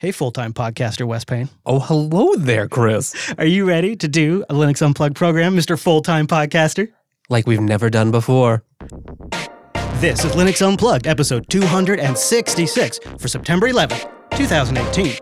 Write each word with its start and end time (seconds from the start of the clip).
Hey, 0.00 0.12
full 0.12 0.30
time 0.30 0.54
podcaster 0.54 1.06
Wes 1.06 1.26
Payne. 1.26 1.50
Oh, 1.66 1.78
hello 1.78 2.34
there, 2.34 2.66
Chris. 2.66 3.14
Are 3.36 3.44
you 3.44 3.68
ready 3.68 3.96
to 3.96 4.08
do 4.08 4.42
a 4.48 4.54
Linux 4.54 4.80
Unplugged 4.80 5.14
program, 5.14 5.54
Mr. 5.54 5.78
Full 5.78 6.00
Time 6.00 6.26
Podcaster? 6.26 6.88
Like 7.28 7.46
we've 7.46 7.60
never 7.60 7.90
done 7.90 8.10
before. 8.10 8.64
This 9.96 10.24
is 10.24 10.32
Linux 10.32 10.66
Unplugged, 10.66 11.06
episode 11.06 11.50
266 11.50 12.98
for 13.18 13.28
September 13.28 13.68
11th, 13.68 14.10
2018. 14.36 15.18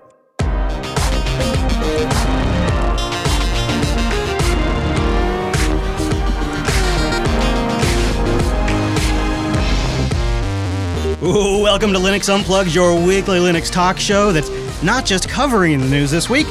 Ooh, 11.21 11.61
welcome 11.65 11.93
to 11.93 11.99
Linux 11.99 12.33
Unplugged, 12.33 12.73
your 12.73 12.95
weekly 12.95 13.41
Linux 13.41 13.73
talk 13.73 13.99
show 13.99 14.31
that's 14.31 14.49
not 14.83 15.05
just 15.05 15.29
covering 15.29 15.81
the 15.81 15.89
news 15.89 16.11
this 16.11 16.31
week, 16.31 16.47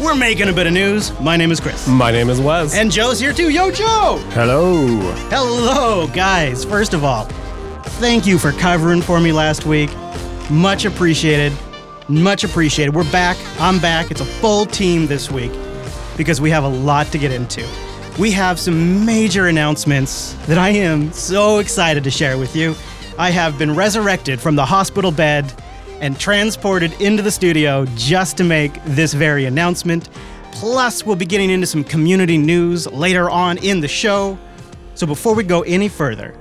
we're 0.00 0.14
making 0.14 0.48
a 0.48 0.52
bit 0.52 0.66
of 0.66 0.72
news. 0.72 1.18
My 1.20 1.36
name 1.36 1.50
is 1.50 1.60
Chris. 1.60 1.86
My 1.88 2.10
name 2.10 2.30
is 2.30 2.40
Wes. 2.40 2.74
And 2.74 2.90
Joe's 2.90 3.18
here 3.18 3.32
too. 3.32 3.50
Yo, 3.50 3.70
Joe! 3.70 4.22
Hello. 4.30 4.86
Hello, 5.28 6.06
guys. 6.08 6.64
First 6.64 6.94
of 6.94 7.04
all, 7.04 7.24
thank 7.98 8.26
you 8.26 8.38
for 8.38 8.52
covering 8.52 9.02
for 9.02 9.20
me 9.20 9.32
last 9.32 9.66
week. 9.66 9.90
Much 10.50 10.84
appreciated. 10.84 11.52
Much 12.08 12.44
appreciated. 12.44 12.94
We're 12.94 13.10
back. 13.10 13.36
I'm 13.58 13.78
back. 13.80 14.10
It's 14.10 14.20
a 14.20 14.24
full 14.24 14.64
team 14.64 15.06
this 15.06 15.30
week 15.30 15.52
because 16.16 16.40
we 16.40 16.48
have 16.50 16.64
a 16.64 16.68
lot 16.68 17.08
to 17.08 17.18
get 17.18 17.32
into. 17.32 17.66
We 18.18 18.30
have 18.32 18.58
some 18.58 19.04
major 19.04 19.48
announcements 19.48 20.32
that 20.46 20.58
I 20.58 20.70
am 20.70 21.12
so 21.12 21.58
excited 21.58 22.02
to 22.04 22.10
share 22.10 22.38
with 22.38 22.56
you. 22.56 22.74
I 23.18 23.30
have 23.30 23.58
been 23.58 23.74
resurrected 23.74 24.40
from 24.40 24.56
the 24.56 24.64
hospital 24.64 25.10
bed 25.10 25.52
and 26.00 26.18
transported 26.18 26.92
into 27.00 27.22
the 27.22 27.30
studio 27.30 27.84
just 27.96 28.36
to 28.36 28.44
make 28.44 28.82
this 28.84 29.14
very 29.14 29.44
announcement. 29.46 30.08
Plus, 30.52 31.04
we'll 31.04 31.16
be 31.16 31.26
getting 31.26 31.50
into 31.50 31.66
some 31.66 31.84
community 31.84 32.38
news 32.38 32.86
later 32.88 33.30
on 33.30 33.58
in 33.58 33.80
the 33.80 33.88
show. 33.88 34.38
So 34.94 35.06
before 35.06 35.34
we 35.34 35.44
go 35.44 35.62
any 35.62 35.88
further, 35.88 36.34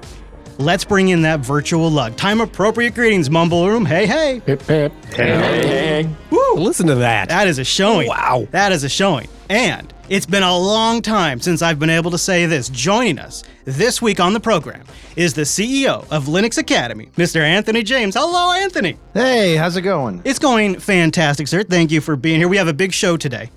let's 0.58 0.84
bring 0.84 1.10
in 1.10 1.22
that 1.22 1.42
virtual 1.42 1.92
lug. 1.92 2.16
Time 2.16 2.42
appropriate 2.42 2.96
greetings, 2.96 3.30
Mumble 3.30 3.68
Room. 3.68 3.86
Hey, 3.86 4.08
hey. 4.08 4.42
Hip 4.46 4.62
hip. 4.64 4.92
Hey. 5.14 6.10
Woo! 6.32 6.56
Listen 6.56 6.88
to 6.88 6.96
that. 6.96 7.30
That 7.30 7.48
is 7.48 7.60
a 7.60 7.64
showing. 7.64 8.08
Wow. 8.08 8.48
That 8.52 8.72
is 8.72 8.84
a 8.84 8.90
showing. 8.90 9.28
And 9.50 9.94
it's 10.10 10.26
been 10.26 10.44
a 10.44 10.58
long 10.58 11.02
time 11.02 11.40
since 11.42 11.62
I've 11.62 11.80
been 11.80 11.90
able 11.90 12.12
to 12.12 12.18
say 12.18 12.46
this. 12.46 12.70
Joining 12.70 13.20
us 13.20 13.44
this 13.66 14.02
week 14.02 14.20
on 14.20 14.34
the 14.34 14.40
program 14.40 14.86
is 15.16 15.34
the 15.34 15.42
CEO 15.42 16.10
of 16.12 16.26
Linux 16.26 16.58
Academy, 16.58 17.10
Mr. 17.18 17.42
Anthony 17.42 17.84
James. 17.84 18.16
Hello, 18.16 18.54
Anthony. 18.54 18.98
Hey, 19.14 19.56
how's 19.56 19.76
it 19.76 19.82
going? 19.82 20.22
It's 20.24 20.40
going 20.40 20.80
fantastic, 20.80 21.48
sir. 21.48 21.64
Thank 21.64 21.92
you 21.92 22.00
for 22.00 22.16
being 22.16 22.40
here. 22.40 22.48
We 22.48 22.58
have 22.58 22.70
a 22.70 22.74
big 22.74 22.94
show 22.94 23.18
today. 23.18 23.50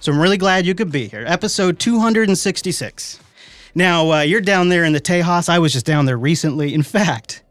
So 0.00 0.12
I'm 0.12 0.20
really 0.20 0.38
glad 0.38 0.66
you 0.66 0.74
could 0.74 0.92
be 0.92 1.08
here. 1.08 1.24
Episode 1.26 1.78
266. 1.78 3.20
Now, 3.74 4.10
uh, 4.10 4.20
you're 4.20 4.40
down 4.40 4.68
there 4.68 4.84
in 4.84 4.92
the 4.92 5.00
Tejas. 5.00 5.48
I 5.48 5.58
was 5.58 5.72
just 5.72 5.86
down 5.86 6.04
there 6.04 6.18
recently. 6.18 6.74
In 6.74 6.82
fact, 6.82 7.42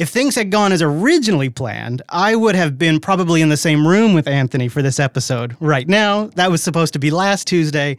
if 0.00 0.08
things 0.08 0.34
had 0.34 0.50
gone 0.50 0.72
as 0.72 0.80
originally 0.80 1.50
planned, 1.50 2.00
I 2.08 2.34
would 2.34 2.54
have 2.54 2.78
been 2.78 3.00
probably 3.00 3.42
in 3.42 3.50
the 3.50 3.56
same 3.58 3.86
room 3.86 4.14
with 4.14 4.26
Anthony 4.26 4.66
for 4.66 4.80
this 4.80 4.98
episode. 4.98 5.54
Right 5.60 5.86
now, 5.86 6.28
that 6.36 6.50
was 6.50 6.62
supposed 6.62 6.94
to 6.94 6.98
be 6.98 7.10
last 7.10 7.46
Tuesday. 7.46 7.98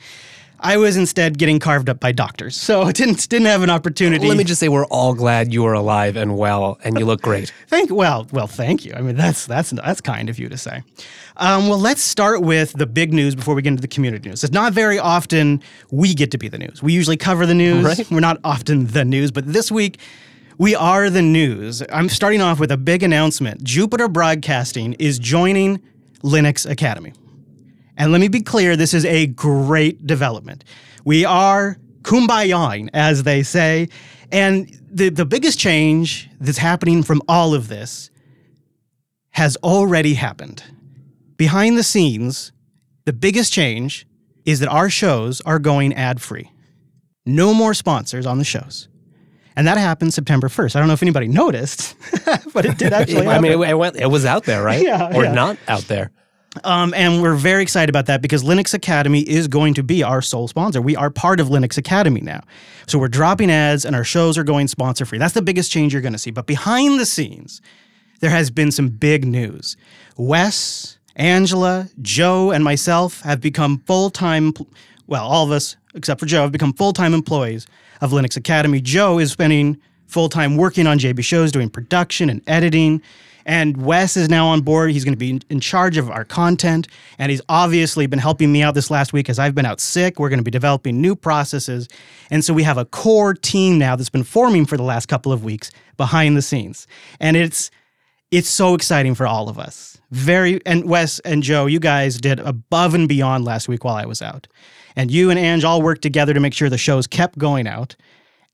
I 0.60 0.78
was 0.78 0.98
instead 0.98 1.38
getting 1.38 1.60
carved 1.60 1.90
up 1.90 2.00
by 2.00 2.12
doctors, 2.12 2.58
so 2.58 2.82
I 2.82 2.92
didn't 3.02 3.30
didn't 3.30 3.46
have 3.46 3.62
an 3.62 3.70
opportunity. 3.70 4.28
Let 4.28 4.36
me 4.36 4.44
just 4.44 4.60
say 4.60 4.68
we're 4.68 4.88
all 4.88 5.14
glad 5.14 5.54
you 5.54 5.64
are 5.66 5.74
alive 5.74 6.16
and 6.16 6.40
well, 6.40 6.80
and 6.84 6.98
you 6.98 7.06
look 7.06 7.22
great. 7.22 7.54
Thank 7.68 7.92
well, 7.92 8.28
well, 8.32 8.48
thank 8.48 8.84
you. 8.84 8.94
I 8.96 9.02
mean, 9.02 9.16
that's 9.16 9.46
that's 9.46 9.70
that's 9.70 10.02
kind 10.02 10.28
of 10.28 10.40
you 10.40 10.50
to 10.50 10.58
say. 10.58 10.82
Um, 11.38 11.68
well, 11.68 11.80
let's 11.80 12.02
start 12.02 12.42
with 12.42 12.74
the 12.74 12.88
big 12.88 13.14
news 13.14 13.36
before 13.36 13.54
we 13.54 13.62
get 13.62 13.70
into 13.70 13.82
the 13.82 13.88
community 13.88 14.28
news. 14.28 14.44
It's 14.44 14.54
not 14.54 14.74
very 14.74 14.98
often 14.98 15.62
we 15.92 16.16
get 16.16 16.32
to 16.32 16.40
be 16.40 16.48
the 16.48 16.58
news. 16.58 16.82
We 16.82 16.94
usually 16.94 17.18
cover 17.18 17.46
the 17.46 17.56
news. 17.56 17.86
Right. 17.86 18.10
We're 18.10 18.22
not 18.22 18.40
often 18.44 18.88
the 18.88 19.06
news, 19.06 19.32
but 19.32 19.46
this 19.46 19.72
week 19.72 20.00
we 20.62 20.76
are 20.76 21.10
the 21.10 21.24
news. 21.24 21.82
I'm 21.92 22.08
starting 22.08 22.40
off 22.40 22.60
with 22.60 22.72
a 22.72 22.78
big 22.78 23.02
announcement. 23.02 23.64
Jupiter 23.64 24.08
Broadcasting 24.08 24.94
is 25.00 25.18
joining 25.18 25.82
Linux 26.22 26.70
Academy. 26.70 27.14
And 27.98 28.12
let 28.12 28.22
me 28.22 28.28
be 28.28 28.42
clear, 28.42 28.76
this 28.76 28.94
is 28.94 29.04
a 29.04 29.26
great 29.26 30.06
development. 30.06 30.64
We 31.04 31.26
are 31.26 31.78
kumbayaing, 32.04 32.92
as 32.94 33.24
they 33.24 33.42
say. 33.42 33.90
And 34.32 34.72
the, 34.88 35.10
the 35.10 35.26
biggest 35.26 35.58
change 35.58 36.30
that's 36.40 36.60
happening 36.60 37.02
from 37.02 37.24
all 37.28 37.56
of 37.56 37.68
this 37.68 38.12
has 39.32 39.58
already 39.64 40.14
happened. 40.14 40.64
Behind 41.38 41.76
the 41.76 41.82
scenes, 41.84 42.52
the 43.06 43.14
biggest 43.14 43.52
change 43.52 44.06
is 44.46 44.60
that 44.60 44.70
our 44.70 44.92
shows 44.92 45.42
are 45.42 45.58
going 45.58 45.92
ad 45.96 46.22
free. 46.22 46.52
No 47.26 47.52
more 47.52 47.74
sponsors 47.74 48.28
on 48.28 48.38
the 48.38 48.44
shows. 48.44 48.90
And 49.56 49.68
that 49.68 49.78
happened 49.78 50.14
September 50.14 50.48
1st. 50.48 50.76
I 50.76 50.80
don't 50.80 50.88
know 50.88 50.94
if 50.94 51.02
anybody 51.02 51.28
noticed, 51.28 51.96
but 52.54 52.66
it 52.66 52.78
did 52.78 52.94
actually 52.94 53.28
I 53.28 53.40
mean, 53.40 53.52
it, 53.52 53.70
it 53.70 53.74
went, 53.78 53.96
it 53.98 54.08
was 54.08 54.26
out 54.26 54.46
there, 54.46 54.64
right? 54.64 54.82
Yeah, 54.82 55.16
or 55.16 55.24
yeah. 55.24 55.34
not 55.34 55.58
out 55.68 55.84
there. 55.84 56.12
Um, 56.64 56.94
and 56.94 57.22
we're 57.22 57.36
very 57.36 57.64
excited 57.64 57.90
about 57.90 58.08
that 58.08 58.22
because 58.22 58.44
Linux 58.44 58.74
Academy 58.74 59.22
is 59.22 59.48
going 59.48 59.74
to 59.76 59.84
be 59.84 60.04
our 60.04 60.22
sole 60.22 60.50
sponsor. 60.50 60.82
We 60.82 60.98
are 60.98 61.10
part 61.10 61.40
of 61.40 61.48
Linux 61.48 61.78
Academy 61.78 62.22
now. 62.22 62.44
So 62.88 63.00
we're 63.00 63.08
dropping 63.08 63.50
ads 63.50 63.86
and 63.86 63.96
our 63.96 64.04
shows 64.04 64.38
are 64.38 64.44
going 64.44 64.68
sponsor 64.68 65.06
free. 65.06 65.18
That's 65.18 65.34
the 65.34 65.42
biggest 65.42 65.72
change 65.72 65.94
you're 65.94 66.02
going 66.02 66.14
to 66.14 66.20
see. 66.20 66.32
But 66.32 66.48
behind 66.48 67.00
the 67.00 67.06
scenes, 67.06 67.62
there 68.20 68.30
has 68.30 68.52
been 68.52 68.72
some 68.72 68.90
big 68.90 69.26
news. 69.26 69.78
Wes, 70.18 70.98
Angela, 71.16 71.90
Joe, 72.02 72.52
and 72.52 72.64
myself 72.64 73.22
have 73.22 73.40
become 73.40 73.80
full 73.88 74.10
time, 74.10 74.54
well, 75.08 75.26
all 75.26 75.46
of 75.46 75.52
us 75.52 75.78
except 75.94 76.20
for 76.20 76.26
Joe 76.26 76.42
have 76.42 76.52
become 76.52 76.74
full 76.74 76.94
time 76.94 77.14
employees 77.14 77.66
of 78.02 78.12
Linux 78.12 78.36
Academy. 78.36 78.82
Joe 78.82 79.20
is 79.20 79.32
spending 79.32 79.80
full 80.08 80.30
time 80.30 80.58
working 80.58 80.88
on 80.88 81.00
JB 81.00 81.24
shows, 81.24 81.52
doing 81.52 81.70
production 81.70 82.30
and 82.30 82.42
editing. 82.48 83.02
And 83.46 83.84
Wes 83.84 84.18
is 84.18 84.30
now 84.30 84.48
on 84.48 84.62
board. 84.62 84.92
He's 84.92 85.04
going 85.04 85.14
to 85.14 85.18
be 85.18 85.42
in- 85.50 85.60
charge 85.60 85.98
of 85.98 86.10
our 86.12 86.24
content. 86.26 86.88
And 87.18 87.32
he's 87.32 87.42
obviously 87.50 88.06
been 88.06 88.20
helping 88.20 88.52
me 88.52 88.62
out 88.62 88.76
this 88.76 88.92
last 88.92 89.14
week 89.14 89.30
as 89.30 89.40
I've 89.40 89.56
been 89.56 89.66
out 89.66 89.80
sick. 89.80 90.20
We're 90.20 90.30
going 90.30 90.40
to 90.40 90.44
be 90.44 90.52
developing 90.52 91.02
new 91.02 91.16
processes. 91.16 91.88
And 92.30 92.44
so 92.46 92.54
we 92.54 92.64
have 92.64 92.78
a 92.78 92.86
core 92.86 93.34
team 93.34 93.80
now 93.80 93.96
that's 93.96 94.10
been 94.10 94.24
forming 94.24 94.66
for 94.66 94.78
the 94.78 94.84
last 94.84 95.08
couple 95.08 95.32
of 95.32 95.44
weeks 95.44 95.72
behind 95.98 96.38
the 96.38 96.42
scenes. 96.42 96.88
And 97.20 97.36
it's 97.36 97.72
it's 98.32 98.50
so 98.50 98.74
exciting 98.74 99.14
for 99.14 99.28
all 99.28 99.50
of 99.50 99.60
us. 99.60 100.00
Very 100.12 100.66
and 100.66 100.86
Wes 100.86 101.20
and 101.20 101.44
Joe, 101.44 101.68
you 101.68 101.80
guys 101.80 102.18
did 102.20 102.40
above 102.40 102.94
and 102.94 103.08
beyond 103.08 103.46
last 103.46 103.68
week 103.68 103.84
while 103.84 103.96
I 103.96 104.06
was 104.06 104.22
out. 104.22 104.48
And 104.96 105.12
you 105.12 105.30
and 105.30 105.40
Ange 105.40 105.64
all 105.64 105.82
worked 105.82 106.02
together 106.02 106.34
to 106.34 106.40
make 106.40 106.54
sure 106.54 106.70
the 106.70 106.78
shows 106.78 107.08
kept 107.08 107.38
going 107.38 107.68
out. 107.68 107.96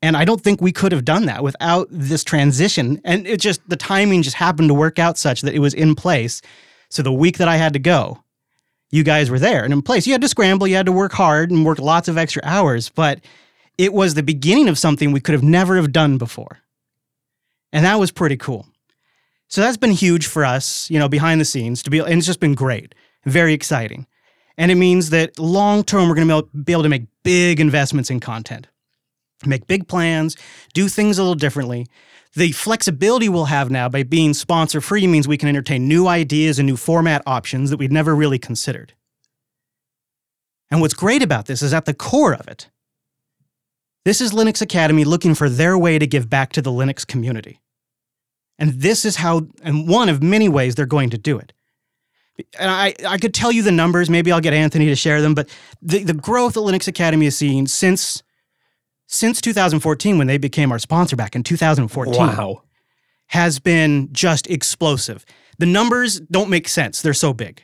And 0.02 0.16
I 0.16 0.26
don't 0.26 0.42
think 0.42 0.62
we 0.62 0.72
could 0.72 0.92
have 0.92 1.06
done 1.06 1.26
that 1.26 1.44
without 1.44 1.88
this 1.90 2.24
transition. 2.24 3.02
And 3.04 3.26
it 3.26 3.40
just, 3.40 3.68
the 3.68 3.76
timing 3.76 4.22
just 4.22 4.36
happened 4.36 4.70
to 4.70 4.76
work 4.76 5.00
out 5.00 5.18
such 5.18 5.42
that 5.42 5.56
it 5.56 5.60
was 5.60 5.74
in 5.74 5.96
place. 5.96 6.42
So 6.90 7.02
the 7.02 7.12
week 7.12 7.40
that 7.40 7.48
I 7.48 7.58
had 7.58 7.74
to 7.74 7.80
go, 7.80 8.22
you 8.92 9.04
guys 9.04 9.32
were 9.32 9.40
there 9.40 9.64
and 9.64 9.74
in 9.74 9.82
place. 9.82 10.06
You 10.06 10.14
had 10.14 10.22
to 10.22 10.30
scramble, 10.30 10.68
you 10.68 10.76
had 10.76 10.86
to 10.86 10.92
work 10.92 11.14
hard 11.14 11.50
and 11.50 11.66
work 11.66 11.80
lots 11.80 12.08
of 12.08 12.18
extra 12.18 12.42
hours, 12.46 12.90
but 12.90 13.20
it 13.78 13.94
was 13.94 14.14
the 14.14 14.24
beginning 14.24 14.70
of 14.70 14.78
something 14.78 15.12
we 15.12 15.20
could 15.20 15.34
have 15.34 15.44
never 15.44 15.76
have 15.76 15.92
done 15.92 16.18
before. 16.18 16.60
And 17.74 17.84
that 17.84 18.00
was 18.00 18.12
pretty 18.12 18.38
cool. 18.38 18.68
So 19.50 19.62
that's 19.62 19.78
been 19.78 19.92
huge 19.92 20.28
for 20.28 20.44
us, 20.44 20.90
you 20.90 21.00
know, 21.00 21.08
behind 21.08 21.40
the 21.40 21.46
scenes 21.46 21.82
to 21.84 21.90
be, 21.90 22.00
and 22.00 22.14
it's 22.14 22.28
just 22.28 22.40
been 22.40 22.56
great, 22.56 22.94
very 23.26 23.54
exciting. 23.54 24.08
And 24.58 24.72
it 24.72 24.76
means 24.76 25.12
that 25.12 25.40
long 25.40 25.84
term, 25.84 26.10
we're 26.10 26.16
going 26.16 26.28
to 26.28 26.48
be 26.64 26.72
able 26.72 26.84
to 26.84 26.90
make 26.90 27.06
big 27.24 27.60
investments 27.60 28.10
in 28.10 28.20
content 28.20 28.68
make 29.46 29.68
big 29.68 29.88
plans, 29.88 30.36
do 30.74 30.88
things 30.88 31.18
a 31.18 31.22
little 31.22 31.36
differently. 31.36 31.86
The 32.34 32.52
flexibility 32.52 33.30
we'll 33.30 33.46
have 33.46 33.70
now 33.70 33.90
by 33.90 34.04
being 34.04 34.34
sponsor 34.34 34.82
free 34.82 35.08
means 35.08 35.28
we 35.28 35.38
can 35.38 35.50
entertain 35.50 35.88
new 35.88 36.08
ideas 36.08 36.60
and 36.60 36.68
new 36.68 36.78
format 36.78 37.22
options 37.26 37.70
that 37.70 37.78
we'd 37.78 37.92
never 37.92 38.16
really 38.16 38.40
considered. 38.40 38.94
And 40.70 40.82
what's 40.82 40.94
great 40.94 41.24
about 41.24 41.46
this 41.46 41.62
is 41.62 41.74
at 41.74 41.86
the 41.86 41.94
core 41.94 42.34
of 42.34 42.48
it, 42.48 42.70
this 44.06 44.22
is 44.22 44.32
Linux 44.32 44.62
Academy 44.62 45.04
looking 45.04 45.36
for 45.36 45.50
their 45.50 45.78
way 45.78 46.00
to 46.00 46.08
give 46.08 46.30
back 46.30 46.52
to 46.54 46.62
the 46.62 46.72
Linux 46.72 47.06
community. 47.06 47.60
And 48.60 48.74
this 48.82 49.06
is 49.06 49.18
how, 49.18 49.48
and 49.62 49.88
one 49.88 50.10
of 50.10 50.24
many 50.24 50.50
ways 50.50 50.76
they're 50.76 50.86
going 50.86 51.10
to 51.12 51.18
do 51.18 51.38
it. 51.38 51.54
And 52.60 52.70
I, 52.70 52.94
I 53.08 53.18
could 53.18 53.34
tell 53.34 53.52
you 53.52 53.64
the 53.64 53.72
numbers, 53.72 54.10
maybe 54.10 54.32
I'll 54.32 54.40
get 54.42 54.54
Anthony 54.54 54.86
to 54.88 54.96
share 54.96 55.22
them, 55.22 55.34
but 55.34 55.50
the, 55.82 56.04
the 56.04 56.14
growth 56.14 56.54
that 56.54 56.60
Linux 56.62 56.88
Academy 56.88 57.26
has 57.26 57.36
seen 57.36 57.68
since 57.68 58.24
since 59.10 59.40
2014 59.40 60.18
when 60.18 60.28
they 60.28 60.38
became 60.38 60.70
our 60.72 60.78
sponsor 60.80 61.16
back 61.16 61.34
in 61.34 61.42
2014 61.42 62.14
Wow. 62.14 62.62
has 63.28 63.58
been 63.58 64.10
just 64.12 64.50
explosive. 64.50 65.26
The 65.60 65.66
numbers 65.66 66.20
don't 66.20 66.50
make 66.50 66.68
sense. 66.68 67.02
They're 67.02 67.14
so 67.14 67.32
big. 67.34 67.64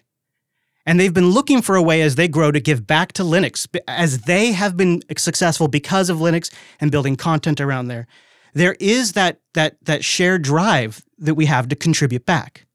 And 0.85 0.97
they've 0.99 1.13
been 1.13 1.31
looking 1.31 1.61
for 1.61 1.75
a 1.75 1.81
way 1.81 2.01
as 2.01 2.15
they 2.15 2.29
grow 2.29 2.51
to 2.51 2.61
give 2.61 2.87
back 2.87 3.11
to 3.13 3.23
Linux, 3.23 3.67
as 3.89 4.21
they 4.21 4.53
have 4.53 4.77
been 4.77 5.01
successful 5.17 5.67
because 5.67 6.09
of 6.09 6.17
Linux 6.19 6.49
and 6.79 6.91
building 6.91 7.17
content 7.17 7.59
around 7.59 7.87
there. 7.89 8.07
There 8.53 8.75
is 8.79 9.13
that 9.13 9.39
that 9.53 9.77
that 9.83 10.03
shared 10.03 10.43
drive 10.43 11.03
that 11.17 11.35
we 11.35 11.45
have 11.45 11.67
to 11.69 11.75
contribute 11.75 12.25
back. 12.25 12.65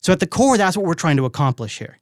So 0.00 0.12
at 0.12 0.20
the 0.20 0.26
core, 0.26 0.58
that's 0.58 0.76
what 0.76 0.86
we're 0.86 0.94
trying 0.94 1.16
to 1.18 1.24
accomplish 1.24 1.78
here. 1.78 2.00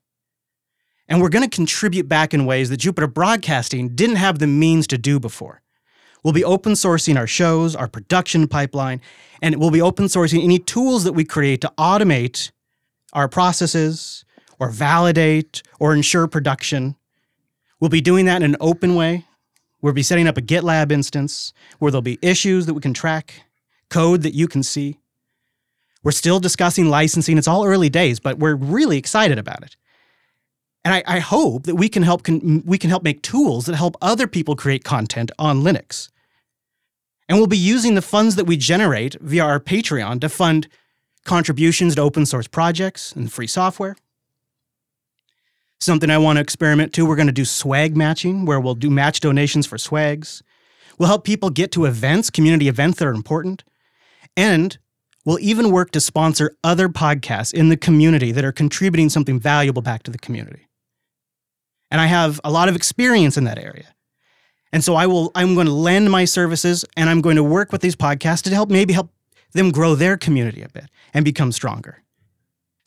And 1.09 1.21
we're 1.21 1.29
going 1.29 1.49
to 1.49 1.55
contribute 1.55 2.09
back 2.09 2.33
in 2.33 2.47
ways 2.47 2.71
that 2.71 2.79
Jupiter 2.79 3.09
Broadcasting 3.09 3.95
didn't 3.95 4.17
have 4.17 4.39
the 4.39 4.47
means 4.47 4.87
to 4.87 4.99
do 4.99 5.19
before. 5.19 5.61
We'll 6.23 6.33
be 6.33 6.45
open 6.45 6.75
sourcing 6.75 7.17
our 7.17 7.27
shows, 7.27 7.75
our 7.75 7.89
production 7.89 8.47
pipeline, 8.47 9.01
and 9.43 9.57
we'll 9.57 9.71
be 9.71 9.83
open 9.83 10.07
sourcing 10.07 10.45
any 10.45 10.59
tools 10.59 11.05
that 11.05 11.13
we 11.13 11.25
create 11.25 11.61
to 11.63 11.73
automate 11.79 12.53
our 13.13 13.29
processes 13.29 14.25
or 14.59 14.71
validate 14.71 15.63
or 15.79 15.95
ensure 15.95 16.27
production. 16.29 16.95
We'll 17.81 17.91
be 17.91 18.03
doing 18.03 18.27
that 18.27 18.43
in 18.43 18.51
an 18.55 18.57
open 18.61 18.95
way. 18.95 19.25
We'll 19.83 19.93
be 19.93 20.03
setting 20.03 20.27
up 20.27 20.37
a 20.37 20.43
GitLab 20.43 20.93
instance 20.93 21.53
where 21.79 21.91
there'll 21.91 22.03
be 22.03 22.19
issues 22.23 22.67
that 22.67 22.75
we 22.75 22.81
can 22.81 22.95
track, 22.95 23.43
code 23.89 24.23
that 24.23 24.35
you 24.35 24.47
can 24.47 24.63
see. 24.63 24.99
We're 26.03 26.13
still 26.13 26.41
discussing 26.41 26.89
licensing. 26.89 27.39
It's 27.39 27.49
all 27.49 27.65
early 27.65 27.89
days, 27.89 28.21
but 28.21 28.39
we're 28.39 28.55
really 28.55 28.99
excited 28.99 29.39
about 29.39 29.63
it. 29.63 29.77
And 30.85 30.95
I, 30.95 31.03
I 31.07 31.19
hope 31.19 31.65
that 31.65 31.75
we 31.75 31.89
can 31.89 32.03
help 32.03 32.23
con- 32.23 32.63
we 32.65 32.79
can 32.79 32.89
help 32.89 33.03
make 33.03 33.23
tools 33.23 33.67
that 33.67 33.77
help 33.77 33.97
other 34.01 34.27
people 34.27 34.57
create 34.57 34.83
content 34.83 35.31
on 35.39 35.63
Linux. 35.63 36.09
And 37.29 37.39
we'll 37.39 37.47
be 37.47 37.59
using 37.59 37.95
the 37.95 38.03
funds 38.03 38.37
that 38.37 38.47
we 38.47 38.57
generate 38.57 39.15
via 39.21 39.45
our 39.45 39.61
Patreon 39.61 40.21
to 40.23 40.29
fund 40.29 40.69
contributions 41.25 41.95
to 41.95 42.01
open 42.01 42.27
source 42.27 42.49
projects 42.49 43.13
and 43.13 43.31
free 43.31 43.47
software. 43.47 43.97
Something 45.81 46.11
I 46.11 46.19
want 46.19 46.37
to 46.37 46.41
experiment 46.41 46.93
too, 46.93 47.07
we're 47.07 47.17
going 47.17 47.27
to 47.27 47.33
do 47.33 47.45
swag 47.45 47.97
matching, 47.97 48.45
where 48.45 48.61
we'll 48.61 48.75
do 48.75 48.91
match 48.91 49.21
donations 49.21 49.67
for 49.67 49.79
swags. 49.79 50.43
We'll 50.99 51.09
help 51.09 51.25
people 51.25 51.51
get 51.51 51.73
to 51.73 51.87
events, 51.87 52.31
community 52.31 52.69
events 52.69 52.99
that 52.99 53.09
are 53.09 53.15
important. 53.15 53.65
And 54.37 54.77
we'll 55.25 55.41
even 55.41 55.71
work 55.71 55.91
to 55.93 56.01
sponsor 56.01 56.55
other 56.63 56.89
podcasts 56.89 57.55
in 57.55 57.71
the 57.71 57.77
community 57.77 58.33
that 58.33 58.45
are 58.45 58.53
contributing 58.53 59.09
something 59.09 59.41
valuable 59.41 59.83
back 59.83 60.03
to 60.03 60.11
the 60.11 60.19
community 60.19 60.67
and 61.91 62.01
I 62.01 62.07
have 62.07 62.41
a 62.45 62.51
lot 62.51 62.69
of 62.69 62.77
experience 62.77 63.37
in 63.37 63.45
that 63.45 63.59
area. 63.59 63.95
And 64.73 64.85
so 64.85 64.95
I 64.95 65.07
will 65.07 65.33
I'm 65.35 65.55
going 65.55 65.67
to 65.67 65.73
lend 65.73 66.11
my 66.11 66.25
services 66.25 66.85
and 66.97 67.11
I'm 67.11 67.21
going 67.21 67.37
to 67.37 67.45
work 67.45 67.73
with 67.73 67.81
these 67.81 67.97
podcasts 67.97 68.43
to 68.43 68.51
help 68.51 68.71
maybe 68.71 68.93
help 68.93 69.11
them 69.53 69.73
grow 69.73 69.95
their 69.97 70.17
community 70.17 70.63
a 70.63 70.69
bit 70.69 70.85
and 71.13 71.25
become 71.25 71.51
stronger. 71.51 72.03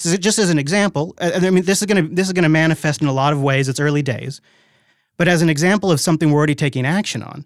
So 0.03 0.17
just 0.17 0.39
as 0.39 0.49
an 0.49 0.59
example, 0.59 1.15
I 1.19 1.49
mean 1.49 1.63
this 1.63 1.81
is 1.81 1.85
going 1.85 2.09
to 2.09 2.13
this 2.13 2.27
is 2.27 2.33
going 2.33 2.43
to 2.43 2.49
manifest 2.49 3.01
in 3.01 3.07
a 3.07 3.13
lot 3.13 3.33
of 3.33 3.41
ways. 3.41 3.69
It's 3.69 3.79
early 3.79 4.01
days. 4.01 4.41
But 5.17 5.27
as 5.27 5.41
an 5.41 5.49
example 5.49 5.91
of 5.91 5.99
something 5.99 6.31
we're 6.31 6.39
already 6.39 6.55
taking 6.55 6.85
action 6.85 7.23
on, 7.23 7.45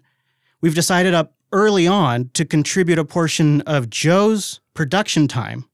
we've 0.60 0.74
decided 0.74 1.14
up 1.14 1.34
early 1.52 1.86
on 1.86 2.30
to 2.34 2.44
contribute 2.44 2.98
a 2.98 3.04
portion 3.04 3.60
of 3.62 3.90
Joe's 3.90 4.60
production 4.74 5.28
time 5.28 5.66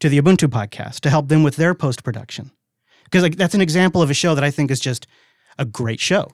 to 0.00 0.08
the 0.08 0.20
Ubuntu 0.20 0.48
podcast 0.48 1.00
to 1.00 1.10
help 1.10 1.28
them 1.28 1.42
with 1.42 1.56
their 1.56 1.74
post 1.74 2.04
production 2.04 2.50
because 3.04 3.22
like 3.22 3.36
that's 3.36 3.54
an 3.54 3.60
example 3.60 4.02
of 4.02 4.10
a 4.10 4.14
show 4.14 4.34
that 4.34 4.44
I 4.44 4.50
think 4.50 4.70
is 4.70 4.80
just 4.80 5.06
a 5.58 5.64
great 5.64 6.00
show. 6.00 6.28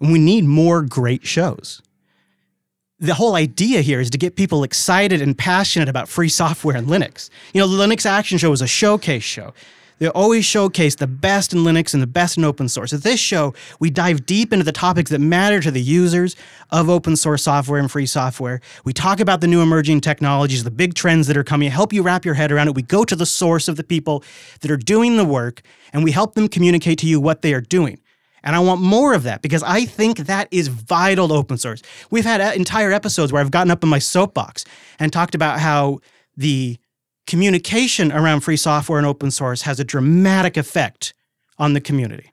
And 0.00 0.12
we 0.12 0.18
need 0.18 0.44
more 0.44 0.82
great 0.82 1.26
shows. 1.26 1.82
The 3.00 3.14
whole 3.14 3.36
idea 3.36 3.80
here 3.80 4.00
is 4.00 4.10
to 4.10 4.18
get 4.18 4.34
people 4.34 4.64
excited 4.64 5.22
and 5.22 5.38
passionate 5.38 5.88
about 5.88 6.08
free 6.08 6.28
software 6.28 6.76
and 6.76 6.88
Linux. 6.88 7.30
You 7.54 7.60
know, 7.60 7.68
the 7.68 7.80
Linux 7.80 8.04
Action 8.04 8.38
Show 8.38 8.50
is 8.50 8.60
a 8.60 8.66
showcase 8.66 9.22
show. 9.22 9.54
They 10.00 10.08
always 10.08 10.44
showcase 10.44 10.96
the 10.96 11.06
best 11.06 11.52
in 11.52 11.60
Linux 11.60 11.94
and 11.94 12.02
the 12.02 12.08
best 12.08 12.36
in 12.36 12.44
open 12.44 12.68
source. 12.68 12.92
At 12.92 13.04
this 13.04 13.20
show, 13.20 13.54
we 13.78 13.90
dive 13.90 14.26
deep 14.26 14.52
into 14.52 14.64
the 14.64 14.72
topics 14.72 15.12
that 15.12 15.20
matter 15.20 15.60
to 15.60 15.70
the 15.70 15.80
users 15.80 16.34
of 16.70 16.90
open 16.90 17.14
source 17.14 17.44
software 17.44 17.78
and 17.78 17.88
free 17.88 18.06
software. 18.06 18.60
We 18.84 18.92
talk 18.92 19.20
about 19.20 19.42
the 19.42 19.46
new 19.46 19.62
emerging 19.62 20.00
technologies, 20.00 20.64
the 20.64 20.70
big 20.72 20.94
trends 20.94 21.28
that 21.28 21.36
are 21.36 21.44
coming, 21.44 21.70
help 21.70 21.92
you 21.92 22.02
wrap 22.02 22.24
your 22.24 22.34
head 22.34 22.50
around 22.50 22.66
it. 22.66 22.74
We 22.74 22.82
go 22.82 23.04
to 23.04 23.14
the 23.14 23.26
source 23.26 23.68
of 23.68 23.76
the 23.76 23.84
people 23.84 24.24
that 24.60 24.72
are 24.72 24.76
doing 24.76 25.16
the 25.16 25.24
work, 25.24 25.62
and 25.92 26.02
we 26.02 26.10
help 26.10 26.34
them 26.34 26.48
communicate 26.48 26.98
to 26.98 27.06
you 27.06 27.20
what 27.20 27.42
they 27.42 27.54
are 27.54 27.60
doing. 27.60 28.00
And 28.42 28.54
I 28.54 28.60
want 28.60 28.80
more 28.80 29.14
of 29.14 29.24
that 29.24 29.42
because 29.42 29.62
I 29.62 29.84
think 29.84 30.18
that 30.18 30.48
is 30.50 30.68
vital 30.68 31.28
to 31.28 31.34
open 31.34 31.58
source. 31.58 31.82
We've 32.10 32.24
had 32.24 32.40
uh, 32.40 32.52
entire 32.54 32.92
episodes 32.92 33.32
where 33.32 33.40
I've 33.40 33.50
gotten 33.50 33.70
up 33.70 33.82
in 33.82 33.88
my 33.88 33.98
soapbox 33.98 34.64
and 34.98 35.12
talked 35.12 35.34
about 35.34 35.60
how 35.60 36.00
the 36.36 36.78
communication 37.26 38.10
around 38.12 38.40
free 38.40 38.56
software 38.56 38.98
and 38.98 39.06
open 39.06 39.30
source 39.30 39.62
has 39.62 39.78
a 39.80 39.84
dramatic 39.84 40.56
effect 40.56 41.14
on 41.58 41.72
the 41.72 41.80
community. 41.80 42.32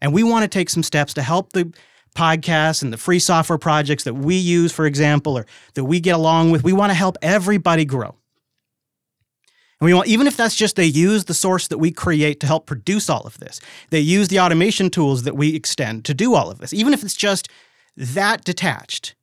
And 0.00 0.12
we 0.12 0.22
want 0.22 0.44
to 0.44 0.48
take 0.48 0.70
some 0.70 0.82
steps 0.82 1.14
to 1.14 1.22
help 1.22 1.52
the 1.52 1.72
podcasts 2.14 2.82
and 2.82 2.92
the 2.92 2.96
free 2.96 3.18
software 3.18 3.58
projects 3.58 4.04
that 4.04 4.14
we 4.14 4.36
use, 4.36 4.72
for 4.72 4.86
example, 4.86 5.36
or 5.36 5.46
that 5.74 5.84
we 5.84 6.00
get 6.00 6.14
along 6.14 6.52
with. 6.52 6.62
We 6.62 6.72
want 6.72 6.90
to 6.90 6.94
help 6.94 7.16
everybody 7.22 7.84
grow. 7.84 8.14
And 9.84 9.90
we 9.90 9.92
want, 9.92 10.08
even 10.08 10.26
if 10.26 10.34
that's 10.34 10.56
just 10.56 10.76
they 10.76 10.86
use 10.86 11.26
the 11.26 11.34
source 11.34 11.68
that 11.68 11.76
we 11.76 11.90
create 11.90 12.40
to 12.40 12.46
help 12.46 12.64
produce 12.64 13.10
all 13.10 13.20
of 13.26 13.38
this, 13.38 13.60
they 13.90 14.00
use 14.00 14.28
the 14.28 14.40
automation 14.40 14.88
tools 14.88 15.24
that 15.24 15.36
we 15.36 15.54
extend 15.54 16.06
to 16.06 16.14
do 16.14 16.34
all 16.34 16.50
of 16.50 16.56
this, 16.56 16.72
even 16.72 16.94
if 16.94 17.02
it's 17.02 17.14
just 17.14 17.50
that 17.94 18.44
detached, 18.44 19.14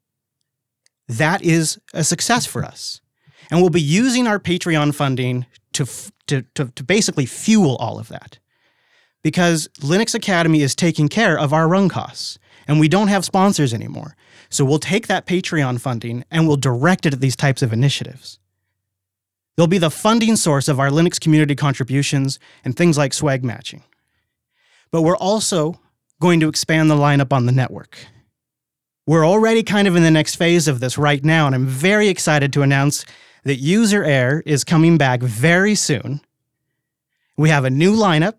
that 1.08 1.42
is 1.42 1.80
a 1.96 2.04
success 2.04 2.46
for 2.46 2.64
us. 2.64 3.02
And 3.50 3.60
we'll 3.60 3.72
be 3.72 3.82
using 3.82 4.28
our 4.28 4.38
Patreon 4.38 4.94
funding 4.94 5.48
to, 5.74 5.88
to, 6.28 6.44
to, 6.54 6.66
to 6.66 6.84
basically 6.84 7.26
fuel 7.26 7.76
all 7.78 7.98
of 7.98 8.10
that. 8.10 8.38
Because 9.24 9.68
Linux 9.80 10.14
Academy 10.14 10.62
is 10.62 10.76
taking 10.76 11.08
care 11.08 11.40
of 11.40 11.54
our 11.54 11.68
run 11.68 11.90
costs 11.90 12.38
and 12.68 12.80
we 12.80 12.88
don't 12.88 13.08
have 13.08 13.26
sponsors 13.26 13.74
anymore. 13.74 14.16
So 14.52 14.64
we'll 14.64 14.78
take 14.78 15.08
that 15.08 15.26
Patreon 15.26 15.82
funding 15.82 16.24
and 16.30 16.48
we'll 16.48 16.56
direct 16.56 17.08
it 17.08 17.14
at 17.14 17.20
these 17.20 17.36
types 17.36 17.64
of 17.64 17.74
initiatives. 17.74 18.38
They'll 19.56 19.68
be 19.68 19.78
the 19.78 19.92
funding 19.92 20.36
source 20.36 20.68
of 20.68 20.80
our 20.80 20.90
Linux 20.90 21.20
community 21.20 21.56
contributions 21.56 22.40
and 22.64 22.76
things 22.76 22.98
like 22.98 23.14
swag 23.14 23.44
matching. 23.44 23.84
But 24.92 25.02
we're 25.02 25.18
also 25.18 25.80
going 26.20 26.40
to 26.40 26.50
expand 26.50 26.90
the 26.90 26.96
lineup 26.96 27.34
on 27.34 27.46
the 27.46 27.52
network. 27.52 27.98
We're 29.08 29.26
already 29.26 29.64
kind 29.64 29.88
of 29.88 29.96
in 29.96 30.04
the 30.04 30.12
next 30.12 30.36
phase 30.36 30.68
of 30.68 30.80
this 30.80 30.98
right 30.98 31.24
now, 31.24 31.48
and 31.48 31.56
I'm 31.56 31.66
very 31.66 32.08
excited 32.08 32.54
to 32.54 32.62
announce 32.62 33.06
that 33.44 33.56
User 33.56 34.04
Error 34.04 34.44
is 34.46 34.64
coming 34.64 34.98
back 34.98 35.22
very 35.22 35.76
soon. 35.76 36.22
We 37.36 37.50
have 37.50 37.66
a 37.66 37.70
new 37.70 37.96
lineup 37.96 38.36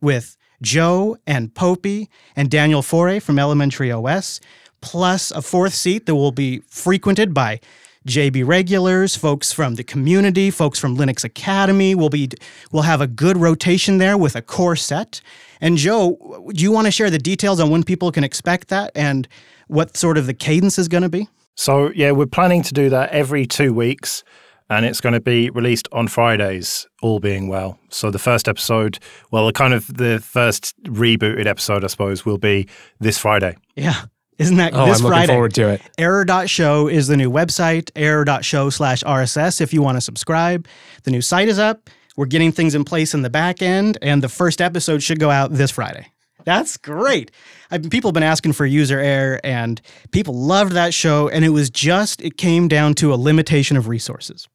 with 0.00 0.36
Joe 0.62 1.16
and 1.26 1.52
Popey 1.52 2.08
and 2.36 2.50
Daniel 2.50 2.82
Foré 2.82 3.20
from 3.20 3.38
Elementary 3.38 3.90
OS, 3.90 4.40
plus 4.80 5.30
a 5.32 5.42
fourth 5.42 5.74
seat 5.74 6.06
that 6.06 6.14
will 6.14 6.32
be 6.32 6.60
frequented 6.68 7.34
by 7.34 7.60
JB 8.06 8.46
regulars, 8.46 9.16
folks 9.16 9.52
from 9.52 9.74
the 9.74 9.84
community, 9.84 10.50
folks 10.50 10.78
from 10.78 10.96
Linux 10.96 11.24
Academy. 11.24 11.94
We'll 11.94 12.08
be 12.08 12.30
we'll 12.70 12.84
have 12.84 13.00
a 13.00 13.06
good 13.06 13.36
rotation 13.36 13.98
there 13.98 14.16
with 14.16 14.36
a 14.36 14.42
core 14.42 14.76
set. 14.76 15.20
And 15.60 15.76
Joe, 15.76 16.44
do 16.52 16.62
you 16.62 16.70
want 16.70 16.86
to 16.86 16.90
share 16.90 17.10
the 17.10 17.18
details 17.18 17.60
on 17.60 17.70
when 17.70 17.82
people 17.82 18.12
can 18.12 18.24
expect 18.24 18.68
that 18.68 18.92
and 18.94 19.26
what 19.68 19.96
sort 19.96 20.18
of 20.18 20.26
the 20.26 20.34
cadence 20.34 20.78
is 20.78 20.88
going 20.88 21.02
to 21.02 21.08
be? 21.08 21.28
So, 21.56 21.90
yeah, 21.94 22.10
we're 22.12 22.26
planning 22.26 22.62
to 22.64 22.74
do 22.74 22.90
that 22.90 23.10
every 23.10 23.46
two 23.46 23.72
weeks, 23.72 24.22
and 24.68 24.84
it's 24.84 25.00
going 25.00 25.14
to 25.14 25.20
be 25.20 25.48
released 25.50 25.88
on 25.90 26.06
Fridays, 26.06 26.86
all 27.00 27.18
being 27.18 27.48
well. 27.48 27.78
So, 27.88 28.10
the 28.10 28.18
first 28.18 28.46
episode, 28.46 28.98
well, 29.30 29.46
the 29.46 29.52
kind 29.52 29.72
of 29.72 29.86
the 29.86 30.20
first 30.20 30.74
rebooted 30.84 31.46
episode, 31.46 31.82
I 31.82 31.86
suppose, 31.86 32.26
will 32.26 32.38
be 32.38 32.68
this 33.00 33.16
Friday. 33.16 33.56
Yeah. 33.74 34.04
Isn't 34.38 34.56
that 34.56 34.74
oh, 34.74 34.86
this 34.86 35.00
I'm 35.00 35.06
Friday? 35.06 35.22
looking 35.22 35.34
forward 35.34 35.54
to 35.54 35.68
it. 35.70 35.82
Error.show 35.96 36.88
is 36.88 37.08
the 37.08 37.16
new 37.16 37.30
website, 37.30 37.90
error.show 37.96 38.70
slash 38.70 39.02
RSS 39.02 39.60
if 39.60 39.72
you 39.72 39.82
want 39.82 39.96
to 39.96 40.00
subscribe. 40.00 40.66
The 41.04 41.10
new 41.10 41.22
site 41.22 41.48
is 41.48 41.58
up. 41.58 41.88
We're 42.16 42.26
getting 42.26 42.52
things 42.52 42.74
in 42.74 42.84
place 42.84 43.14
in 43.14 43.22
the 43.22 43.30
back 43.30 43.62
end, 43.62 43.98
and 44.02 44.22
the 44.22 44.28
first 44.28 44.60
episode 44.60 45.02
should 45.02 45.20
go 45.20 45.30
out 45.30 45.52
this 45.52 45.70
Friday. 45.70 46.12
That's 46.44 46.76
great. 46.76 47.32
I 47.70 47.78
mean, 47.78 47.90
people 47.90 48.08
have 48.08 48.14
been 48.14 48.22
asking 48.22 48.52
for 48.52 48.64
user 48.64 49.00
error, 49.00 49.40
and 49.42 49.80
people 50.12 50.34
loved 50.34 50.72
that 50.72 50.94
show. 50.94 51.28
And 51.28 51.44
it 51.44 51.50
was 51.50 51.70
just 51.70 52.22
it 52.22 52.36
came 52.36 52.68
down 52.68 52.94
to 52.94 53.12
a 53.12 53.16
limitation 53.16 53.76
of 53.76 53.88
resources. 53.88 54.48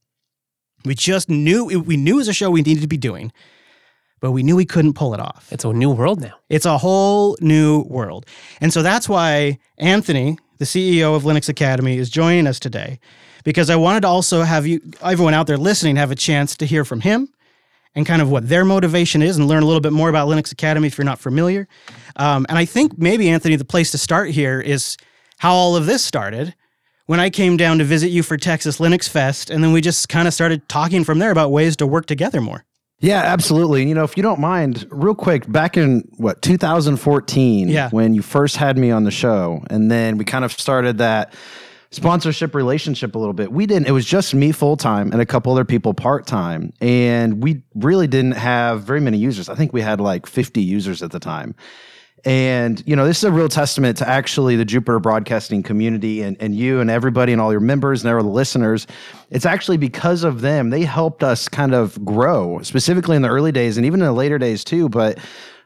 We 0.85 0.95
just 0.95 1.29
knew 1.29 1.65
we 1.65 1.97
knew 1.97 2.19
as 2.19 2.27
a 2.27 2.33
show 2.33 2.49
we 2.49 2.61
needed 2.61 2.81
to 2.81 2.87
be 2.87 2.97
doing, 2.97 3.31
but 4.21 4.31
we 4.31 4.43
knew 4.43 4.55
we 4.55 4.65
couldn't 4.65 4.93
pull 4.93 5.13
it 5.13 5.19
off. 5.19 5.51
It's 5.51 5.65
a 5.65 5.73
new 5.73 5.91
world 5.91 6.21
now. 6.21 6.33
It's 6.47 6.65
a 6.65 6.77
whole 6.77 7.37
new 7.41 7.81
world, 7.81 8.25
and 8.61 8.71
so 8.71 8.81
that's 8.81 9.09
why 9.09 9.59
Anthony, 9.77 10.37
the 10.59 10.65
CEO 10.65 11.15
of 11.15 11.23
Linux 11.23 11.49
Academy, 11.49 11.97
is 11.97 12.09
joining 12.09 12.47
us 12.47 12.59
today, 12.59 12.99
because 13.43 13.69
I 13.69 13.75
wanted 13.75 14.01
to 14.01 14.07
also 14.07 14.43
have 14.43 14.65
you, 14.65 14.79
everyone 15.01 15.33
out 15.33 15.47
there 15.47 15.57
listening, 15.57 15.97
have 15.97 16.11
a 16.11 16.15
chance 16.15 16.55
to 16.57 16.65
hear 16.65 16.85
from 16.85 17.01
him 17.01 17.27
and 17.95 18.05
kind 18.05 18.21
of 18.21 18.29
what 18.31 18.47
their 18.47 18.63
motivation 18.63 19.21
is 19.21 19.37
and 19.37 19.47
learn 19.47 19.63
a 19.63 19.65
little 19.65 19.81
bit 19.81 19.93
more 19.93 20.09
about 20.09 20.27
Linux 20.27 20.51
Academy 20.51 20.87
if 20.87 20.97
you're 20.97 21.05
not 21.05 21.19
familiar. 21.19 21.67
Um, 22.15 22.45
and 22.49 22.57
I 22.57 22.65
think 22.65 22.97
maybe, 22.97 23.29
Anthony, 23.29 23.55
the 23.55 23.65
place 23.65 23.91
to 23.91 23.97
start 23.97 24.29
here 24.29 24.61
is 24.61 24.97
how 25.39 25.53
all 25.53 25.75
of 25.75 25.85
this 25.85 26.03
started 26.03 26.55
when 27.07 27.19
I 27.19 27.29
came 27.29 27.57
down 27.57 27.79
to 27.79 27.83
visit 27.83 28.09
you 28.09 28.23
for 28.23 28.37
Texas 28.37 28.77
Linux 28.77 29.09
Fest. 29.09 29.49
And 29.49 29.63
then 29.63 29.73
we 29.73 29.81
just 29.81 30.07
kind 30.07 30.27
of 30.27 30.33
started 30.33 30.67
talking 30.69 31.03
from 31.03 31.19
there 31.19 31.31
about 31.31 31.51
ways 31.51 31.75
to 31.77 31.87
work 31.87 32.05
together 32.05 32.39
more. 32.39 32.63
Yeah, 33.01 33.21
absolutely. 33.21 33.81
And 33.81 33.89
you 33.89 33.95
know, 33.95 34.03
if 34.03 34.15
you 34.15 34.23
don't 34.23 34.39
mind, 34.39 34.87
real 34.91 35.15
quick, 35.15 35.51
back 35.51 35.75
in 35.75 36.07
what 36.17 36.41
2014, 36.43 37.67
yeah. 37.67 37.89
when 37.89 38.13
you 38.13 38.21
first 38.21 38.57
had 38.57 38.77
me 38.77 38.91
on 38.91 39.03
the 39.03 39.11
show, 39.11 39.63
and 39.69 39.89
then 39.89 40.17
we 40.17 40.23
kind 40.23 40.45
of 40.45 40.51
started 40.51 40.99
that 40.99 41.33
sponsorship 41.89 42.53
relationship 42.53 43.15
a 43.15 43.19
little 43.19 43.33
bit. 43.33 43.51
We 43.51 43.65
didn't. 43.65 43.87
It 43.87 43.91
was 43.91 44.05
just 44.05 44.35
me 44.35 44.51
full 44.51 44.77
time 44.77 45.11
and 45.11 45.19
a 45.19 45.25
couple 45.25 45.51
other 45.51 45.65
people 45.65 45.95
part 45.95 46.27
time, 46.27 46.73
and 46.79 47.43
we 47.43 47.63
really 47.73 48.07
didn't 48.07 48.33
have 48.33 48.83
very 48.83 49.01
many 49.01 49.17
users. 49.17 49.49
I 49.49 49.55
think 49.55 49.73
we 49.73 49.81
had 49.81 49.99
like 49.99 50.27
50 50.27 50.61
users 50.61 51.01
at 51.01 51.11
the 51.11 51.19
time. 51.19 51.55
And 52.23 52.83
you 52.85 52.95
know, 52.95 53.05
this 53.05 53.17
is 53.17 53.23
a 53.23 53.31
real 53.31 53.49
testament 53.49 53.97
to 53.97 54.07
actually 54.07 54.55
the 54.55 54.65
Jupiter 54.65 54.99
Broadcasting 54.99 55.63
community 55.63 56.21
and, 56.21 56.37
and 56.39 56.55
you 56.55 56.79
and 56.79 56.89
everybody 56.89 57.31
and 57.31 57.41
all 57.41 57.51
your 57.51 57.61
members 57.61 58.03
and 58.03 58.13
all 58.13 58.21
the 58.21 58.29
listeners. 58.29 58.85
It's 59.31 59.45
actually 59.45 59.77
because 59.77 60.23
of 60.23 60.41
them. 60.41 60.69
They 60.69 60.83
helped 60.83 61.23
us 61.23 61.47
kind 61.49 61.73
of 61.73 62.03
grow, 62.05 62.59
specifically 62.61 63.15
in 63.15 63.21
the 63.23 63.29
early 63.29 63.51
days 63.51 63.77
and 63.77 63.85
even 63.85 64.01
in 64.01 64.05
the 64.05 64.13
later 64.13 64.37
days 64.37 64.63
too. 64.63 64.87
But 64.87 65.17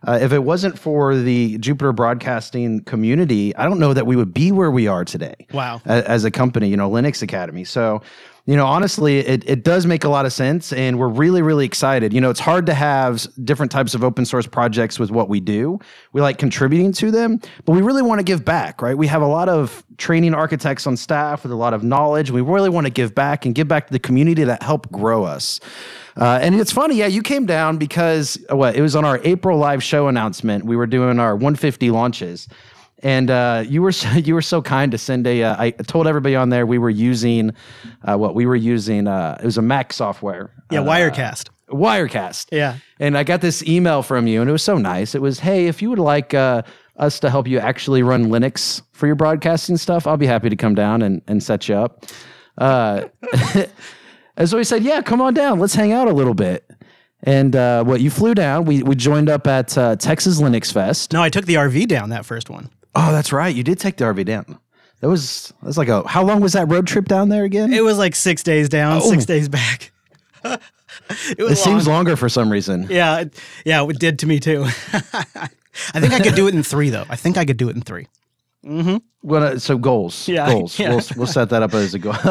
uh, 0.08 0.20
if 0.22 0.32
it 0.32 0.44
wasn't 0.44 0.78
for 0.78 1.16
the 1.16 1.58
Jupiter 1.58 1.92
Broadcasting 1.92 2.82
community, 2.84 3.56
I 3.56 3.66
don't 3.66 3.80
know 3.80 3.94
that 3.94 4.06
we 4.06 4.16
would 4.16 4.34
be 4.34 4.52
where 4.52 4.70
we 4.72 4.88
are 4.88 5.04
today. 5.04 5.48
Wow. 5.52 5.82
a- 5.86 6.10
As 6.10 6.24
a 6.26 6.32
company, 6.32 6.70
you 6.70 6.78
know, 6.78 6.90
Linux 6.90 7.22
Academy. 7.22 7.64
So, 7.64 8.02
you 8.46 8.56
know, 8.56 8.66
honestly, 8.68 9.18
it, 9.20 9.48
it 9.50 9.64
does 9.64 9.88
make 9.88 10.04
a 10.04 10.10
lot 10.10 10.28
of 10.28 10.34
sense. 10.34 10.72
And 10.72 11.00
we're 11.00 11.08
really, 11.08 11.42
really 11.42 11.66
excited. 11.66 12.14
You 12.14 12.22
know, 12.22 12.30
it's 12.30 12.40
hard 12.40 12.68
to 12.68 12.76
have 12.76 13.28
different 13.44 13.72
types 13.72 13.96
of 13.96 14.04
open 14.04 14.24
source 14.24 14.46
projects 14.46 15.00
with 15.00 15.10
what 15.10 15.30
we 15.30 15.40
do. 15.40 15.80
We 16.14 16.22
like 16.22 16.38
contributing 16.38 16.92
to 16.94 17.10
them, 17.10 17.42
but 17.66 17.72
we 17.72 17.82
really 17.82 18.04
want 18.04 18.20
to 18.20 18.24
give 18.24 18.46
back, 18.46 18.84
right? 18.84 18.96
We 18.96 19.08
have 19.08 19.24
a 19.24 19.28
lot 19.28 19.50
of 19.50 19.84
training 19.98 20.36
architects 20.36 20.86
on 20.86 20.96
staff 20.96 21.42
with 21.42 21.52
a 21.52 21.56
lot 21.56 21.74
of 21.74 21.84
knowledge. 21.84 22.30
We 22.30 22.42
really 22.42 22.70
want 22.70 22.86
to 22.86 22.92
give 22.92 23.16
back 23.16 23.48
and 23.48 23.56
give 23.56 23.68
back 23.68 23.88
to 23.88 23.94
the 23.94 24.00
community 24.00 24.44
that 24.44 24.62
helped 24.62 24.92
grow 24.92 25.24
us. 25.24 25.60
Uh, 26.16 26.40
and 26.42 26.56
it's 26.56 26.72
funny, 26.72 26.96
yeah, 26.96 27.08
you 27.08 27.22
came 27.22 27.46
down 27.46 27.78
because 27.78 28.38
what? 28.50 28.76
It 28.76 28.82
was 28.82 28.96
on 28.96 29.04
our 29.04 29.20
April 29.24 29.58
live 29.58 29.84
show 29.84 30.08
announcement. 30.08 30.66
We 30.66 30.76
were 30.76 30.88
doing 30.88 31.20
our 31.20 31.36
150 31.36 31.90
launches, 31.92 32.48
and 33.06 33.30
uh, 33.30 33.64
you 33.68 33.84
were 33.84 33.92
so, 33.94 34.10
you 34.10 34.34
were 34.34 34.42
so 34.42 34.62
kind 34.62 34.92
to 34.92 34.98
send 34.98 35.26
a. 35.28 35.44
Uh, 35.44 35.56
I 35.58 35.72
told 35.72 36.08
everybody 36.08 36.36
on 36.36 36.50
there 36.50 36.66
we 36.66 36.78
were 36.78 36.90
using 36.90 37.54
uh, 38.04 38.18
what 38.18 38.36
we 38.36 38.46
were 38.46 38.56
using. 38.56 39.08
Uh, 39.08 39.38
it 39.40 39.46
was 39.46 39.58
a 39.58 39.62
Mac 39.62 39.94
software. 39.94 40.52
Yeah, 40.72 40.82
uh, 40.82 40.86
Wirecast. 40.86 41.50
Wirecast. 41.70 42.48
Yeah. 42.52 42.78
And 43.00 43.18
I 43.18 43.24
got 43.24 43.42
this 43.42 43.64
email 43.64 44.02
from 44.02 44.28
you, 44.28 44.42
and 44.42 44.50
it 44.50 44.54
was 44.54 44.64
so 44.64 44.78
nice. 44.78 45.14
It 45.16 45.22
was, 45.22 45.40
hey, 45.40 45.68
if 45.68 45.82
you 45.82 45.90
would 45.92 46.00
like 46.00 46.34
uh, 46.34 46.64
us 46.98 47.20
to 47.20 47.30
help 47.30 47.48
you 47.48 47.60
actually 47.60 48.02
run 48.02 48.26
Linux 48.26 48.82
for 48.92 49.06
your 49.06 49.16
broadcasting 49.16 49.78
stuff, 49.78 50.08
I'll 50.08 50.18
be 50.18 50.28
happy 50.28 50.50
to 50.50 50.56
come 50.56 50.76
down 50.76 51.02
and, 51.02 51.22
and 51.28 51.42
set 51.44 51.70
you 51.70 51.76
up. 51.76 52.06
Uh, 52.58 53.06
and 54.38 54.50
so 54.50 54.58
he 54.58 54.64
said, 54.64 54.84
yeah, 54.84 55.02
come 55.02 55.22
on 55.22 55.34
down. 55.34 55.60
Let's 55.60 55.76
hang 55.76 55.92
out 55.92 56.08
a 56.08 56.14
little 56.14 56.36
bit. 56.36 56.70
And 57.24 57.56
uh, 57.56 57.84
what 57.84 58.02
you 58.02 58.12
flew 58.12 58.36
down, 58.36 58.66
we, 58.66 58.84
we 58.84 58.96
joined 58.96 59.30
up 59.30 59.48
at 59.48 59.76
uh, 59.78 59.96
Texas 59.96 60.40
Linux 60.40 60.72
Fest. 60.72 61.12
No, 61.12 61.24
I 61.24 61.30
took 61.30 61.46
the 61.46 61.56
RV 61.56 61.88
down 61.88 62.10
that 62.10 62.26
first 62.26 62.52
one. 62.52 62.70
Oh, 62.96 63.12
that's 63.12 63.32
right. 63.34 63.54
You 63.54 63.64
did 63.64 63.80
take 63.80 63.98
the 63.98 64.06
RV 64.06 64.26
down. 64.26 64.58
That 65.02 65.10
was 65.10 65.54
that 65.62 65.68
was 65.68 65.78
like 65.78 65.90
a 65.90 66.08
how 66.08 66.24
long 66.24 66.42
was 66.42 66.54
that 66.54 66.70
road 66.70 66.88
trip 66.88 67.06
down 67.06 67.30
there 67.30 67.44
again? 67.44 67.74
It 67.74 67.84
was 67.84 67.98
like 67.98 68.16
six 68.16 68.42
days 68.44 68.70
down, 68.70 69.02
Oh. 69.04 69.10
six 69.10 69.26
days 69.26 69.50
back. 69.50 69.92
it 70.44 71.40
was 71.40 71.52
it 71.54 71.56
seems 71.58 71.88
longer 71.88 72.16
for 72.16 72.30
some 72.30 72.50
reason. 72.52 72.88
Yeah, 72.90 73.20
it, 73.22 73.40
yeah, 73.66 73.86
it 73.88 74.00
did 74.00 74.20
to 74.20 74.28
me 74.28 74.40
too. 74.40 74.64
I 74.94 76.00
think 76.00 76.14
I 76.14 76.20
could 76.22 76.36
do 76.36 76.48
it 76.48 76.56
in 76.56 76.64
three 76.64 76.90
though. 76.90 77.06
I 77.10 77.16
think 77.18 77.38
I 77.38 77.46
could 77.46 77.58
do 77.58 77.70
it 77.70 77.76
in 77.76 77.82
three. 77.82 78.08
Well, 78.64 79.44
uh, 79.44 79.60
so 79.60 79.78
goals, 79.78 80.28
Yeah, 80.28 80.48
goals. 80.50 80.80
yeah. 80.80 80.90
We'll, 80.90 81.02
we'll 81.18 81.28
set 81.28 81.50
that 81.50 81.62
up 81.62 81.74
as 81.76 81.94
a 81.94 82.00
goal. 82.00 82.14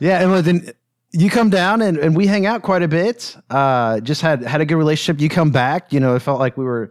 yeah, 0.00 0.20
and 0.20 0.30
well, 0.30 0.42
then 0.42 0.70
you 1.12 1.30
come 1.30 1.48
down 1.48 1.80
and, 1.80 1.96
and 1.96 2.14
we 2.16 2.26
hang 2.26 2.44
out 2.44 2.62
quite 2.62 2.82
a 2.82 2.88
bit. 2.88 3.34
Uh, 3.48 4.00
just 4.00 4.20
had 4.20 4.42
had 4.42 4.60
a 4.60 4.66
good 4.66 4.76
relationship. 4.76 5.22
You 5.22 5.28
come 5.30 5.50
back. 5.50 5.92
You 5.92 6.00
know, 6.00 6.16
it 6.16 6.20
felt 6.20 6.38
like 6.40 6.58
we 6.58 6.64
were 6.64 6.90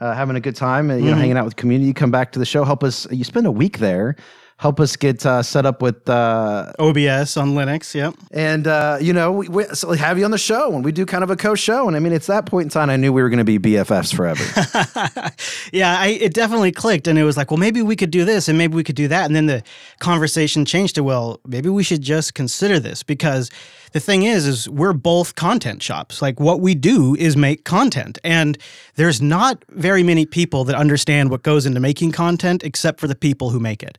uh, 0.00 0.14
having 0.14 0.36
a 0.36 0.40
good 0.40 0.56
time. 0.56 0.90
and 0.90 1.00
You 1.00 1.06
Mm-hmm. 1.06 1.14
know, 1.14 1.20
hanging 1.20 1.36
out 1.36 1.44
with 1.44 1.56
community. 1.56 1.92
Come 1.92 2.10
back 2.10 2.32
to 2.32 2.38
the 2.38 2.44
show. 2.46 2.64
Help 2.64 2.82
us. 2.84 3.06
You 3.10 3.24
spend 3.24 3.46
a 3.46 3.50
week 3.52 3.78
there. 3.78 4.16
Help 4.58 4.80
us 4.80 4.96
get 4.96 5.24
uh, 5.26 5.42
set 5.42 5.66
up 5.66 5.82
with 5.82 6.08
uh, 6.08 6.72
OBS 6.78 7.36
on 7.36 7.54
Linux. 7.54 7.94
Yep. 7.94 8.14
and 8.30 8.66
uh, 8.66 8.98
you 9.00 9.12
know 9.12 9.32
we, 9.32 9.48
we 9.48 9.64
so 9.66 9.92
have 9.92 10.18
you 10.18 10.24
on 10.24 10.30
the 10.30 10.38
show 10.38 10.74
and 10.74 10.84
we 10.84 10.92
do 10.92 11.04
kind 11.04 11.22
of 11.22 11.30
a 11.30 11.36
co-show 11.36 11.86
and 11.86 11.96
I 11.96 12.00
mean 12.00 12.12
it's 12.12 12.26
that 12.26 12.46
point 12.46 12.64
in 12.64 12.70
time 12.70 12.88
I 12.88 12.96
knew 12.96 13.12
we 13.12 13.22
were 13.22 13.28
going 13.28 13.44
to 13.44 13.58
be 13.58 13.58
BFFs 13.58 14.14
forever. 14.14 14.42
yeah, 15.72 15.98
I, 15.98 16.08
it 16.08 16.34
definitely 16.34 16.72
clicked, 16.72 17.06
and 17.06 17.18
it 17.18 17.24
was 17.24 17.36
like, 17.36 17.50
well, 17.50 17.58
maybe 17.58 17.82
we 17.82 17.96
could 17.96 18.10
do 18.10 18.24
this, 18.24 18.48
and 18.48 18.56
maybe 18.56 18.74
we 18.74 18.84
could 18.84 18.96
do 18.96 19.08
that, 19.08 19.26
and 19.26 19.34
then 19.34 19.46
the 19.46 19.62
conversation 19.98 20.64
changed 20.64 20.94
to, 20.96 21.04
well, 21.04 21.40
maybe 21.46 21.68
we 21.68 21.82
should 21.82 22.02
just 22.02 22.34
consider 22.34 22.78
this 22.78 23.02
because 23.02 23.50
the 23.92 24.00
thing 24.00 24.24
is, 24.24 24.46
is 24.46 24.68
we're 24.68 24.92
both 24.92 25.34
content 25.34 25.82
shops. 25.82 26.20
Like 26.20 26.40
what 26.40 26.60
we 26.60 26.74
do 26.74 27.14
is 27.16 27.36
make 27.36 27.64
content, 27.64 28.18
and 28.24 28.58
there's 28.94 29.20
not 29.20 29.64
very 29.70 30.02
many 30.02 30.26
people 30.26 30.64
that 30.64 30.76
understand 30.76 31.30
what 31.30 31.42
goes 31.42 31.66
into 31.66 31.80
making 31.80 32.12
content, 32.12 32.62
except 32.64 33.00
for 33.00 33.06
the 33.06 33.14
people 33.14 33.50
who 33.50 33.60
make 33.60 33.82
it. 33.82 33.98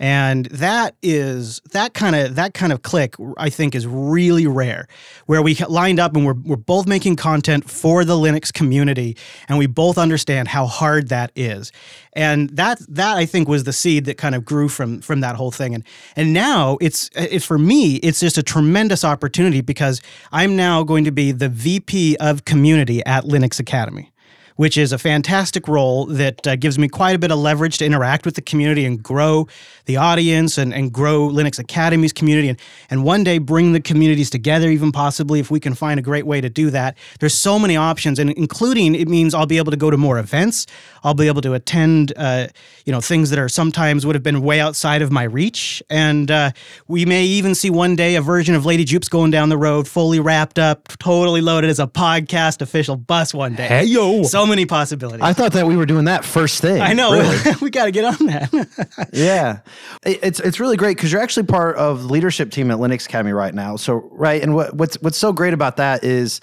And 0.00 0.46
that 0.46 0.94
is 1.02 1.60
that 1.72 1.94
kind 1.94 2.14
of 2.14 2.36
that 2.36 2.54
kind 2.54 2.72
of 2.72 2.82
click 2.82 3.16
I 3.36 3.50
think 3.50 3.74
is 3.74 3.86
really 3.86 4.46
rare, 4.46 4.86
where 5.26 5.42
we 5.42 5.56
lined 5.56 5.98
up 5.98 6.14
and 6.14 6.24
we're 6.24 6.34
we're 6.34 6.56
both 6.56 6.86
making 6.86 7.16
content 7.16 7.68
for 7.68 8.04
the 8.04 8.14
Linux 8.14 8.52
community, 8.52 9.16
and 9.48 9.58
we 9.58 9.66
both 9.66 9.98
understand 9.98 10.48
how 10.48 10.66
hard 10.66 11.08
that 11.08 11.32
is, 11.34 11.72
and 12.12 12.50
that 12.50 12.78
that 12.88 13.16
I 13.16 13.26
think 13.26 13.48
was 13.48 13.64
the 13.64 13.72
seed 13.72 14.04
that 14.04 14.18
kind 14.18 14.34
of 14.34 14.44
grew 14.44 14.68
from 14.68 15.00
from 15.00 15.20
that 15.20 15.34
whole 15.34 15.50
thing, 15.50 15.74
and 15.74 15.84
and 16.14 16.32
now 16.32 16.78
it's 16.80 17.10
it, 17.16 17.42
for 17.42 17.58
me 17.58 17.96
it's 17.96 18.20
just 18.20 18.38
a 18.38 18.42
tremendous 18.42 19.04
opportunity 19.04 19.60
because 19.60 20.00
I'm 20.30 20.54
now 20.54 20.84
going 20.84 21.04
to 21.04 21.12
be 21.12 21.32
the 21.32 21.48
VP 21.48 22.16
of 22.18 22.44
community 22.44 23.04
at 23.04 23.24
Linux 23.24 23.58
Academy 23.58 24.12
which 24.58 24.76
is 24.76 24.90
a 24.90 24.98
fantastic 24.98 25.68
role 25.68 26.04
that 26.06 26.44
uh, 26.44 26.56
gives 26.56 26.80
me 26.80 26.88
quite 26.88 27.14
a 27.14 27.18
bit 27.18 27.30
of 27.30 27.38
leverage 27.38 27.78
to 27.78 27.84
interact 27.84 28.26
with 28.26 28.34
the 28.34 28.42
community 28.42 28.84
and 28.84 29.00
grow 29.00 29.46
the 29.88 29.96
audience 29.96 30.58
and, 30.58 30.72
and 30.74 30.92
grow 30.92 31.28
Linux 31.30 31.58
Academy's 31.58 32.12
community 32.12 32.48
and, 32.50 32.60
and 32.90 33.04
one 33.04 33.24
day 33.24 33.38
bring 33.38 33.72
the 33.72 33.80
communities 33.80 34.28
together, 34.28 34.68
even 34.68 34.92
possibly 34.92 35.40
if 35.40 35.50
we 35.50 35.58
can 35.58 35.74
find 35.74 35.98
a 35.98 36.02
great 36.02 36.26
way 36.26 36.42
to 36.42 36.50
do 36.50 36.68
that. 36.70 36.96
There's 37.20 37.32
so 37.34 37.58
many 37.58 37.74
options, 37.74 38.18
and 38.18 38.30
including 38.30 38.94
it 38.94 39.08
means 39.08 39.32
I'll 39.34 39.46
be 39.46 39.56
able 39.56 39.70
to 39.72 39.78
go 39.78 39.90
to 39.90 39.96
more 39.96 40.18
events. 40.18 40.66
I'll 41.02 41.14
be 41.14 41.26
able 41.26 41.40
to 41.40 41.54
attend, 41.54 42.12
uh, 42.16 42.48
you 42.84 42.92
know, 42.92 43.00
things 43.00 43.30
that 43.30 43.38
are 43.38 43.48
sometimes 43.48 44.04
would 44.04 44.14
have 44.14 44.22
been 44.22 44.42
way 44.42 44.60
outside 44.60 45.00
of 45.00 45.10
my 45.10 45.22
reach. 45.22 45.82
And 45.88 46.30
uh, 46.30 46.50
we 46.86 47.06
may 47.06 47.24
even 47.24 47.54
see 47.54 47.70
one 47.70 47.96
day 47.96 48.16
a 48.16 48.20
version 48.20 48.54
of 48.54 48.66
Lady 48.66 48.84
Jupes 48.84 49.08
going 49.08 49.30
down 49.30 49.48
the 49.48 49.56
road, 49.58 49.88
fully 49.88 50.20
wrapped 50.20 50.58
up, 50.58 50.88
totally 50.98 51.40
loaded 51.40 51.70
as 51.70 51.80
a 51.80 51.86
podcast 51.86 52.60
official 52.60 52.96
bus 52.96 53.32
one 53.32 53.54
day. 53.54 53.66
Hey, 53.66 53.84
yo. 53.84 54.22
So 54.24 54.44
many 54.44 54.66
possibilities. 54.66 55.22
I 55.22 55.32
thought 55.32 55.52
that 55.54 55.66
we 55.66 55.76
were 55.78 55.86
doing 55.86 56.04
that 56.04 56.26
first 56.26 56.60
thing. 56.60 56.82
I 56.82 56.92
know. 56.92 57.12
really. 57.12 57.38
we 57.62 57.70
got 57.70 57.86
to 57.86 57.90
get 57.90 58.04
on 58.04 58.26
that. 58.26 59.08
yeah, 59.14 59.60
It- 59.60 59.62
it's 60.04 60.40
it's 60.40 60.60
really 60.60 60.76
great 60.76 60.96
because 60.96 61.12
you're 61.12 61.20
actually 61.20 61.46
part 61.46 61.76
of 61.76 62.02
the 62.02 62.08
leadership 62.08 62.50
team 62.50 62.70
at 62.70 62.78
Linux 62.78 63.06
Academy 63.06 63.32
right 63.32 63.54
now. 63.54 63.76
So 63.76 64.08
right, 64.12 64.42
and 64.42 64.54
what 64.54 64.74
what's 64.74 65.00
what's 65.02 65.18
so 65.18 65.32
great 65.32 65.54
about 65.54 65.76
that 65.76 66.04
is 66.04 66.40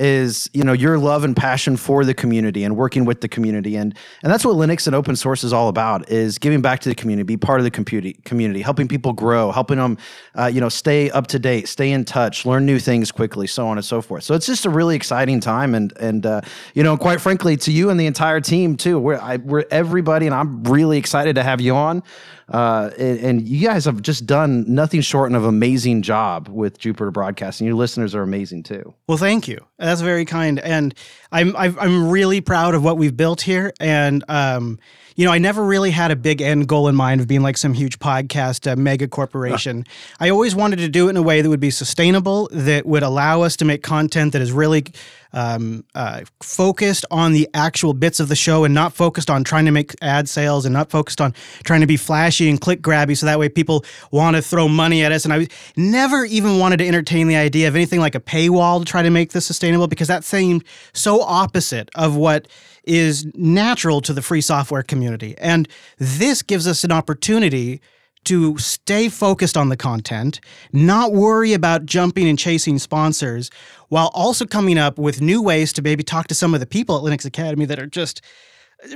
is 0.00 0.48
you 0.54 0.64
know 0.64 0.72
your 0.72 0.98
love 0.98 1.24
and 1.24 1.36
passion 1.36 1.76
for 1.76 2.04
the 2.04 2.14
community 2.14 2.64
and 2.64 2.76
working 2.76 3.04
with 3.04 3.20
the 3.20 3.28
community. 3.28 3.76
And 3.76 3.94
and 4.22 4.32
that's 4.32 4.44
what 4.44 4.56
linux 4.56 4.86
and 4.86 4.96
open 4.96 5.14
source 5.14 5.44
is 5.44 5.52
all 5.52 5.68
about 5.68 6.08
is 6.08 6.38
giving 6.38 6.62
back 6.62 6.80
to 6.80 6.88
the 6.88 6.94
community 6.94 7.24
be 7.24 7.36
part 7.36 7.60
of 7.60 7.64
the 7.64 7.70
community 7.70 8.14
community 8.24 8.62
helping 8.62 8.88
people 8.88 9.12
grow 9.12 9.52
helping 9.52 9.76
them 9.76 9.98
uh, 10.36 10.46
you 10.46 10.60
know 10.60 10.68
stay 10.68 11.10
up 11.10 11.26
to 11.28 11.38
date 11.38 11.68
stay 11.68 11.92
in 11.92 12.04
touch 12.04 12.46
learn 12.46 12.64
new 12.64 12.78
things 12.78 13.12
quickly 13.12 13.46
so 13.46 13.66
on 13.66 13.76
and 13.76 13.84
so 13.84 14.00
forth. 14.00 14.24
So 14.24 14.34
it's 14.34 14.46
just 14.46 14.64
a 14.64 14.70
really 14.70 14.96
exciting 14.96 15.40
time 15.40 15.74
and 15.74 15.92
and 15.98 16.24
uh, 16.24 16.40
you 16.74 16.82
know 16.82 16.96
quite 16.96 17.20
frankly 17.20 17.56
to 17.58 17.72
you 17.72 17.90
and 17.90 18.00
the 18.00 18.06
entire 18.06 18.40
team 18.40 18.76
too 18.76 18.98
we're 18.98 19.18
I, 19.18 19.36
we're 19.36 19.64
everybody 19.70 20.26
and 20.26 20.34
i'm 20.34 20.64
really 20.64 20.98
excited 20.98 21.34
to 21.36 21.42
have 21.42 21.60
you 21.60 21.74
on 21.74 22.02
uh, 22.50 22.90
and, 22.98 23.18
and 23.20 23.48
you 23.48 23.66
guys 23.66 23.84
have 23.84 24.02
just 24.02 24.26
done 24.26 24.64
nothing 24.66 25.00
short 25.00 25.32
of 25.32 25.44
amazing 25.44 26.02
job 26.02 26.48
with 26.48 26.78
Jupiter 26.78 27.10
Broadcasting. 27.10 27.66
Your 27.66 27.76
listeners 27.76 28.14
are 28.14 28.22
amazing 28.22 28.64
too. 28.64 28.94
Well, 29.06 29.18
thank 29.18 29.46
you. 29.46 29.64
That's 29.78 30.00
very 30.00 30.24
kind, 30.24 30.58
and 30.58 30.94
I'm 31.30 31.54
I've, 31.56 31.78
I'm 31.78 32.10
really 32.10 32.40
proud 32.40 32.74
of 32.74 32.82
what 32.82 32.98
we've 32.98 33.16
built 33.16 33.42
here. 33.42 33.72
And 33.78 34.24
um, 34.28 34.78
you 35.16 35.24
know, 35.24 35.32
I 35.32 35.38
never 35.38 35.64
really 35.64 35.90
had 35.90 36.10
a 36.10 36.16
big 36.16 36.40
end 36.40 36.68
goal 36.68 36.88
in 36.88 36.94
mind 36.94 37.20
of 37.20 37.28
being 37.28 37.42
like 37.42 37.56
some 37.56 37.72
huge 37.72 37.98
podcast 37.98 38.70
uh, 38.70 38.76
mega 38.76 39.08
corporation. 39.08 39.84
I 40.18 40.30
always 40.30 40.54
wanted 40.54 40.76
to 40.80 40.88
do 40.88 41.06
it 41.06 41.10
in 41.10 41.16
a 41.16 41.22
way 41.22 41.42
that 41.42 41.48
would 41.48 41.60
be 41.60 41.70
sustainable, 41.70 42.48
that 42.52 42.86
would 42.86 43.02
allow 43.02 43.42
us 43.42 43.56
to 43.56 43.64
make 43.64 43.82
content 43.82 44.32
that 44.32 44.42
is 44.42 44.52
really 44.52 44.84
um, 45.32 45.84
uh, 45.94 46.22
focused 46.40 47.04
on 47.10 47.32
the 47.32 47.48
actual 47.54 47.92
bits 47.92 48.20
of 48.20 48.28
the 48.28 48.36
show 48.36 48.64
and 48.64 48.74
not 48.74 48.92
focused 48.92 49.30
on 49.30 49.44
trying 49.44 49.64
to 49.64 49.70
make 49.70 49.94
ad 50.02 50.28
sales 50.28 50.64
and 50.64 50.72
not 50.72 50.90
focused 50.90 51.20
on 51.20 51.34
trying 51.64 51.80
to 51.80 51.86
be 51.86 51.96
flashy 51.96 52.48
and 52.48 52.60
click 52.60 52.82
grabby 52.82 53.16
so 53.16 53.26
that 53.26 53.38
way 53.38 53.48
people 53.48 53.84
want 54.10 54.36
to 54.36 54.42
throw 54.42 54.68
money 54.68 55.04
at 55.04 55.12
us. 55.12 55.24
And 55.24 55.32
I 55.32 55.46
never 55.76 56.24
even 56.24 56.58
wanted 56.58 56.78
to 56.78 56.88
entertain 56.88 57.28
the 57.28 57.36
idea 57.36 57.68
of 57.68 57.76
anything 57.76 58.00
like 58.00 58.14
a 58.14 58.20
paywall 58.20 58.80
to 58.80 58.84
try 58.84 59.02
to 59.02 59.10
make 59.10 59.32
this 59.32 59.46
sustainable 59.46 59.86
because 59.86 60.08
that 60.08 60.24
seemed 60.24 60.64
so 60.92 61.22
opposite 61.22 61.90
of 61.94 62.16
what 62.16 62.48
is 62.84 63.26
natural 63.34 64.00
to 64.02 64.12
the 64.12 64.22
free 64.22 64.40
software 64.40 64.82
community. 64.82 65.34
And 65.38 65.68
this 65.98 66.42
gives 66.42 66.66
us 66.66 66.84
an 66.84 66.92
opportunity 66.92 67.80
to 68.24 68.58
stay 68.58 69.08
focused 69.08 69.56
on 69.56 69.70
the 69.70 69.76
content, 69.76 70.40
not 70.72 71.12
worry 71.12 71.54
about 71.54 71.86
jumping 71.86 72.28
and 72.28 72.38
chasing 72.38 72.78
sponsors, 72.78 73.50
while 73.88 74.10
also 74.14 74.44
coming 74.44 74.78
up 74.78 74.98
with 74.98 75.20
new 75.22 75.40
ways 75.40 75.72
to 75.72 75.82
maybe 75.82 76.02
talk 76.02 76.26
to 76.28 76.34
some 76.34 76.52
of 76.52 76.60
the 76.60 76.66
people 76.66 76.96
at 76.96 77.02
Linux 77.02 77.24
Academy 77.24 77.64
that 77.64 77.78
are 77.78 77.86
just 77.86 78.20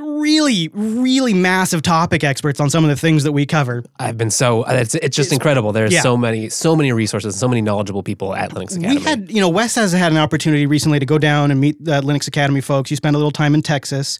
really, 0.00 0.68
really 0.72 1.34
massive 1.34 1.82
topic 1.82 2.24
experts 2.24 2.60
on 2.60 2.70
some 2.70 2.84
of 2.84 2.90
the 2.90 2.96
things 2.96 3.24
that 3.24 3.32
we 3.32 3.46
cover. 3.46 3.84
I've 3.98 4.16
been 4.16 4.30
so 4.30 4.64
it's 4.64 4.94
it's 4.94 5.16
just 5.16 5.32
incredible. 5.32 5.72
There's 5.72 5.92
yeah. 5.92 6.00
so 6.00 6.16
many 6.16 6.48
so 6.48 6.74
many 6.74 6.92
resources, 6.92 7.36
so 7.36 7.48
many 7.48 7.60
knowledgeable 7.60 8.02
people 8.02 8.34
at 8.34 8.50
Linux 8.52 8.76
Academy. 8.76 8.96
We 8.96 9.02
had, 9.02 9.30
you 9.30 9.40
know, 9.40 9.48
Wes 9.48 9.74
has 9.74 9.92
had 9.92 10.12
an 10.12 10.18
opportunity 10.18 10.66
recently 10.66 10.98
to 10.98 11.06
go 11.06 11.18
down 11.18 11.50
and 11.50 11.60
meet 11.60 11.82
the 11.84 12.00
Linux 12.00 12.28
Academy 12.28 12.60
folks. 12.60 12.90
You 12.90 12.96
spent 12.96 13.14
a 13.14 13.18
little 13.18 13.32
time 13.32 13.54
in 13.54 13.62
Texas, 13.62 14.18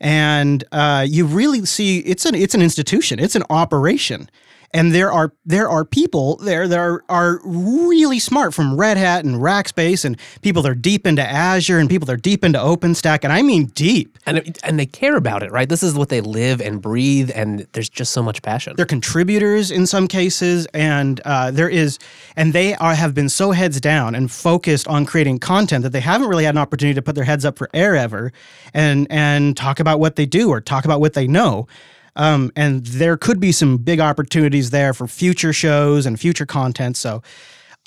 and 0.00 0.64
uh, 0.72 1.06
you 1.08 1.26
really 1.26 1.64
see 1.66 1.98
it's 2.00 2.24
an 2.24 2.34
it's 2.34 2.54
an 2.54 2.62
institution. 2.62 3.18
It's 3.18 3.36
an 3.36 3.44
operation 3.50 4.30
and 4.74 4.92
there 4.92 5.12
are 5.12 5.32
there 5.44 5.68
are 5.68 5.84
people 5.84 6.36
there 6.36 6.66
that 6.66 6.78
are, 6.78 7.04
are 7.08 7.40
really 7.44 8.18
smart 8.18 8.54
from 8.54 8.76
Red 8.76 8.96
Hat 8.96 9.24
and 9.24 9.36
Rackspace 9.36 10.04
and 10.04 10.18
people 10.40 10.62
that 10.62 10.70
are 10.70 10.74
deep 10.74 11.06
into 11.06 11.22
Azure 11.22 11.78
and 11.78 11.90
people 11.90 12.06
that 12.06 12.12
are 12.14 12.16
deep 12.16 12.44
into 12.44 12.58
OpenStack 12.58 13.20
and 13.22 13.32
I 13.32 13.42
mean 13.42 13.66
deep. 13.66 14.18
And 14.24 14.58
and 14.62 14.78
they 14.78 14.86
care 14.86 15.16
about 15.16 15.42
it, 15.42 15.50
right? 15.50 15.68
This 15.68 15.82
is 15.82 15.94
what 15.94 16.08
they 16.08 16.20
live 16.20 16.60
and 16.60 16.80
breathe, 16.80 17.30
and 17.34 17.66
there's 17.72 17.88
just 17.88 18.12
so 18.12 18.22
much 18.22 18.40
passion. 18.42 18.74
They're 18.76 18.86
contributors 18.86 19.70
in 19.70 19.86
some 19.86 20.06
cases, 20.06 20.66
and 20.72 21.20
uh, 21.24 21.50
there 21.50 21.68
is, 21.68 21.98
and 22.36 22.52
they 22.52 22.74
are 22.76 22.94
have 22.94 23.14
been 23.14 23.28
so 23.28 23.50
heads 23.50 23.80
down 23.80 24.14
and 24.14 24.30
focused 24.30 24.86
on 24.86 25.06
creating 25.06 25.40
content 25.40 25.82
that 25.82 25.90
they 25.90 26.00
haven't 26.00 26.28
really 26.28 26.44
had 26.44 26.54
an 26.54 26.58
opportunity 26.58 26.94
to 26.94 27.02
put 27.02 27.14
their 27.14 27.24
heads 27.24 27.44
up 27.44 27.58
for 27.58 27.68
air 27.74 27.96
ever, 27.96 28.32
and 28.72 29.06
and 29.10 29.56
talk 29.56 29.80
about 29.80 29.98
what 29.98 30.16
they 30.16 30.26
do 30.26 30.50
or 30.50 30.60
talk 30.60 30.84
about 30.84 31.00
what 31.00 31.14
they 31.14 31.26
know. 31.26 31.66
Um, 32.16 32.52
and 32.56 32.84
there 32.86 33.16
could 33.16 33.40
be 33.40 33.52
some 33.52 33.78
big 33.78 34.00
opportunities 34.00 34.70
there 34.70 34.92
for 34.92 35.06
future 35.06 35.52
shows 35.52 36.04
and 36.06 36.20
future 36.20 36.46
content. 36.46 36.96
So, 36.96 37.22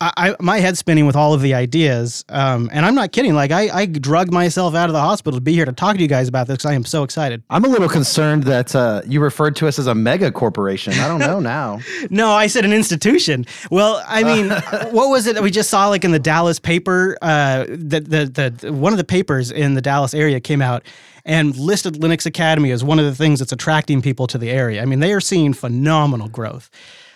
I, 0.01 0.11
I 0.17 0.35
my 0.39 0.59
head's 0.59 0.79
spinning 0.79 1.05
with 1.05 1.15
all 1.15 1.33
of 1.33 1.41
the 1.41 1.53
ideas, 1.53 2.25
um, 2.29 2.69
and 2.73 2.85
I'm 2.85 2.95
not 2.95 3.13
kidding. 3.13 3.33
Like 3.33 3.51
I, 3.51 3.69
I 3.69 3.85
drug 3.85 4.31
myself 4.31 4.75
out 4.75 4.89
of 4.89 4.93
the 4.93 4.99
hospital 4.99 5.37
to 5.39 5.41
be 5.41 5.53
here 5.53 5.63
to 5.63 5.71
talk 5.71 5.95
to 5.95 6.01
you 6.01 6.09
guys 6.09 6.27
about 6.27 6.47
this 6.47 6.57
because 6.57 6.71
I 6.71 6.73
am 6.73 6.83
so 6.83 7.03
excited. 7.03 7.43
I'm 7.49 7.63
a 7.63 7.69
little 7.69 7.87
concerned 7.87 8.43
that 8.43 8.75
uh, 8.75 9.01
you 9.07 9.21
referred 9.21 9.55
to 9.57 9.67
us 9.67 9.79
as 9.79 9.87
a 9.87 9.95
mega 9.95 10.31
corporation. 10.31 10.93
I 10.93 11.07
don't 11.07 11.19
know 11.19 11.39
now. 11.39 11.79
no, 12.09 12.31
I 12.31 12.47
said 12.47 12.65
an 12.65 12.73
institution. 12.73 13.45
Well, 13.71 14.03
I 14.05 14.23
mean, 14.23 14.49
what 14.93 15.09
was 15.09 15.27
it 15.27 15.35
that 15.35 15.43
we 15.43 15.51
just 15.51 15.69
saw 15.69 15.87
like 15.87 16.03
in 16.03 16.11
the 16.11 16.19
Dallas 16.19 16.59
paper? 16.59 17.17
Uh, 17.21 17.65
the, 17.69 18.01
the 18.01 18.57
the 18.61 18.73
one 18.73 18.91
of 18.91 18.97
the 18.97 19.05
papers 19.05 19.49
in 19.49 19.75
the 19.75 19.81
Dallas 19.81 20.13
area 20.13 20.41
came 20.41 20.61
out 20.61 20.83
and 21.23 21.55
listed 21.57 21.95
Linux 21.95 22.25
Academy 22.25 22.71
as 22.71 22.83
one 22.83 22.99
of 22.99 23.05
the 23.05 23.15
things 23.15 23.39
that's 23.39 23.51
attracting 23.51 24.01
people 24.01 24.27
to 24.27 24.37
the 24.37 24.51
area. 24.51 24.81
I 24.81 24.85
mean, 24.85 24.99
they 24.99 25.13
are 25.13 25.21
seeing 25.21 25.53
phenomenal 25.53 26.27
growth. 26.27 26.69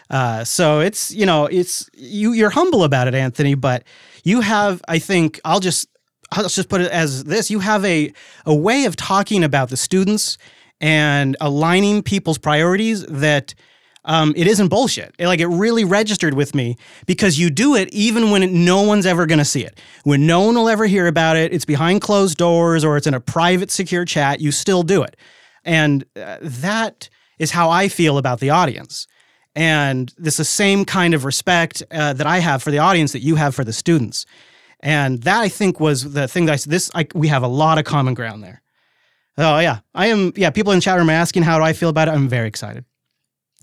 Uh, 0.10 0.44
so 0.44 0.80
it's 0.80 1.12
you 1.12 1.25
know 1.25 1.46
it's 1.46 1.89
you 1.94 2.34
you're 2.34 2.50
humble 2.50 2.84
about 2.84 3.08
it, 3.08 3.13
Anthony, 3.13 3.54
but 3.54 3.84
you 4.24 4.42
have 4.42 4.82
I 4.88 5.00
think 5.00 5.39
I'll 5.46 5.60
just 5.60 5.88
I'll 6.32 6.48
just 6.48 6.70
put 6.70 6.82
it 6.82 6.92
as 6.92 7.25
this: 7.25 7.51
you 7.51 7.60
have 7.60 7.86
a 7.86 8.12
a 8.46 8.56
way 8.56 8.86
of 8.86 8.96
talking 8.96 9.44
about 9.44 9.70
the 9.70 9.78
students 9.78 10.38
and 10.82 11.38
aligning 11.39 12.04
people's 12.04 12.38
priorities 12.38 13.06
that. 13.06 13.54
Um, 14.06 14.34
it 14.38 14.48
isn't 14.48 14.70
bullshit. 14.70 15.13
It, 15.20 15.28
like 15.28 15.42
it 15.42 15.48
really 15.48 15.84
registered 15.84 16.34
with 16.34 16.56
me 16.56 16.78
because 17.06 17.38
you 17.38 17.50
do 17.50 17.75
it 17.75 17.89
even 17.89 18.32
when 18.32 18.44
it, 18.44 18.50
no 18.50 18.82
one's 18.82 19.06
ever 19.06 19.25
going 19.25 19.39
to 19.39 19.46
see 19.46 19.63
it. 19.63 19.78
When 20.06 20.25
no 20.25 20.39
one 20.39 20.56
will 20.56 20.70
ever 20.70 20.88
hear 20.88 21.06
about 21.06 21.36
it, 21.36 21.54
it's 21.54 21.66
behind 21.66 22.00
closed 22.00 22.38
doors 22.38 22.86
or 22.86 22.96
it's 22.96 23.08
in 23.08 23.13
a 23.13 23.20
private, 23.20 23.70
secure 23.70 24.06
chat. 24.06 24.39
You 24.39 24.51
still 24.54 24.84
do 24.84 25.04
it, 25.04 25.18
and 25.66 26.06
uh, 26.16 26.38
that 26.42 27.10
is 27.38 27.51
how 27.51 27.70
I 27.70 27.89
feel 27.89 28.18
about 28.18 28.39
the 28.39 28.50
audience. 28.50 29.06
And 29.60 30.13
this 30.18 30.36
is 30.36 30.38
the 30.38 30.46
same 30.46 30.86
kind 30.86 31.13
of 31.13 31.25
respect 31.25 31.84
uh, 31.92 32.13
that 32.13 32.25
I 32.25 32.39
have 32.39 32.63
for 32.63 32.72
the 32.72 32.78
audience 32.78 33.12
that 33.12 33.20
you 33.20 33.36
have 33.36 33.54
for 33.54 33.66
the 33.66 33.74
students. 33.74 34.25
And 34.80 35.22
that 35.24 35.42
I 35.42 35.50
think 35.50 35.82
was 35.82 36.13
the 36.13 36.30
thing 36.30 36.46
that 36.46 36.54
I 36.54 36.56
said. 36.56 36.72
This 36.72 36.89
I, 36.96 37.08
we 37.13 37.28
have 37.28 37.44
a 37.44 37.48
lot 37.48 37.78
of 37.78 37.84
common 37.84 38.13
ground 38.13 38.42
there. 38.42 38.62
Oh 39.38 39.60
yeah, 39.60 39.80
I 39.94 40.08
am. 40.08 40.32
Yeah, 40.38 40.50
people 40.51 40.72
in 40.72 40.80
chat 40.80 40.98
room 40.98 41.10
are 41.10 41.13
asking 41.13 41.44
how 41.44 41.58
do 41.58 41.66
I 41.66 41.74
feel 41.74 41.89
about 41.89 42.08
it. 42.08 42.12
I'm 42.12 42.30
very 42.30 42.48
excited. 42.48 42.86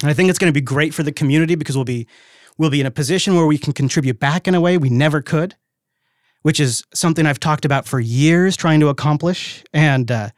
And 0.02 0.10
I 0.10 0.12
think 0.12 0.28
it's 0.28 0.38
going 0.38 0.52
to 0.52 0.54
be 0.54 0.60
great 0.60 0.92
for 0.92 1.02
the 1.02 1.12
community 1.12 1.54
because 1.54 1.78
we'll 1.78 1.86
be 1.86 2.06
we'll 2.58 2.68
be 2.68 2.80
in 2.80 2.86
a 2.86 2.90
position 2.90 3.34
where 3.34 3.46
we 3.46 3.56
can 3.56 3.72
contribute 3.72 4.20
back 4.20 4.46
in 4.46 4.54
a 4.54 4.60
way 4.60 4.76
we 4.76 4.90
never 4.90 5.22
could, 5.22 5.56
which 6.42 6.60
is 6.60 6.84
something 6.92 7.24
I've 7.24 7.40
talked 7.40 7.64
about 7.64 7.86
for 7.86 8.00
years 8.00 8.54
trying 8.54 8.80
to 8.80 8.88
accomplish. 8.88 9.64
And 9.72 10.10
uh, 10.10 10.28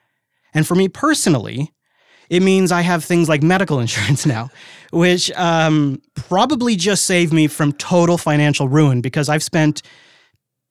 and 0.55 0.69
for 0.69 0.77
me 0.77 0.89
personally, 0.89 1.73
it 2.31 2.43
means 2.43 2.73
I 2.73 2.83
have 2.83 3.05
things 3.05 3.29
like 3.29 3.43
medical 3.43 3.81
insurance 3.85 4.27
now, 4.27 4.51
which 4.91 5.31
um, 5.33 6.01
probably 6.15 6.77
just 6.77 7.07
saved 7.07 7.33
me 7.33 7.47
from 7.47 7.73
total 7.73 8.19
financial 8.19 8.69
ruin 8.69 9.01
because 9.01 9.29
I've 9.29 9.43
spent, 9.43 9.83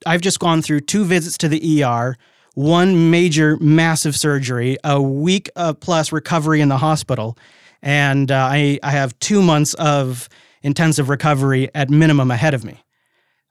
I've 0.05 0.21
just 0.21 0.39
gone 0.39 0.61
through 0.61 0.81
two 0.81 1.05
visits 1.05 1.37
to 1.39 1.49
the 1.49 1.83
ER, 1.83 2.17
one 2.53 3.11
major, 3.11 3.57
massive 3.59 4.15
surgery, 4.15 4.77
a 4.83 5.01
week 5.01 5.49
of 5.55 5.79
plus 5.79 6.11
recovery 6.11 6.61
in 6.61 6.69
the 6.69 6.77
hospital, 6.77 7.37
and 7.81 8.31
uh, 8.31 8.49
I, 8.51 8.79
I 8.81 8.91
have 8.91 9.17
two 9.19 9.41
months 9.41 9.75
of 9.75 10.27
intensive 10.63 11.09
recovery 11.09 11.69
at 11.75 11.89
minimum 11.89 12.31
ahead 12.31 12.53
of 12.53 12.65
me. 12.65 12.83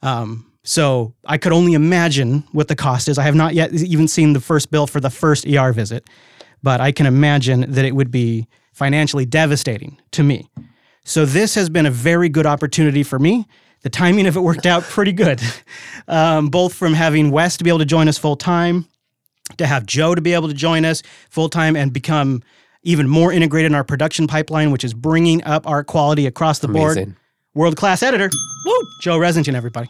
Um, 0.02 0.52
so 0.64 1.14
I 1.24 1.38
could 1.38 1.52
only 1.52 1.74
imagine 1.74 2.42
what 2.50 2.66
the 2.66 2.74
cost 2.74 3.08
is. 3.08 3.18
I 3.18 3.22
have 3.22 3.36
not 3.36 3.54
yet 3.54 3.72
even 3.72 4.08
seen 4.08 4.32
the 4.32 4.40
first 4.40 4.72
bill 4.72 4.88
for 4.88 4.98
the 4.98 5.10
first 5.10 5.46
ER 5.46 5.72
visit 5.72 6.04
but 6.66 6.80
I 6.80 6.90
can 6.90 7.06
imagine 7.06 7.70
that 7.74 7.84
it 7.84 7.94
would 7.94 8.10
be 8.10 8.48
financially 8.72 9.24
devastating 9.24 10.00
to 10.10 10.24
me. 10.24 10.50
So 11.04 11.24
this 11.24 11.54
has 11.54 11.70
been 11.70 11.86
a 11.86 11.92
very 11.92 12.28
good 12.28 12.44
opportunity 12.44 13.04
for 13.04 13.20
me. 13.20 13.46
The 13.82 13.88
timing 13.88 14.26
of 14.26 14.36
it 14.36 14.40
worked 14.40 14.66
out 14.66 14.82
pretty 14.82 15.12
good, 15.12 15.40
um, 16.08 16.48
both 16.48 16.74
from 16.74 16.92
having 16.92 17.30
Wes 17.30 17.56
to 17.58 17.62
be 17.62 17.70
able 17.70 17.78
to 17.78 17.84
join 17.84 18.08
us 18.08 18.18
full 18.18 18.34
time, 18.34 18.84
to 19.58 19.64
have 19.64 19.86
Joe 19.86 20.16
to 20.16 20.20
be 20.20 20.32
able 20.32 20.48
to 20.48 20.54
join 20.54 20.84
us 20.84 21.04
full 21.30 21.48
time 21.48 21.76
and 21.76 21.92
become 21.92 22.42
even 22.82 23.08
more 23.08 23.32
integrated 23.32 23.70
in 23.70 23.76
our 23.76 23.84
production 23.84 24.26
pipeline, 24.26 24.72
which 24.72 24.82
is 24.82 24.92
bringing 24.92 25.44
up 25.44 25.68
our 25.68 25.84
quality 25.84 26.26
across 26.26 26.58
the 26.58 26.66
board. 26.66 27.14
World 27.54 27.76
class 27.76 28.02
editor, 28.02 28.28
Woo! 28.64 28.82
Joe 29.02 29.20
Ressington, 29.20 29.54
everybody 29.54 29.88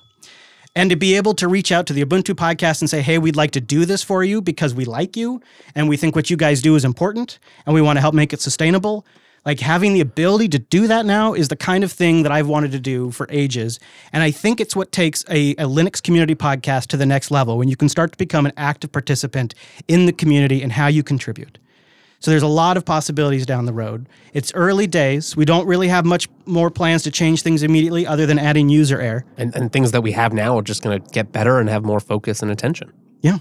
and 0.76 0.90
to 0.90 0.96
be 0.96 1.16
able 1.16 1.34
to 1.34 1.48
reach 1.48 1.72
out 1.72 1.86
to 1.86 1.94
the 1.94 2.04
Ubuntu 2.04 2.34
podcast 2.34 2.82
and 2.82 2.88
say, 2.88 3.00
hey, 3.00 3.18
we'd 3.18 3.34
like 3.34 3.50
to 3.52 3.60
do 3.60 3.86
this 3.86 4.02
for 4.02 4.22
you 4.22 4.42
because 4.42 4.74
we 4.74 4.84
like 4.84 5.16
you 5.16 5.40
and 5.74 5.88
we 5.88 5.96
think 5.96 6.14
what 6.14 6.28
you 6.28 6.36
guys 6.36 6.60
do 6.60 6.76
is 6.76 6.84
important 6.84 7.38
and 7.64 7.74
we 7.74 7.80
want 7.80 7.96
to 7.96 8.00
help 8.02 8.14
make 8.14 8.34
it 8.34 8.42
sustainable. 8.42 9.06
Like 9.46 9.60
having 9.60 9.94
the 9.94 10.00
ability 10.00 10.48
to 10.50 10.58
do 10.58 10.86
that 10.86 11.06
now 11.06 11.32
is 11.32 11.48
the 11.48 11.56
kind 11.56 11.82
of 11.82 11.90
thing 11.90 12.24
that 12.24 12.32
I've 12.32 12.48
wanted 12.48 12.72
to 12.72 12.80
do 12.80 13.10
for 13.10 13.26
ages. 13.30 13.80
And 14.12 14.22
I 14.22 14.30
think 14.30 14.60
it's 14.60 14.76
what 14.76 14.92
takes 14.92 15.24
a, 15.30 15.52
a 15.52 15.64
Linux 15.64 16.02
community 16.02 16.34
podcast 16.34 16.88
to 16.88 16.98
the 16.98 17.06
next 17.06 17.30
level 17.30 17.56
when 17.56 17.68
you 17.68 17.76
can 17.76 17.88
start 17.88 18.12
to 18.12 18.18
become 18.18 18.44
an 18.44 18.52
active 18.58 18.92
participant 18.92 19.54
in 19.88 20.04
the 20.04 20.12
community 20.12 20.62
and 20.62 20.72
how 20.72 20.88
you 20.88 21.02
contribute. 21.02 21.58
So 22.26 22.32
there's 22.32 22.42
a 22.42 22.48
lot 22.48 22.76
of 22.76 22.84
possibilities 22.84 23.46
down 23.46 23.66
the 23.66 23.72
road. 23.72 24.08
It's 24.32 24.52
early 24.54 24.88
days. 24.88 25.36
We 25.36 25.44
don't 25.44 25.64
really 25.64 25.86
have 25.86 26.04
much 26.04 26.28
more 26.44 26.72
plans 26.72 27.04
to 27.04 27.12
change 27.12 27.42
things 27.42 27.62
immediately 27.62 28.04
other 28.04 28.26
than 28.26 28.36
adding 28.36 28.68
user 28.68 29.00
error. 29.00 29.24
And, 29.36 29.54
and 29.54 29.72
things 29.72 29.92
that 29.92 30.00
we 30.00 30.10
have 30.10 30.32
now 30.32 30.58
are 30.58 30.62
just 30.62 30.82
going 30.82 31.00
to 31.00 31.10
get 31.10 31.30
better 31.30 31.60
and 31.60 31.68
have 31.68 31.84
more 31.84 32.00
focus 32.00 32.42
and 32.42 32.50
attention. 32.50 32.92
Yeah. 33.20 33.38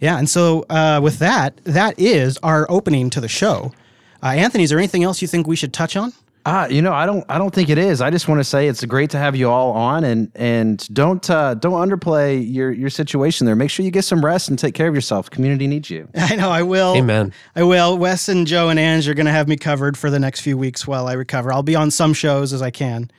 Yeah. 0.00 0.18
And 0.18 0.28
so 0.28 0.66
uh, 0.68 0.98
with 1.00 1.20
that, 1.20 1.60
that 1.62 2.00
is 2.00 2.36
our 2.38 2.66
opening 2.68 3.10
to 3.10 3.20
the 3.20 3.28
show. 3.28 3.72
Uh, 4.20 4.30
Anthony, 4.30 4.64
is 4.64 4.70
there 4.70 4.78
anything 4.80 5.04
else 5.04 5.22
you 5.22 5.28
think 5.28 5.46
we 5.46 5.54
should 5.54 5.72
touch 5.72 5.94
on? 5.94 6.12
Ah, 6.48 6.68
you 6.68 6.80
know, 6.80 6.92
I 6.92 7.06
don't, 7.06 7.24
I 7.28 7.38
don't 7.38 7.52
think 7.52 7.70
it 7.70 7.76
is. 7.76 8.00
I 8.00 8.10
just 8.10 8.28
want 8.28 8.38
to 8.38 8.44
say 8.44 8.68
it's 8.68 8.84
great 8.84 9.10
to 9.10 9.18
have 9.18 9.34
you 9.34 9.50
all 9.50 9.72
on, 9.72 10.04
and 10.04 10.30
and 10.36 10.86
don't, 10.94 11.28
uh, 11.28 11.54
don't 11.54 11.88
underplay 11.88 12.40
your 12.48 12.70
your 12.70 12.88
situation 12.88 13.46
there. 13.46 13.56
Make 13.56 13.68
sure 13.68 13.84
you 13.84 13.90
get 13.90 14.04
some 14.04 14.24
rest 14.24 14.48
and 14.48 14.56
take 14.56 14.72
care 14.74 14.86
of 14.86 14.94
yourself. 14.94 15.28
Community 15.28 15.66
needs 15.66 15.90
you. 15.90 16.08
I 16.16 16.36
know 16.36 16.50
I 16.50 16.62
will. 16.62 16.94
Amen. 16.96 17.32
I 17.56 17.64
will. 17.64 17.98
Wes 17.98 18.28
and 18.28 18.46
Joe 18.46 18.68
and 18.68 18.78
Ange 18.78 19.08
are 19.08 19.14
going 19.14 19.26
to 19.26 19.32
have 19.32 19.48
me 19.48 19.56
covered 19.56 19.98
for 19.98 20.08
the 20.08 20.20
next 20.20 20.40
few 20.40 20.56
weeks 20.56 20.86
while 20.86 21.08
I 21.08 21.14
recover. 21.14 21.52
I'll 21.52 21.64
be 21.64 21.74
on 21.74 21.90
some 21.90 22.14
shows 22.14 22.52
as 22.52 22.62
I 22.62 22.70
can 22.70 23.10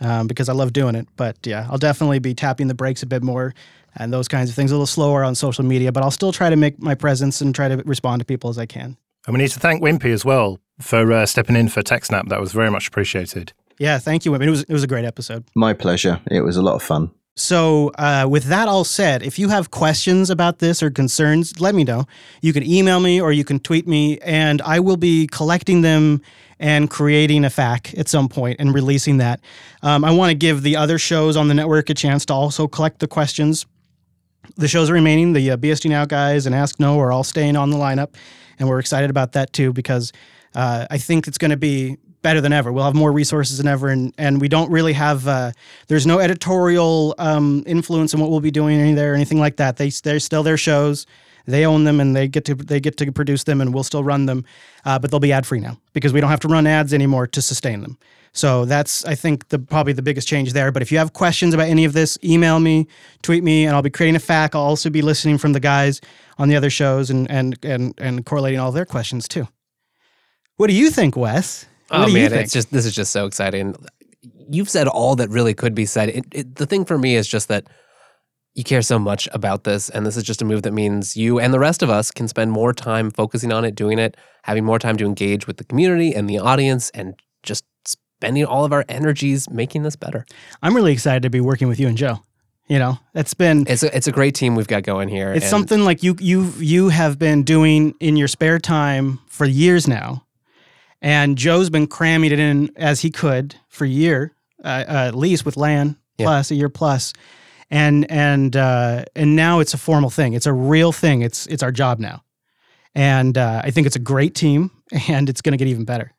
um, 0.00 0.28
because 0.28 0.48
I 0.48 0.52
love 0.52 0.72
doing 0.72 0.94
it. 0.94 1.08
But 1.16 1.38
yeah, 1.44 1.66
I'll 1.70 1.78
definitely 1.78 2.20
be 2.20 2.34
tapping 2.34 2.68
the 2.68 2.74
brakes 2.74 3.02
a 3.02 3.06
bit 3.06 3.24
more 3.24 3.52
and 3.96 4.12
those 4.12 4.28
kinds 4.28 4.48
of 4.48 4.54
things. 4.54 4.70
A 4.70 4.74
little 4.74 4.86
slower 4.86 5.24
on 5.24 5.34
social 5.34 5.64
media, 5.64 5.90
but 5.90 6.04
I'll 6.04 6.10
still 6.12 6.30
try 6.32 6.50
to 6.50 6.56
make 6.56 6.80
my 6.80 6.94
presence 6.94 7.40
and 7.40 7.52
try 7.52 7.68
to 7.68 7.78
respond 7.78 8.20
to 8.20 8.24
people 8.24 8.48
as 8.48 8.58
I 8.58 8.66
can. 8.66 8.96
And 9.26 9.34
we 9.34 9.42
need 9.42 9.50
to 9.50 9.60
thank 9.60 9.82
Wimpy 9.82 10.12
as 10.12 10.24
well 10.24 10.58
for 10.80 11.12
uh, 11.12 11.26
stepping 11.26 11.56
in 11.56 11.68
for 11.68 11.82
TechSnap. 11.82 12.28
That 12.28 12.40
was 12.40 12.52
very 12.52 12.70
much 12.70 12.88
appreciated. 12.88 13.52
Yeah, 13.78 13.98
thank 13.98 14.24
you, 14.24 14.30
Wimpy. 14.30 14.46
It 14.46 14.50
was 14.50 14.62
it 14.62 14.72
was 14.72 14.82
a 14.82 14.86
great 14.86 15.04
episode. 15.04 15.44
My 15.54 15.72
pleasure. 15.72 16.20
It 16.30 16.40
was 16.40 16.56
a 16.56 16.62
lot 16.62 16.74
of 16.74 16.82
fun. 16.82 17.10
So, 17.36 17.90
uh, 17.96 18.26
with 18.28 18.44
that 18.44 18.68
all 18.68 18.84
said, 18.84 19.22
if 19.22 19.38
you 19.38 19.48
have 19.48 19.70
questions 19.70 20.28
about 20.28 20.58
this 20.58 20.82
or 20.82 20.90
concerns, 20.90 21.58
let 21.58 21.74
me 21.74 21.84
know. 21.84 22.04
You 22.42 22.52
can 22.52 22.62
email 22.62 23.00
me 23.00 23.20
or 23.20 23.32
you 23.32 23.44
can 23.44 23.60
tweet 23.60 23.86
me, 23.88 24.18
and 24.18 24.60
I 24.62 24.80
will 24.80 24.98
be 24.98 25.26
collecting 25.28 25.80
them 25.80 26.20
and 26.58 26.90
creating 26.90 27.44
a 27.44 27.48
FAQ 27.48 27.98
at 27.98 28.08
some 28.08 28.28
point 28.28 28.60
and 28.60 28.74
releasing 28.74 29.16
that. 29.18 29.40
Um, 29.82 30.04
I 30.04 30.10
want 30.10 30.30
to 30.30 30.34
give 30.34 30.62
the 30.62 30.76
other 30.76 30.98
shows 30.98 31.36
on 31.36 31.48
the 31.48 31.54
network 31.54 31.88
a 31.88 31.94
chance 31.94 32.26
to 32.26 32.34
also 32.34 32.68
collect 32.68 32.98
the 32.98 33.08
questions. 33.08 33.64
The 34.56 34.68
shows 34.68 34.90
remaining. 34.90 35.32
The 35.32 35.52
uh, 35.52 35.56
BSD 35.56 35.88
Now 35.88 36.04
guys 36.04 36.44
and 36.44 36.54
Ask 36.54 36.78
Noah 36.78 36.98
are 36.98 37.12
all 37.12 37.24
staying 37.24 37.56
on 37.56 37.70
the 37.70 37.78
lineup, 37.78 38.14
and 38.60 38.68
we're 38.68 38.78
excited 38.78 39.10
about 39.10 39.32
that 39.32 39.52
too 39.52 39.72
because 39.72 40.12
uh, 40.54 40.86
I 40.90 40.98
think 40.98 41.26
it's 41.26 41.38
going 41.38 41.50
to 41.50 41.56
be 41.56 41.96
better 42.22 42.40
than 42.40 42.52
ever. 42.52 42.70
We'll 42.72 42.84
have 42.84 42.94
more 42.94 43.10
resources 43.10 43.58
than 43.58 43.66
ever, 43.66 43.88
and 43.88 44.12
and 44.18 44.40
we 44.40 44.48
don't 44.48 44.70
really 44.70 44.92
have. 44.92 45.26
Uh, 45.26 45.52
there's 45.88 46.06
no 46.06 46.20
editorial 46.20 47.14
um, 47.18 47.64
influence 47.66 48.14
in 48.14 48.20
what 48.20 48.30
we'll 48.30 48.40
be 48.40 48.50
doing 48.50 48.94
there 48.94 49.12
or 49.12 49.14
anything 49.14 49.40
like 49.40 49.56
that. 49.56 49.76
They 49.76 49.90
they're 49.90 50.20
still 50.20 50.42
their 50.42 50.56
shows. 50.58 51.06
They 51.46 51.66
own 51.66 51.84
them 51.84 52.00
and 52.00 52.14
they 52.14 52.28
get 52.28 52.44
to 52.44 52.54
they 52.54 52.80
get 52.80 52.96
to 52.98 53.10
produce 53.10 53.44
them, 53.44 53.60
and 53.60 53.74
we'll 53.74 53.84
still 53.84 54.04
run 54.04 54.26
them, 54.26 54.44
uh, 54.84 54.98
but 54.98 55.10
they'll 55.10 55.20
be 55.20 55.32
ad 55.32 55.46
free 55.46 55.60
now 55.60 55.80
because 55.94 56.12
we 56.12 56.20
don't 56.20 56.30
have 56.30 56.40
to 56.40 56.48
run 56.48 56.66
ads 56.66 56.92
anymore 56.92 57.26
to 57.28 57.42
sustain 57.42 57.80
them. 57.80 57.98
So 58.32 58.64
that's 58.64 59.04
I 59.04 59.14
think 59.14 59.48
the 59.48 59.58
probably 59.58 59.92
the 59.92 60.02
biggest 60.02 60.28
change 60.28 60.52
there. 60.52 60.70
But 60.70 60.82
if 60.82 60.92
you 60.92 60.98
have 60.98 61.12
questions 61.12 61.52
about 61.52 61.68
any 61.68 61.84
of 61.84 61.92
this, 61.92 62.18
email 62.22 62.60
me, 62.60 62.86
tweet 63.22 63.42
me, 63.42 63.66
and 63.66 63.74
I'll 63.74 63.82
be 63.82 63.90
creating 63.90 64.16
a 64.16 64.20
FAQ. 64.20 64.54
I'll 64.54 64.62
also 64.62 64.90
be 64.90 65.02
listening 65.02 65.38
from 65.38 65.52
the 65.52 65.60
guys 65.60 66.00
on 66.38 66.48
the 66.48 66.56
other 66.56 66.70
shows 66.70 67.10
and 67.10 67.30
and 67.30 67.58
and 67.64 67.94
and 67.98 68.24
correlating 68.24 68.60
all 68.60 68.72
their 68.72 68.86
questions 68.86 69.26
too. 69.26 69.48
What 70.56 70.68
do 70.68 70.74
you 70.74 70.90
think, 70.90 71.16
Wes? 71.16 71.66
What 71.88 72.02
Oh 72.02 72.04
do 72.06 72.12
you 72.12 72.18
man, 72.18 72.32
it's 72.32 72.52
just 72.52 72.70
this 72.70 72.86
is 72.86 72.94
just 72.94 73.12
so 73.12 73.26
exciting. 73.26 73.74
You've 74.48 74.70
said 74.70 74.86
all 74.86 75.16
that 75.16 75.28
really 75.30 75.54
could 75.54 75.74
be 75.74 75.86
said. 75.86 76.10
It, 76.10 76.24
it, 76.32 76.54
the 76.56 76.66
thing 76.66 76.84
for 76.84 76.98
me 76.98 77.16
is 77.16 77.26
just 77.26 77.48
that 77.48 77.66
you 78.54 78.64
care 78.64 78.82
so 78.82 78.98
much 78.98 79.28
about 79.32 79.64
this, 79.64 79.88
and 79.88 80.04
this 80.04 80.16
is 80.16 80.22
just 80.22 80.42
a 80.42 80.44
move 80.44 80.62
that 80.62 80.72
means 80.72 81.16
you 81.16 81.40
and 81.40 81.52
the 81.54 81.58
rest 81.58 81.82
of 81.82 81.90
us 81.90 82.10
can 82.10 82.28
spend 82.28 82.52
more 82.52 82.72
time 82.72 83.10
focusing 83.10 83.52
on 83.52 83.64
it, 83.64 83.74
doing 83.74 83.98
it, 83.98 84.16
having 84.42 84.64
more 84.64 84.78
time 84.78 84.96
to 84.98 85.06
engage 85.06 85.46
with 85.46 85.56
the 85.56 85.64
community 85.64 86.12
and 86.14 86.28
the 86.28 86.38
audience, 86.38 86.90
and 86.90 87.14
just 87.42 87.64
spending 88.20 88.44
all 88.44 88.66
of 88.66 88.72
our 88.72 88.84
energies 88.86 89.48
making 89.48 89.82
this 89.82 89.96
better. 89.96 90.26
I'm 90.62 90.76
really 90.76 90.92
excited 90.92 91.22
to 91.22 91.30
be 91.30 91.40
working 91.40 91.68
with 91.68 91.80
you 91.80 91.88
and 91.88 91.96
Joe. 91.96 92.18
You 92.68 92.78
know, 92.78 92.98
it's 93.14 93.32
been 93.32 93.64
It's 93.66 93.82
a, 93.82 93.96
it's 93.96 94.06
a 94.08 94.12
great 94.12 94.34
team 94.34 94.54
we've 94.54 94.68
got 94.68 94.82
going 94.82 95.08
here. 95.08 95.32
it's 95.32 95.48
something 95.48 95.84
like 95.84 96.02
you 96.02 96.14
you 96.20 96.52
you 96.58 96.90
have 96.90 97.18
been 97.18 97.42
doing 97.44 97.94
in 97.98 98.16
your 98.16 98.28
spare 98.28 98.58
time 98.58 99.18
for 99.26 99.46
years 99.46 99.88
now, 99.88 100.24
and 101.02 101.36
Joe's 101.38 101.70
been 101.70 101.86
cramming 101.86 102.30
it 102.30 102.38
in 102.38 102.70
as 102.76 103.00
he 103.00 103.10
could 103.10 103.56
for 103.68 103.84
a 103.86 103.88
year, 103.88 104.34
uh, 104.62 104.84
uh, 104.86 105.06
at 105.08 105.14
least 105.14 105.44
with 105.46 105.56
Lan 105.56 105.96
Yeah. 106.18 106.26
plus 106.26 106.50
a 106.50 106.54
year 106.54 106.68
plus, 106.68 107.12
and 107.70 108.08
and 108.10 108.54
uh, 108.54 109.04
and 109.16 109.34
now 109.34 109.58
it's 109.60 109.72
a 109.74 109.78
formal 109.78 110.10
thing. 110.10 110.34
It's 110.34 110.46
a 110.46 110.52
real 110.52 110.92
thing. 110.92 111.22
It's 111.22 111.46
it's 111.46 111.62
our 111.64 111.72
job 111.72 111.98
now, 111.98 112.22
and 112.94 113.36
uh, 113.38 113.62
I 113.64 113.70
think 113.72 113.86
it's 113.88 113.96
a 113.96 114.04
great 114.12 114.34
team, 114.36 114.70
and 115.08 115.28
it's 115.28 115.40
going 115.40 115.54
to 115.54 115.58
get 115.58 115.66
even 115.68 115.84
better. 115.86 116.12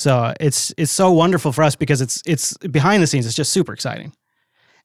So 0.00 0.32
it's 0.40 0.72
it's 0.78 0.90
so 0.90 1.12
wonderful 1.12 1.52
for 1.52 1.62
us 1.62 1.76
because 1.76 2.00
it's 2.00 2.22
it's 2.24 2.56
behind 2.56 3.02
the 3.02 3.06
scenes. 3.06 3.26
It's 3.26 3.34
just 3.34 3.52
super 3.52 3.74
exciting, 3.74 4.14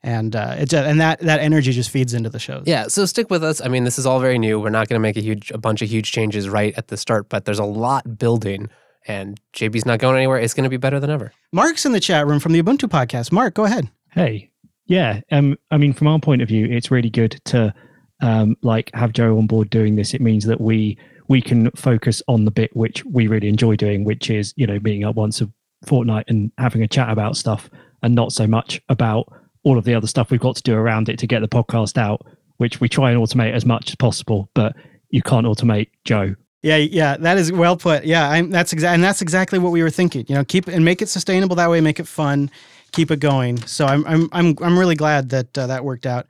and 0.03 0.35
uh, 0.35 0.57
it 0.59 0.69
just, 0.69 0.85
and 0.85 0.99
that 0.99 1.21
that 1.21 1.39
energy 1.39 1.71
just 1.71 1.89
feeds 1.89 2.13
into 2.13 2.29
the 2.29 2.37
shows. 2.37 2.63
Yeah, 2.65 2.87
so 2.89 3.05
stick 3.05 3.29
with 3.29 3.41
us. 3.41 3.61
I 3.61 3.69
mean, 3.69 3.85
this 3.85 3.97
is 3.97 4.05
all 4.05 4.19
very 4.19 4.37
new. 4.37 4.59
We're 4.59 4.71
not 4.71 4.89
going 4.89 4.97
to 4.97 5.01
make 5.01 5.15
a 5.15 5.21
huge, 5.21 5.51
a 5.51 5.57
bunch 5.57 5.81
of 5.81 5.89
huge 5.89 6.11
changes 6.11 6.49
right 6.49 6.73
at 6.77 6.89
the 6.89 6.97
start, 6.97 7.29
but 7.29 7.45
there's 7.45 7.59
a 7.59 7.63
lot 7.63 8.17
building, 8.17 8.69
and 9.07 9.39
JB's 9.53 9.85
not 9.85 9.99
going 9.99 10.17
anywhere. 10.17 10.37
It's 10.37 10.53
going 10.53 10.65
to 10.65 10.69
be 10.69 10.75
better 10.75 10.99
than 10.99 11.09
ever. 11.09 11.31
Mark's 11.53 11.85
in 11.85 11.93
the 11.93 12.01
chat 12.01 12.27
room 12.27 12.41
from 12.41 12.51
the 12.51 12.61
Ubuntu 12.61 12.89
podcast. 12.89 13.31
Mark, 13.31 13.53
go 13.53 13.63
ahead. 13.63 13.89
Hey, 14.11 14.51
yeah. 14.85 15.21
Um, 15.31 15.57
I 15.71 15.77
mean, 15.77 15.93
from 15.93 16.07
our 16.07 16.19
point 16.19 16.41
of 16.41 16.49
view, 16.49 16.65
it's 16.65 16.91
really 16.91 17.09
good 17.09 17.39
to 17.45 17.73
um, 18.21 18.57
like 18.63 18.91
have 18.93 19.13
Joe 19.13 19.37
on 19.37 19.47
board 19.47 19.69
doing 19.69 19.95
this. 19.95 20.13
It 20.13 20.19
means 20.19 20.43
that 20.43 20.59
we 20.59 20.97
we 21.27 21.41
can 21.41 21.71
focus 21.71 22.21
on 22.27 22.45
the 22.45 22.51
bit 22.51 22.75
which 22.75 23.03
we 23.05 23.27
really 23.27 23.47
enjoy 23.47 23.75
doing, 23.75 24.03
which 24.03 24.29
is 24.29 24.53
you 24.55 24.67
know 24.67 24.79
meeting 24.79 25.03
up 25.03 25.15
once 25.15 25.41
a 25.41 25.49
fortnight 25.85 26.25
and 26.27 26.51
having 26.57 26.83
a 26.83 26.87
chat 26.87 27.09
about 27.09 27.37
stuff, 27.37 27.69
and 28.03 28.15
not 28.15 28.31
so 28.31 28.47
much 28.47 28.81
about 28.89 29.31
all 29.63 29.77
of 29.77 29.83
the 29.83 29.95
other 29.95 30.07
stuff 30.07 30.31
we've 30.31 30.39
got 30.39 30.55
to 30.55 30.63
do 30.63 30.75
around 30.75 31.09
it 31.09 31.17
to 31.19 31.27
get 31.27 31.41
the 31.41 31.47
podcast 31.47 31.97
out, 31.97 32.25
which 32.57 32.79
we 32.79 32.87
try 32.87 33.11
and 33.11 33.19
automate 33.19 33.53
as 33.53 33.65
much 33.65 33.89
as 33.89 33.95
possible. 33.95 34.49
But 34.53 34.75
you 35.09 35.21
can't 35.21 35.45
automate 35.45 35.89
Joe. 36.03 36.35
Yeah, 36.61 36.77
yeah, 36.77 37.17
that 37.17 37.37
is 37.37 37.51
well 37.51 37.77
put. 37.77 38.05
Yeah, 38.05 38.27
I'm, 38.27 38.49
that's 38.49 38.73
exactly, 38.73 38.95
and 38.95 39.03
that's 39.03 39.21
exactly 39.21 39.59
what 39.59 39.71
we 39.71 39.83
were 39.83 39.91
thinking. 39.91 40.25
You 40.27 40.35
know, 40.35 40.43
keep 40.43 40.67
and 40.67 40.83
make 40.83 41.01
it 41.01 41.09
sustainable 41.09 41.55
that 41.57 41.69
way, 41.69 41.79
make 41.79 41.99
it 41.99 42.07
fun, 42.07 42.49
keep 42.91 43.11
it 43.11 43.19
going. 43.19 43.57
So 43.67 43.85
I'm, 43.85 44.05
I'm, 44.07 44.29
I'm, 44.31 44.55
I'm 44.61 44.79
really 44.79 44.95
glad 44.95 45.29
that 45.29 45.55
uh, 45.55 45.67
that 45.67 45.85
worked 45.85 46.07
out. 46.07 46.25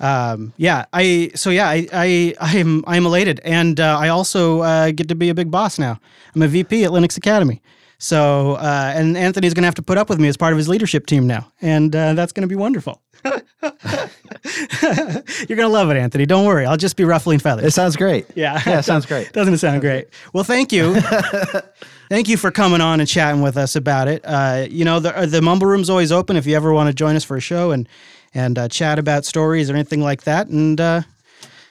Um, 0.00 0.52
yeah, 0.56 0.86
I, 0.92 1.30
so 1.34 1.50
yeah, 1.50 1.68
I, 1.68 1.86
I, 1.92 2.34
I'm, 2.40 2.84
I'm 2.86 3.06
elated, 3.06 3.40
and 3.44 3.80
uh, 3.80 3.98
I 3.98 4.08
also 4.08 4.60
uh, 4.60 4.90
get 4.90 5.08
to 5.08 5.14
be 5.14 5.30
a 5.30 5.34
big 5.34 5.50
boss 5.50 5.78
now. 5.78 5.98
I'm 6.34 6.42
a 6.42 6.48
VP 6.48 6.84
at 6.84 6.90
Linux 6.90 7.16
Academy. 7.16 7.62
So, 7.98 8.56
uh, 8.56 8.92
and 8.94 9.16
Anthony's 9.16 9.54
going 9.54 9.62
to 9.62 9.68
have 9.68 9.74
to 9.76 9.82
put 9.82 9.96
up 9.96 10.10
with 10.10 10.20
me 10.20 10.28
as 10.28 10.36
part 10.36 10.52
of 10.52 10.58
his 10.58 10.68
leadership 10.68 11.06
team 11.06 11.26
now, 11.26 11.50
and 11.62 11.96
uh, 11.96 12.12
that's 12.12 12.32
going 12.32 12.42
to 12.42 12.48
be 12.48 12.56
wonderful. 12.56 13.00
You're 13.24 13.40
going 15.56 15.58
to 15.58 15.68
love 15.68 15.90
it, 15.90 15.96
Anthony. 15.96 16.26
Don't 16.26 16.44
worry. 16.46 16.66
I'll 16.66 16.76
just 16.76 16.96
be 16.96 17.04
ruffling 17.04 17.38
feathers. 17.38 17.64
It 17.66 17.70
sounds 17.72 17.96
great. 17.96 18.26
Yeah. 18.36 18.60
Yeah, 18.66 18.80
it 18.80 18.82
sounds 18.82 19.06
great. 19.06 19.32
Doesn't 19.32 19.54
it 19.54 19.58
sound 19.58 19.80
great? 19.80 20.08
Well, 20.34 20.44
thank 20.44 20.72
you. 20.72 21.00
thank 22.10 22.28
you 22.28 22.36
for 22.36 22.50
coming 22.50 22.82
on 22.82 23.00
and 23.00 23.08
chatting 23.08 23.40
with 23.40 23.56
us 23.56 23.76
about 23.76 24.08
it. 24.08 24.20
Uh, 24.24 24.66
you 24.70 24.84
know, 24.84 25.00
the, 25.00 25.26
the 25.26 25.40
Mumble 25.40 25.66
Room's 25.66 25.88
always 25.88 26.12
open 26.12 26.36
if 26.36 26.44
you 26.46 26.54
ever 26.54 26.74
want 26.74 26.88
to 26.88 26.94
join 26.94 27.16
us 27.16 27.24
for 27.24 27.36
a 27.36 27.40
show 27.40 27.70
and 27.70 27.88
and 28.34 28.58
uh, 28.58 28.68
chat 28.68 28.98
about 28.98 29.24
stories 29.24 29.70
or 29.70 29.74
anything 29.74 30.00
like 30.00 30.22
that. 30.22 30.48
And 30.48 30.80
uh, 30.80 31.02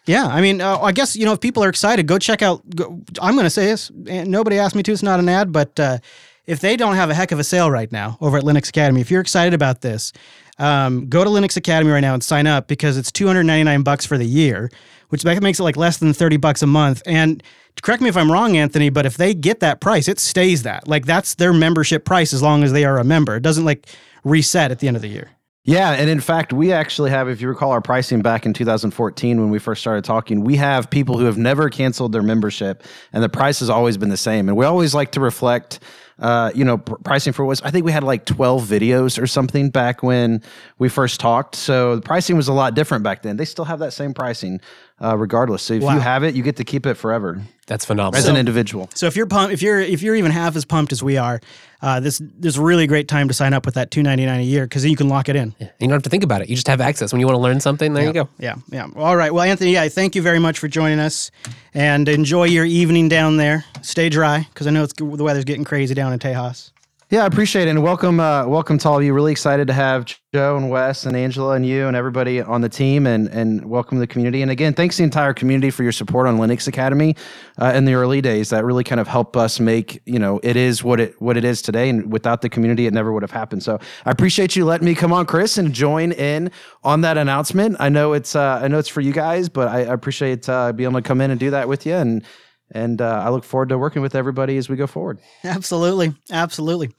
yeah, 0.06 0.26
I 0.28 0.41
mean, 0.41 0.62
uh, 0.62 0.80
I 0.80 0.91
guess, 0.91 1.15
you 1.15 1.26
know, 1.26 1.34
if 1.34 1.41
people 1.41 1.63
are 1.63 1.70
excited, 1.70 2.08
go 2.08 2.20
check 2.20 2.41
out. 2.41 2.68
Go, 2.76 3.02
I'm 3.22 3.34
going 3.34 3.46
to 3.46 3.50
say 3.50 3.65
this. 3.65 3.91
Nobody 3.91 4.60
asked 4.60 4.76
me 4.76 4.84
to. 4.84 4.91
It's 4.91 5.04
not 5.04 5.20
an 5.20 5.30
ad, 5.30 5.52
but 5.52 5.80
uh, 5.80 5.98
if 6.46 6.60
they 6.60 6.78
don't 6.78 6.96
have 6.96 7.10
a 7.10 7.13
heck 7.13 7.32
of 7.32 7.39
a 7.39 7.44
sale 7.44 7.72
right 7.72 7.91
now 7.91 8.18
over 8.22 8.38
at 8.38 8.44
Linux 8.44 8.70
Academy, 8.70 9.02
if 9.02 9.10
you're 9.10 9.22
excited 9.22 9.54
about 9.54 9.82
this, 9.82 10.13
um, 10.60 11.10
go 11.10 11.24
to 11.24 11.30
Linux 11.30 11.58
Academy 11.58 11.91
right 11.91 12.02
now 12.02 12.13
and 12.13 12.24
sign 12.24 12.48
up 12.48 12.68
because 12.68 12.98
it's 12.98 13.12
299 13.12 13.82
bucks 13.82 14.06
for 14.06 14.18
the 14.18 14.26
year, 14.26 14.72
which 15.10 15.26
makes 15.26 15.60
it 15.60 15.63
like 15.63 15.76
less 15.76 15.98
than 15.98 16.13
30 16.13 16.38
bucks 16.38 16.62
a 16.62 16.68
month. 16.68 17.02
And 17.06 17.41
correct 17.82 18.02
me 18.02 18.10
if 18.10 18.15
I'm 18.15 18.32
wrong, 18.32 18.56
Anthony, 18.56 18.89
but 18.89 19.06
if 19.06 19.18
they 19.18 19.34
get 19.34 19.60
that 19.60 19.82
price, 19.82 20.08
it 20.08 20.20
stays 20.20 20.63
that. 20.63 20.88
Like 20.88 21.06
that's 21.06 21.36
their 21.36 21.52
membership 21.52 22.06
price 22.06 22.32
as 22.32 22.41
long 22.41 22.63
as 22.63 22.72
they 22.72 22.86
are 22.86 23.00
a 23.00 23.04
member. 23.04 23.36
It 23.36 23.44
doesn't 23.44 23.65
like 23.65 23.88
reset 24.24 24.72
at 24.72 24.80
the 24.80 24.88
end 24.88 24.96
of 24.96 25.02
the 25.02 25.10
year. 25.10 25.32
Yeah, 25.67 25.93
and 25.93 26.12
in 26.12 26.19
fact, 26.19 26.54
we 26.54 26.71
actually 26.71 27.10
have, 27.10 27.28
if 27.28 27.41
you 27.41 27.47
recall 27.47 27.71
our 27.71 27.82
pricing 27.82 28.21
back 28.21 28.45
in 28.45 28.54
2014 28.54 29.41
when 29.41 29.49
we 29.49 29.58
first 29.58 29.82
started 29.82 30.04
talking, 30.04 30.41
we 30.41 30.58
have 30.58 30.91
people 30.91 31.17
who 31.17 31.25
have 31.25 31.39
never 31.39 31.71
canceled 31.71 32.12
their 32.12 32.21
membership, 32.21 32.84
and 33.12 33.23
the 33.23 33.30
price 33.30 33.60
has 33.62 33.69
always 33.69 33.97
been 33.97 34.10
the 34.10 34.15
same. 34.17 34.47
And 34.47 34.56
we 34.56 34.63
always 34.63 34.93
like 34.93 35.12
to 35.13 35.19
reflect, 35.19 35.80
uh, 36.19 36.51
you 36.54 36.63
know, 36.63 36.78
pr- 36.78 36.97
pricing 37.04 37.34
for 37.34 37.45
was 37.45 37.63
I 37.63 37.71
think 37.71 37.84
we 37.84 37.91
had 37.91 38.04
like 38.04 38.25
12 38.25 38.63
videos 38.63 39.19
or 39.19 39.25
something 39.25 39.71
back 39.71 40.04
when 40.04 40.43
we 40.78 40.88
first 40.88 41.19
talked. 41.19 41.56
So 41.56 41.95
the 41.95 42.01
pricing 42.04 42.38
was 42.38 42.47
a 42.47 42.54
lot 42.54 42.75
different 42.75 43.04
back 43.04 43.23
then. 43.23 43.38
They 43.38 43.45
still 43.45 43.65
have 43.65 43.80
that 43.80 43.91
same 43.91 44.13
pricing, 44.13 44.62
uh, 45.01 45.17
regardless. 45.17 45.63
So 45.63 45.73
if 45.73 45.82
Wow. 45.82 45.95
you 45.95 45.99
have 45.99 46.23
it, 46.23 46.36
you 46.36 46.43
get 46.43 46.58
to 46.58 46.63
keep 46.63 46.86
it 46.86 46.93
forever 46.93 47.41
That's 47.67 47.84
phenomenal. 47.86 48.19
as 48.19 48.28
an 48.28 48.38
individual. 48.38 48.89
So 48.93 49.08
if 49.08 49.15
you're 49.15 49.25
pumped, 49.25 49.54
if 49.54 49.62
you're 49.62 49.80
if 49.80 50.01
you're 50.04 50.15
even 50.15 50.32
half 50.32 50.56
as 50.56 50.65
pumped 50.65 50.91
as 50.91 51.01
we 51.01 51.17
are, 51.17 51.41
uh, 51.82 51.99
this 51.99 52.19
this 52.19 52.54
is 52.54 52.58
a 52.58 52.62
really 52.62 52.86
great 52.86 53.08
time 53.08 53.28
to 53.28 53.34
sign 53.34 53.54
up 53.54 53.65
with 53.65 53.73
that 53.75 53.89
299 53.89 54.39
a 54.39 54.43
year 54.43 54.65
because 54.65 54.86
you 54.86 54.95
can 54.95 55.10
lock 55.10 55.30
it 55.30 55.36
in. 55.36 55.56
you 55.60 55.67
don't 55.80 55.91
have 55.91 56.04
to 56.04 56.10
think 56.10 56.23
about 56.23 56.41
it. 56.41 56.49
You 56.49 56.56
just 56.56 56.67
have 56.67 56.80
access. 56.80 57.12
When 57.12 57.19
you 57.19 57.25
want 57.25 57.38
to 57.38 57.41
learn 57.41 57.60
something, 57.60 57.93
there 57.93 58.06
you 58.06 58.13
go. 58.13 58.30
Yeah, 58.38 58.56
yeah. 58.71 58.88
All 58.95 59.15
right. 59.15 59.34
Well, 59.34 59.43
Anthony, 59.43 59.73
yeah, 59.73 59.88
thank 59.89 60.15
you 60.15 60.21
very 60.21 60.39
much 60.39 60.60
for 60.60 60.67
joining 60.67 60.99
us, 60.99 61.32
and 61.73 62.08
enjoy 62.08 62.45
your 62.45 62.65
evening 62.65 63.10
down 63.10 63.38
there. 63.38 63.65
Stay 63.82 64.10
dry 64.10 64.45
because 64.54 64.67
I 64.67 64.69
know 64.69 64.84
it's 64.84 64.93
the 64.93 65.06
weather's 65.06 65.45
getting 65.45 65.63
crazy 65.63 65.95
down 65.95 66.13
in 66.13 66.19
Tejas. 66.19 66.71
Yeah, 67.12 67.22
I 67.22 67.28
appreciate 67.28 67.68
it, 67.68 67.70
and 67.70 67.84
welcome, 67.84 68.20
uh, 68.20 68.48
welcome 68.48 68.80
to 68.80 68.89
all 68.89 68.98
of 68.98 69.04
you. 69.04 69.13
Really 69.13 69.32
excited 69.32 69.68
to 69.68 69.74
have 69.74 70.12
Joe 70.34 70.58
and 70.58 70.72
Wes 70.72 71.06
and 71.06 71.15
Angela 71.15 71.54
and 71.54 71.63
you 71.63 71.86
and 71.86 71.96
everybody 71.96 72.41
on 72.41 72.62
the 72.62 72.68
team, 72.68 73.06
and 73.06 73.28
and 73.28 73.63
welcome 73.63 74.00
the 74.00 74.08
community. 74.08 74.41
And 74.41 74.50
again, 74.50 74.74
thanks 74.74 74.98
the 74.98 75.04
entire 75.04 75.32
community 75.32 75.70
for 75.70 75.84
your 75.84 75.91
support 75.91 76.26
on 76.26 76.39
Linux 76.39 76.68
Academy 76.68 77.15
uh, 77.62 77.74
in 77.76 77.86
the 77.86 77.94
early 77.94 78.22
days. 78.22 78.50
That 78.50 78.65
really 78.65 78.84
kind 78.84 79.00
of 79.00 79.08
helped 79.08 79.38
us 79.38 79.60
make 79.60 80.02
you 80.08 80.18
know 80.18 80.39
it 80.41 80.56
is 80.56 80.84
what 80.84 81.00
it 81.00 81.22
what 81.22 81.38
it 81.38 81.44
is 81.44 81.62
today. 81.62 81.89
And 81.89 82.12
without 82.12 82.41
the 82.41 82.50
community, 82.50 82.88
it 82.88 82.94
never 82.94 83.13
would 83.13 83.22
have 83.22 83.30
happened. 83.30 83.62
So 83.62 83.80
I 84.06 84.10
appreciate 84.10 84.56
you 84.56 84.65
letting 84.65 84.86
me 84.86 84.96
come 84.96 85.13
on, 85.13 85.28
Chris, 85.28 85.60
and 85.60 85.74
join 85.74 86.12
in 86.12 86.50
on 86.84 87.02
that 87.02 87.20
announcement. 87.20 87.78
I 87.80 87.89
know 87.89 88.13
it's 88.13 88.36
uh, 88.36 88.62
I 88.63 88.68
know 88.68 88.80
it's 88.80 88.89
for 88.89 89.02
you 89.02 89.13
guys, 89.13 89.48
but 89.48 89.68
I, 89.68 89.82
I 89.82 89.94
appreciate 89.94 90.50
uh, 90.50 90.74
being 90.74 90.89
able 90.89 91.02
to 91.02 91.08
come 91.08 91.22
in 91.22 91.30
and 91.30 91.39
do 91.39 91.52
that 91.52 91.68
with 91.68 91.86
you 91.86 91.94
and. 91.94 92.26
And 92.71 92.99
uh, 92.99 93.21
I 93.23 93.30
look 93.30 93.43
forward 93.43 93.69
to 93.69 93.78
working 93.78 94.01
with 94.01 94.15
everybody 94.15 94.58
as 94.58 94.67
we 94.67 94.75
go 94.75 94.88
forward. 94.88 95.19
Absolutely, 95.43 96.15
absolutely. 96.32 96.89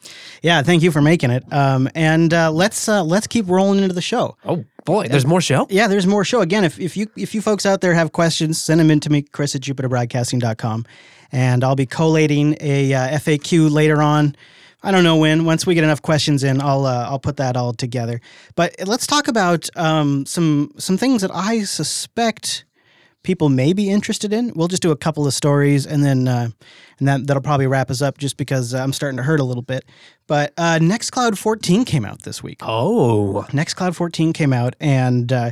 Yeah, 0.40 0.62
thank 0.62 0.83
you 0.83 0.92
for 0.92 1.02
making 1.02 1.31
it. 1.31 1.44
Um, 1.52 1.88
and 1.94 2.33
uh, 2.33 2.52
let's 2.52 2.88
uh, 2.88 3.02
let's 3.02 3.26
keep 3.26 3.48
rolling 3.48 3.83
into 3.83 3.94
the 3.94 4.00
show. 4.00 4.37
Oh 4.44 4.64
boy, 4.85 5.09
there's 5.09 5.26
more 5.26 5.40
show. 5.40 5.66
Yeah, 5.68 5.88
there's 5.88 6.07
more 6.07 6.24
show. 6.24 6.40
Again, 6.40 6.64
if, 6.64 6.79
if 6.79 6.96
you 6.96 7.09
if 7.16 7.35
you 7.35 7.40
folks 7.40 7.66
out 7.66 7.81
there 7.81 7.94
have 7.94 8.12
questions, 8.12 8.61
send 8.61 8.79
them 8.79 8.90
in 8.90 9.00
to 9.00 9.11
me, 9.11 9.22
Chris 9.22 9.57
at 9.57 9.62
JupiterBroadcasting.com, 9.62 10.87
and 11.33 11.64
I'll 11.64 11.76
be 11.76 11.87
collating 11.87 12.57
a 12.61 12.94
uh, 12.94 13.18
FAQ 13.18 13.70
later 13.70 14.00
on. 14.00 14.37
I 14.83 14.92
don't 14.92 15.02
know 15.02 15.16
when. 15.16 15.44
Once 15.44 15.66
we 15.66 15.74
get 15.74 15.83
enough 15.83 16.02
questions 16.02 16.44
in, 16.44 16.61
I'll 16.61 16.87
uh, 16.87 17.07
I'll 17.09 17.18
put 17.18 17.38
that 17.38 17.57
all 17.57 17.72
together. 17.72 18.20
But 18.55 18.76
let's 18.87 19.07
talk 19.07 19.26
about 19.26 19.68
um, 19.76 20.24
some 20.26 20.72
some 20.79 20.96
things 20.96 21.22
that 21.22 21.35
I 21.35 21.64
suspect 21.64 22.64
people 23.27 23.49
may 23.51 23.73
be 23.75 23.91
interested 23.91 24.33
in. 24.33 24.53
We'll 24.55 24.69
just 24.69 24.81
do 24.83 24.93
a 24.93 24.97
couple 24.97 25.27
of 25.27 25.35
stories, 25.35 25.85
and 25.85 26.03
then 26.05 26.29
uh, 26.29 26.49
and 26.99 27.09
that 27.09 27.27
that'll 27.27 27.43
probably 27.43 27.67
wrap 27.67 27.91
us 27.91 28.01
up, 28.01 28.17
just 28.17 28.37
because 28.39 28.73
uh, 28.73 28.79
I'm 28.79 28.93
starting 28.95 29.17
to 29.19 29.23
hurt 29.25 29.41
a 29.41 29.45
little 29.45 29.62
bit. 29.65 29.85
But 30.29 30.55
uh, 30.57 30.79
Nextcloud 30.81 31.37
14 31.37 31.85
came 31.85 32.05
out 32.07 32.23
this 32.23 32.43
week. 32.43 32.59
Oh, 32.62 33.45
Nextcloud 33.51 33.95
14 33.95 34.33
came 34.33 34.53
out, 34.53 34.77
and 34.81 35.31
uh, 35.33 35.51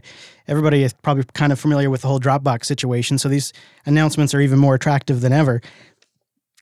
everybody 0.48 0.84
is 0.84 0.94
probably 0.94 1.24
kind 1.34 1.52
of 1.52 1.60
familiar 1.60 1.90
with 1.90 2.02
the 2.02 2.08
whole 2.08 2.20
Dropbox 2.20 2.64
situation. 2.64 3.18
So 3.18 3.28
these 3.28 3.52
announcements 3.84 4.32
are 4.34 4.40
even 4.40 4.58
more 4.58 4.74
attractive 4.76 5.20
than 5.20 5.32
ever. 5.32 5.60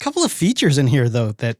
A 0.00 0.04
couple 0.04 0.24
of 0.24 0.32
features 0.32 0.78
in 0.78 0.86
here, 0.88 1.08
though, 1.08 1.32
that 1.32 1.58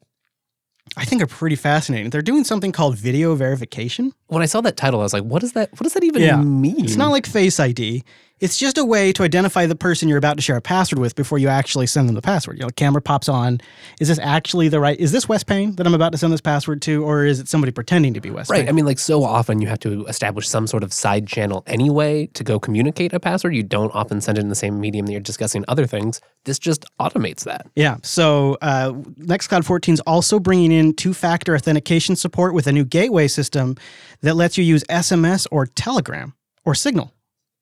I 0.97 1.05
think 1.05 1.23
are 1.23 1.27
pretty 1.27 1.57
fascinating. 1.57 2.11
They're 2.11 2.23
doing 2.23 2.45
something 2.45 2.73
called 2.73 2.97
video 2.97 3.35
verification. 3.35 4.13
when 4.27 4.43
I 4.43 4.47
saw 4.47 4.61
that 4.63 4.77
title, 4.77 5.01
I 5.01 5.05
was 5.05 5.13
like, 5.13 5.23
what 5.25 5.41
does 5.41 5.53
that 5.53 5.71
what 5.73 5.83
does 5.85 5.93
that 5.93 6.05
even 6.05 6.23
Yeah. 6.23 6.43
mean? 6.43 6.85
It's 6.85 6.97
not 6.97 7.11
like 7.13 7.27
Face 7.27 7.61
ID. 7.61 8.03
It's 8.43 8.59
just 8.59 8.77
a 8.77 8.85
way 8.85 9.13
to 9.13 9.23
identify 9.23 9.67
the 9.67 9.77
person 9.77 10.09
you're 10.09 10.19
about 10.19 10.37
to 10.37 10.43
share 10.43 10.57
a 10.57 10.61
password 10.61 10.99
with 10.99 11.15
before 11.15 11.39
you 11.39 11.47
actually 11.47 11.87
send 11.87 12.09
them 12.09 12.17
the 12.17 12.23
password. 12.23 12.59
You 12.59 12.65
know, 12.65 12.71
camera 12.71 13.01
pops 13.01 13.29
on. 13.29 13.61
Is 14.01 14.09
this 14.09 14.19
actually 14.19 14.67
the 14.67 14.81
right? 14.81 14.99
Is 14.99 15.13
this 15.13 15.29
Wes 15.29 15.45
Payne 15.45 15.77
that 15.77 15.87
I'm 15.87 15.95
about 15.95 16.11
to 16.11 16.19
send 16.19 16.33
this 16.33 16.41
password 16.41 16.83
to, 16.83 17.05
or 17.05 17.25
is 17.25 17.39
it 17.39 17.47
somebody 17.47 17.71
pretending 17.71 18.15
to 18.15 18.21
be 18.21 18.31
Wes 18.31 18.51
Right. 18.51 18.63
Payne? 18.63 18.69
I 18.69 18.73
mean, 18.73 18.85
like 18.85 18.99
so 18.99 19.23
often 19.23 19.61
you 19.63 19.69
have 19.69 19.79
to 19.81 20.05
establish 20.07 20.49
some 20.49 20.67
sort 20.67 20.83
of 20.83 20.93
side 20.93 21.29
channel 21.29 21.63
anyway 21.69 22.27
to 22.35 22.43
go 22.43 22.59
communicate 22.59 23.13
a 23.13 23.21
password. 23.21 23.55
You 23.55 23.63
don't 23.63 23.95
often 23.95 24.21
send 24.21 24.39
it 24.39 24.41
in 24.41 24.49
the 24.49 24.57
same 24.57 24.81
medium 24.81 25.07
that 25.07 25.13
you're 25.13 25.21
discussing 25.21 25.65
other 25.69 25.87
things. 25.87 26.21
This 26.45 26.59
just 26.59 26.85
automates 26.99 27.45
that. 27.45 27.69
Yeah. 27.77 27.99
So 28.03 28.59
uh, 28.61 28.91
Nextcloud 29.21 29.65
14 29.65 29.93
is 29.93 30.01
also 30.01 30.41
bringing 30.41 30.73
in 30.73 30.95
two-factor 30.95 31.55
authentication 31.55 32.17
support 32.17 32.55
with 32.55 32.67
a 32.67 32.73
new 32.73 32.85
gateway 32.85 33.29
system 33.29 33.77
that 34.23 34.35
lets 34.35 34.59
you 34.59 34.65
use 34.65 34.83
SMS 34.91 35.47
or 35.53 35.65
Telegram 35.67 36.35
or 36.65 36.75
Signal. 36.75 37.13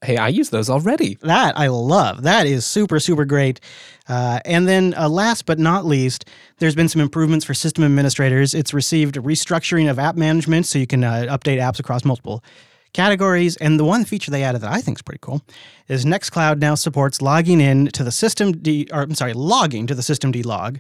Hey, 0.03 0.17
I 0.17 0.29
use 0.29 0.49
those 0.49 0.71
already. 0.71 1.19
That 1.21 1.59
I 1.59 1.67
love. 1.67 2.23
That 2.23 2.47
is 2.47 2.65
super, 2.65 2.99
super 2.99 3.27
great. 3.27 3.61
Uh, 4.09 4.41
and 4.47 4.67
then, 4.67 4.95
uh, 4.97 5.11
last 5.11 5.45
but 5.45 5.59
not 5.59 5.85
least, 5.85 6.25
there's 6.59 6.75
been 6.75 6.89
some 6.89 7.03
improvements 7.03 7.45
for 7.45 7.53
system 7.53 7.85
administrators. 7.85 8.55
It's 8.55 8.73
received 8.73 9.17
restructuring 9.17 9.91
of 9.91 9.99
app 9.99 10.17
management 10.17 10.65
so 10.65 10.79
you 10.79 10.87
can 10.87 11.05
uh, 11.05 11.27
update 11.29 11.59
apps 11.59 11.79
across 11.79 12.03
multiple 12.07 12.43
categories. 12.95 13.59
And 13.59 13.79
the 13.79 13.85
one 13.85 14.07
feature 14.07 14.31
they 14.31 14.43
added 14.43 14.63
that 14.63 14.73
I 14.73 14.81
think 14.81 14.97
is 14.97 15.03
pretty 15.03 15.21
cool 15.21 15.43
is 15.87 16.07
Nextcloud 16.07 16.61
now 16.61 16.77
supports 16.77 17.21
logging 17.21 17.61
in 17.61 17.89
to 17.89 18.03
the 18.03 18.11
systemd, 18.11 18.91
or 18.93 19.03
I'm 19.03 19.15
sorry, 19.15 19.35
logging 19.35 19.87
to 19.87 19.95
the 19.95 20.03
systemd 20.03 20.45
log. 20.47 20.79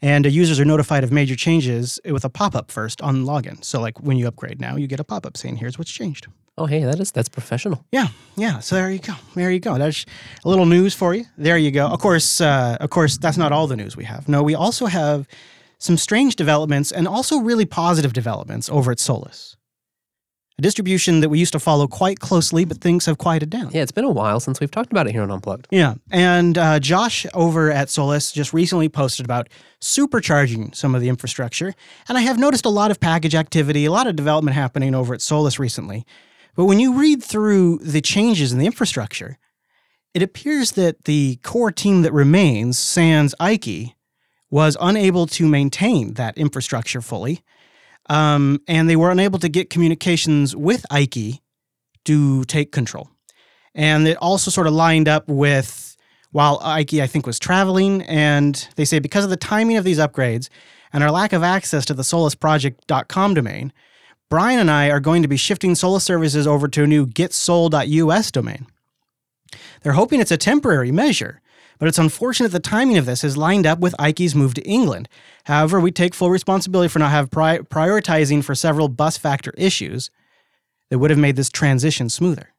And 0.00 0.24
uh, 0.24 0.28
users 0.28 0.60
are 0.60 0.64
notified 0.64 1.02
of 1.02 1.10
major 1.10 1.34
changes 1.34 1.98
with 2.04 2.24
a 2.24 2.30
pop 2.30 2.54
up 2.54 2.70
first 2.70 3.02
on 3.02 3.24
login. 3.24 3.64
So, 3.64 3.80
like 3.80 4.00
when 4.00 4.16
you 4.16 4.28
upgrade 4.28 4.60
now, 4.60 4.76
you 4.76 4.86
get 4.86 5.00
a 5.00 5.04
pop 5.04 5.26
up 5.26 5.36
saying, 5.36 5.56
here's 5.56 5.76
what's 5.76 5.90
changed. 5.90 6.28
Oh, 6.60 6.66
hey, 6.66 6.84
that 6.84 7.00
is 7.00 7.10
that's 7.10 7.30
professional. 7.30 7.86
Yeah, 7.90 8.08
yeah. 8.36 8.58
So 8.58 8.76
there 8.76 8.90
you 8.90 8.98
go. 8.98 9.14
There 9.34 9.50
you 9.50 9.60
go. 9.60 9.78
That's 9.78 10.04
a 10.44 10.48
little 10.50 10.66
news 10.66 10.94
for 10.94 11.14
you. 11.14 11.24
There 11.38 11.56
you 11.56 11.70
go. 11.70 11.86
Of 11.86 12.00
course, 12.00 12.38
uh, 12.38 12.76
of 12.80 12.90
course, 12.90 13.16
that's 13.16 13.38
not 13.38 13.50
all 13.50 13.66
the 13.66 13.76
news 13.76 13.96
we 13.96 14.04
have. 14.04 14.28
No, 14.28 14.42
we 14.42 14.54
also 14.54 14.84
have 14.84 15.26
some 15.78 15.96
strange 15.96 16.36
developments 16.36 16.92
and 16.92 17.08
also 17.08 17.38
really 17.38 17.64
positive 17.64 18.12
developments 18.12 18.68
over 18.68 18.92
at 18.92 19.00
Solus, 19.00 19.56
a 20.58 20.60
distribution 20.62 21.20
that 21.20 21.30
we 21.30 21.38
used 21.38 21.54
to 21.54 21.58
follow 21.58 21.86
quite 21.88 22.20
closely, 22.20 22.66
but 22.66 22.82
things 22.82 23.06
have 23.06 23.16
quieted 23.16 23.48
down. 23.48 23.70
Yeah, 23.72 23.80
it's 23.80 23.90
been 23.90 24.04
a 24.04 24.10
while 24.10 24.38
since 24.38 24.60
we've 24.60 24.70
talked 24.70 24.92
about 24.92 25.06
it 25.06 25.12
here 25.12 25.22
on 25.22 25.30
Unplugged. 25.30 25.66
Yeah, 25.70 25.94
and 26.10 26.58
uh, 26.58 26.78
Josh 26.78 27.24
over 27.32 27.72
at 27.72 27.88
Solus 27.88 28.32
just 28.32 28.52
recently 28.52 28.90
posted 28.90 29.24
about 29.24 29.48
supercharging 29.80 30.74
some 30.74 30.94
of 30.94 31.00
the 31.00 31.08
infrastructure, 31.08 31.72
and 32.06 32.18
I 32.18 32.20
have 32.20 32.38
noticed 32.38 32.66
a 32.66 32.70
lot 32.70 32.90
of 32.90 33.00
package 33.00 33.34
activity, 33.34 33.86
a 33.86 33.90
lot 33.90 34.06
of 34.06 34.14
development 34.14 34.54
happening 34.54 34.94
over 34.94 35.14
at 35.14 35.22
Solus 35.22 35.58
recently. 35.58 36.04
But 36.54 36.64
when 36.66 36.80
you 36.80 36.98
read 36.98 37.22
through 37.22 37.78
the 37.78 38.00
changes 38.00 38.52
in 38.52 38.58
the 38.58 38.66
infrastructure, 38.66 39.38
it 40.14 40.22
appears 40.22 40.72
that 40.72 41.04
the 41.04 41.36
core 41.42 41.70
team 41.70 42.02
that 42.02 42.12
remains, 42.12 42.78
Sans 42.78 43.34
Ike, 43.38 43.94
was 44.50 44.76
unable 44.80 45.26
to 45.28 45.46
maintain 45.46 46.14
that 46.14 46.36
infrastructure 46.36 47.00
fully, 47.00 47.44
um, 48.08 48.60
and 48.66 48.90
they 48.90 48.96
were 48.96 49.10
unable 49.10 49.38
to 49.38 49.48
get 49.48 49.70
communications 49.70 50.56
with 50.56 50.84
Ike 50.90 51.40
to 52.06 52.44
take 52.44 52.72
control. 52.72 53.08
And 53.74 54.08
it 54.08 54.16
also 54.16 54.50
sort 54.50 54.66
of 54.66 54.72
lined 54.72 55.08
up 55.08 55.28
with 55.28 55.96
while 56.32 56.60
Ike, 56.62 56.94
I 56.94 57.06
think, 57.06 57.26
was 57.26 57.38
traveling. 57.38 58.02
And 58.02 58.66
they 58.76 58.84
say 58.84 58.98
because 58.98 59.24
of 59.24 59.30
the 59.30 59.36
timing 59.36 59.76
of 59.76 59.84
these 59.84 59.98
upgrades 59.98 60.48
and 60.92 61.04
our 61.04 61.10
lack 61.10 61.32
of 61.32 61.42
access 61.42 61.84
to 61.86 61.94
the 61.94 62.02
solusproject.com 62.02 63.34
domain, 63.34 63.72
Brian 64.30 64.60
and 64.60 64.70
I 64.70 64.90
are 64.90 65.00
going 65.00 65.22
to 65.22 65.28
be 65.28 65.36
shifting 65.36 65.74
Solus 65.74 66.04
services 66.04 66.46
over 66.46 66.68
to 66.68 66.84
a 66.84 66.86
new 66.86 67.04
getsol.us 67.06 68.30
domain. 68.30 68.66
They're 69.82 69.94
hoping 69.94 70.20
it's 70.20 70.30
a 70.30 70.36
temporary 70.36 70.92
measure, 70.92 71.40
but 71.80 71.88
it's 71.88 71.98
unfortunate 71.98 72.52
the 72.52 72.60
timing 72.60 72.96
of 72.96 73.06
this 73.06 73.24
is 73.24 73.36
lined 73.36 73.66
up 73.66 73.80
with 73.80 73.94
Ike's 73.98 74.36
move 74.36 74.54
to 74.54 74.62
England. 74.62 75.08
However, 75.44 75.80
we 75.80 75.90
take 75.90 76.14
full 76.14 76.30
responsibility 76.30 76.88
for 76.88 77.00
not 77.00 77.10
have 77.10 77.30
pri- 77.30 77.58
prioritizing 77.58 78.44
for 78.44 78.54
several 78.54 78.88
bus 78.88 79.18
factor 79.18 79.52
issues 79.56 80.10
that 80.90 81.00
would 81.00 81.10
have 81.10 81.18
made 81.18 81.34
this 81.34 81.48
transition 81.50 82.08
smoother. 82.08 82.50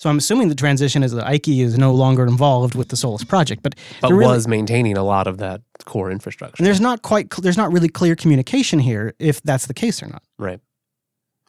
So 0.00 0.10
I'm 0.10 0.18
assuming 0.18 0.48
the 0.48 0.56
transition 0.56 1.04
is 1.04 1.12
that 1.12 1.24
Ike 1.24 1.46
is 1.46 1.78
no 1.78 1.94
longer 1.94 2.24
involved 2.26 2.74
with 2.74 2.88
the 2.88 2.96
Solus 2.96 3.22
project, 3.22 3.62
but 3.62 3.76
But 4.00 4.10
really- 4.12 4.26
was 4.34 4.48
maintaining 4.48 4.96
a 4.98 5.04
lot 5.04 5.28
of 5.28 5.38
that 5.38 5.60
core 5.84 6.10
infrastructure. 6.10 6.56
and 6.58 6.66
there's 6.66 6.80
not 6.80 7.02
quite 7.02 7.30
there's 7.30 7.56
not 7.56 7.72
really 7.72 7.88
clear 7.88 8.16
communication 8.16 8.80
here 8.80 9.14
if 9.20 9.40
that's 9.42 9.66
the 9.66 9.74
case 9.74 10.02
or 10.02 10.08
not. 10.08 10.22
Right. 10.36 10.58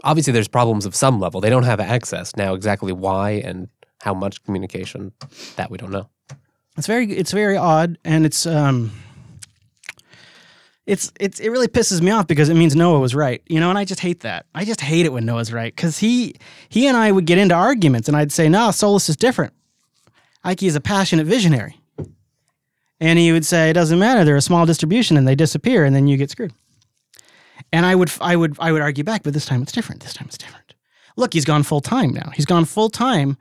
Obviously, 0.04 0.34
there's 0.34 0.48
problems 0.48 0.86
of 0.86 0.96
some 0.96 1.20
level. 1.20 1.39
They 1.42 1.50
don't 1.50 1.63
have 1.63 1.80
access 1.80 2.36
now. 2.36 2.54
Exactly 2.54 2.92
why 2.92 3.32
and 3.32 3.70
how 4.02 4.13
much 4.13 4.44
communication 4.44 5.13
that 5.56 5.72
we 5.72 5.78
don't 5.78 5.92
know. 5.92 6.10
It's 6.78 6.88
very 6.88 7.12
it's 7.12 7.32
very 7.32 7.56
odd, 7.56 7.98
and 8.04 8.26
it's 8.26 8.46
um, 8.46 8.92
it's 10.86 11.12
it's 11.20 11.39
it 11.39 11.50
really 11.50 11.68
pisses 11.68 12.02
me 12.02 12.12
off 12.12 12.28
because 12.28 12.50
it 12.50 12.56
means 12.56 12.76
Noah 12.76 13.00
was 13.00 13.16
right, 13.16 13.42
you 13.48 13.60
know, 13.60 13.70
and 13.70 13.78
I 13.78 13.86
just 13.86 14.02
hate 14.02 14.22
that. 14.22 14.48
I 14.54 14.66
just 14.66 14.82
hate 14.82 15.06
it 15.06 15.13
when 15.13 15.26
Noah's 15.26 15.54
right 15.54 15.74
because 15.74 16.00
he 16.00 16.36
he 16.70 16.88
and 16.88 16.98
I 16.98 17.12
would 17.12 17.26
get 17.26 17.38
into 17.38 17.56
arguments, 17.56 18.08
and 18.08 18.18
I'd 18.18 18.32
say, 18.32 18.50
"No, 18.50 18.72
Solus 18.72 19.08
is 19.08 19.16
different. 19.16 19.54
Ike 20.44 20.63
is 20.63 20.76
a 20.76 20.82
passionate 20.82 21.28
visionary," 21.28 21.80
and 23.00 23.20
he 23.20 23.32
would 23.32 23.46
say, 23.46 23.70
"It 23.70 23.74
doesn't 23.74 24.00
matter. 24.00 24.26
They're 24.26 24.36
a 24.36 24.42
small 24.42 24.66
distribution, 24.66 25.16
and 25.16 25.28
they 25.28 25.36
disappear, 25.36 25.86
and 25.86 25.96
then 25.96 26.08
you 26.08 26.18
get 26.18 26.32
screwed." 26.32 26.54
And 27.72 27.86
I 27.86 27.96
would 27.96 28.12
I 28.22 28.36
would 28.36 28.56
I 28.60 28.72
would 28.72 28.82
argue 28.82 29.04
back, 29.04 29.24
but 29.24 29.34
this 29.34 29.46
time 29.46 29.62
it's 29.62 29.72
different. 29.72 30.02
This 30.02 30.13
time 30.13 30.28
it's 30.28 30.38
different. 30.38 30.74
Look, 31.16 31.34
he's 31.34 31.46
gone 31.46 31.63
full 31.63 31.82
time 31.82 32.12
now. 32.12 32.32
He's 32.36 32.46
gone 32.46 32.66
full 32.66 32.89
time. 32.89 33.38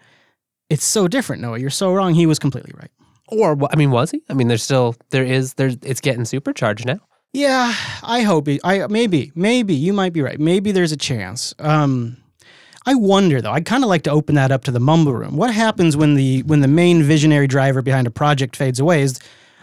It's 0.70 0.85
so 0.85 1.09
different, 1.09 1.42
Noah. 1.42 1.59
You're 1.59 1.70
so 1.70 1.92
wrong. 1.92 2.14
He 2.14 2.27
was 2.27 2.38
completely 2.38 2.72
right. 2.77 2.90
Or 3.29 3.59
I 3.70 3.77
mean, 3.77 3.90
was 3.90 4.11
he? 4.11 4.22
I 4.29 4.35
mean, 4.35 4.48
there's 4.48 4.62
still 4.62 4.94
there 5.11 5.25
is 5.25 5.55
there's 5.55 5.77
it's 5.83 6.01
getting 6.01 6.25
supercharged 6.25 6.87
now. 6.87 7.01
Yeah, 7.33 7.75
I 8.03 8.22
hope 8.22 8.48
it. 8.48 8.61
I 8.62 8.87
maybe 8.88 9.33
maybe 9.35 9.75
you 9.75 9.92
might 9.92 10.12
be 10.12 10.20
right. 10.20 10.38
Maybe 10.38 10.72
there's 10.72 10.92
a 10.92 10.96
chance. 10.96 11.55
Um, 11.59 12.18
I 12.85 12.94
wonder 12.94 13.40
though. 13.40 13.53
I'd 13.53 13.64
kind 13.64 13.85
of 13.85 13.88
like 13.88 14.03
to 14.03 14.11
open 14.11 14.35
that 14.35 14.53
up 14.53 14.64
to 14.64 14.70
the 14.70 14.81
mumble 14.81 15.14
room. 15.14 15.37
What 15.37 15.53
happens 15.53 15.96
when 15.96 16.14
the 16.14 16.42
when 16.42 16.61
the 16.61 16.68
main 16.68 17.03
visionary 17.03 17.46
driver 17.46 17.81
behind 17.81 18.07
a 18.07 18.11
project 18.11 18.57
fades 18.57 18.81
away? 18.81 19.03
Is 19.03 19.18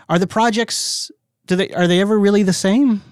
are 0.08 0.18
the 0.18 0.28
projects 0.28 1.12
do 1.46 1.56
they 1.56 1.70
are 1.72 1.88
they 1.88 2.02
ever 2.02 2.18
really 2.18 2.44
the 2.44 2.54
same? 2.54 3.04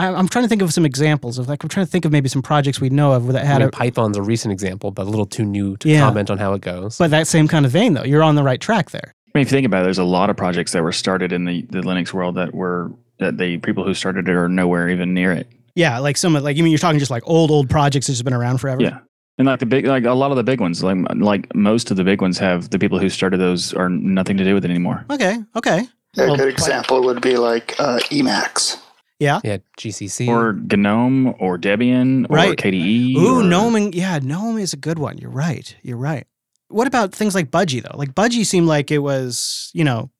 I, 0.00 0.14
I'm 0.14 0.28
trying 0.28 0.44
to 0.44 0.48
think 0.48 0.62
of 0.62 0.72
some 0.72 0.84
examples 0.86 1.38
of 1.38 1.48
like 1.48 1.62
I'm 1.62 1.68
trying 1.68 1.86
to 1.86 1.90
think 1.92 2.04
of 2.04 2.12
maybe 2.12 2.28
some 2.28 2.42
projects 2.42 2.80
we 2.80 2.90
know 2.90 3.12
of 3.12 3.26
that 3.28 3.42
I 3.42 3.46
had 3.46 3.58
mean, 3.58 3.68
a 3.68 3.70
Python's 3.70 4.16
a 4.16 4.22
recent 4.22 4.52
example, 4.52 4.90
but 4.90 5.02
a 5.06 5.10
little 5.10 5.26
too 5.26 5.44
new 5.44 5.76
to 5.78 5.88
Yeah. 5.88 6.00
comment 6.00 6.30
on 6.30 6.38
how 6.38 6.52
it 6.54 6.62
goes. 6.62 6.98
but 6.98 7.10
that 7.10 7.26
same 7.26 7.46
kind 7.48 7.66
of 7.66 7.72
vein 7.72 7.94
though. 7.94 8.04
You're 8.04 8.22
on 8.22 8.34
the 8.34 8.42
right 8.42 8.60
track 8.60 8.90
there. 8.90 9.14
I 9.34 9.38
mean, 9.38 9.42
if 9.42 9.52
you 9.52 9.56
think 9.56 9.66
about 9.66 9.82
it, 9.82 9.84
there's 9.84 9.98
a 9.98 10.04
lot 10.04 10.28
of 10.30 10.36
projects 10.36 10.72
that 10.72 10.82
were 10.82 10.90
started 10.92 11.32
in 11.32 11.44
the, 11.44 11.62
the 11.70 11.82
Linux 11.82 12.12
world 12.12 12.34
that 12.36 12.52
were 12.54 12.90
that 13.18 13.36
the 13.38 13.58
people 13.58 13.84
who 13.84 13.94
started 13.94 14.28
it 14.28 14.34
are 14.34 14.48
nowhere 14.48 14.88
even 14.88 15.12
near 15.14 15.30
it. 15.32 15.46
Yeah, 15.76 15.98
like 15.98 16.16
some 16.16 16.34
of 16.34 16.42
like 16.42 16.56
you 16.56 16.62
mean 16.64 16.72
you're 16.72 16.78
talking 16.78 16.98
just 16.98 17.10
like 17.12 17.22
old 17.26 17.50
old 17.50 17.68
projects 17.70 18.06
that's 18.06 18.16
just 18.18 18.24
been 18.24 18.32
around 18.34 18.58
forever. 18.58 18.82
Yeah. 18.82 18.98
And 19.38 19.46
like 19.46 19.60
the 19.60 19.66
big, 19.66 19.86
like 19.86 20.04
a 20.04 20.12
lot 20.12 20.30
of 20.32 20.36
the 20.36 20.42
big 20.42 20.60
ones, 20.60 20.82
like 20.82 20.96
like 21.14 21.54
most 21.54 21.90
of 21.90 21.96
the 21.96 22.04
big 22.04 22.20
ones 22.20 22.38
have 22.38 22.70
the 22.70 22.78
people 22.78 22.98
who 22.98 23.08
started 23.08 23.38
those 23.38 23.72
are 23.74 23.88
nothing 23.88 24.36
to 24.38 24.44
do 24.44 24.54
with 24.54 24.64
it 24.64 24.70
anymore. 24.70 25.04
Okay. 25.10 25.38
Okay. 25.56 25.86
A 26.18 26.26
Well, 26.26 26.36
good 26.36 26.48
example 26.48 27.02
would 27.04 27.20
be 27.22 27.36
like 27.36 27.76
uh, 27.78 27.98
Emacs. 28.10 28.79
Yeah, 29.20 29.40
Yeah, 29.44 29.58
GCC. 29.78 30.26
Or 30.28 30.54
GNOME 30.54 31.34
or 31.38 31.56
Debian 31.58 32.26
or 32.28 32.34
Right. 32.36 32.58
KDE. 32.58 33.16
Ooh, 33.16 33.40
or, 33.40 33.44
Gnome. 33.44 33.76
and- 33.76 33.94
Yeah, 33.94 34.18
Gnome 34.20 34.58
is 34.58 34.72
a 34.72 34.76
good 34.76 34.98
one. 34.98 35.18
You're 35.18 35.30
right. 35.30 35.76
You're 35.82 35.96
right. 35.98 36.26
What 36.68 36.86
about 36.88 37.12
things 37.14 37.34
like 37.34 37.50
Budgie 37.50 37.82
though? 37.82 37.96
Like 37.96 38.14
Budgie 38.14 38.44
seemed 38.46 38.66
like 38.66 38.90
it 38.90 38.98
was, 38.98 39.70
you 39.74 39.84
know, 39.84 40.10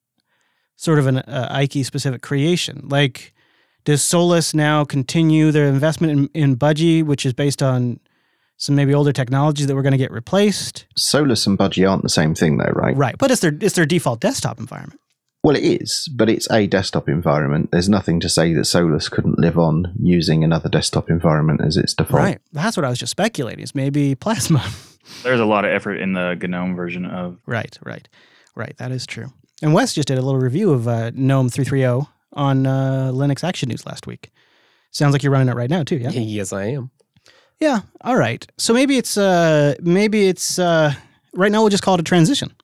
sort 0.76 0.98
of 0.98 1.06
an 1.06 1.18
uh, 1.18 1.48
Ike 1.50 1.84
specific 1.84 2.22
creation. 2.22 2.86
Like, 2.88 3.32
does 3.84 4.02
Solus 4.02 4.52
now 4.54 4.84
continue 4.84 5.50
their 5.52 5.66
investment 5.66 6.12
in, 6.34 6.42
in 6.42 6.56
Budgie, 6.56 7.02
which 7.04 7.24
is 7.24 7.32
based 7.32 7.62
on 7.62 7.98
some 8.58 8.74
maybe 8.74 8.92
older 8.92 9.12
technologies 9.12 9.66
that 9.68 9.74
were 9.74 9.82
going 9.82 9.92
to 9.92 9.98
get 9.98 10.10
replaced? 10.10 10.84
Solus 10.96 11.46
and 11.46 11.58
Budgie 11.58 11.88
aren't 11.88 12.02
the 12.02 12.08
same 12.10 12.34
thing, 12.34 12.58
though, 12.58 12.72
right? 12.74 12.94
Right, 12.96 13.16
but 13.18 13.30
it's 13.30 13.40
their 13.40 13.56
it's 13.60 13.74
their 13.76 13.86
default 13.86 14.20
desktop 14.20 14.58
environment. 14.58 14.99
Well, 15.42 15.56
it 15.56 15.64
is, 15.64 16.08
but 16.14 16.28
it's 16.28 16.50
a 16.50 16.66
desktop 16.66 17.08
environment. 17.08 17.70
There's 17.72 17.88
nothing 17.88 18.20
to 18.20 18.28
say 18.28 18.52
that 18.52 18.66
Solus 18.66 19.08
couldn't 19.08 19.38
live 19.38 19.56
on 19.56 19.94
using 19.98 20.44
another 20.44 20.68
desktop 20.68 21.08
environment 21.08 21.62
as 21.62 21.78
its 21.78 21.94
default. 21.94 22.22
Right. 22.22 22.40
That's 22.52 22.76
what 22.76 22.84
I 22.84 22.90
was 22.90 22.98
just 22.98 23.12
speculating. 23.12 23.62
Is 23.62 23.74
maybe 23.74 24.14
Plasma. 24.14 24.62
There's 25.22 25.40
a 25.40 25.46
lot 25.46 25.64
of 25.64 25.72
effort 25.72 25.94
in 25.94 26.12
the 26.12 26.34
GNOME 26.40 26.76
version 26.76 27.06
of. 27.06 27.38
Right, 27.46 27.76
right, 27.82 28.06
right. 28.54 28.76
That 28.76 28.92
is 28.92 29.06
true. 29.06 29.32
And 29.62 29.72
Wes 29.72 29.94
just 29.94 30.08
did 30.08 30.18
a 30.18 30.22
little 30.22 30.40
review 30.40 30.72
of 30.72 30.86
uh, 30.86 31.10
GNOME 31.14 31.48
330 31.48 32.06
on 32.34 32.66
uh, 32.66 33.10
Linux 33.12 33.42
Action 33.42 33.70
News 33.70 33.86
last 33.86 34.06
week. 34.06 34.30
Sounds 34.90 35.12
like 35.12 35.22
you're 35.22 35.32
running 35.32 35.48
it 35.48 35.56
right 35.56 35.70
now 35.70 35.82
too, 35.82 35.96
yeah? 35.96 36.10
yes, 36.14 36.52
I 36.52 36.64
am. 36.64 36.90
Yeah. 37.60 37.80
All 38.02 38.16
right. 38.16 38.46
So 38.58 38.72
maybe 38.72 38.96
it's 38.96 39.16
uh 39.18 39.74
maybe 39.82 40.26
it's 40.28 40.58
uh 40.58 40.94
right 41.34 41.52
now 41.52 41.60
we'll 41.60 41.68
just 41.68 41.82
call 41.82 41.94
it 41.94 42.00
a 42.00 42.04
transition. 42.04 42.54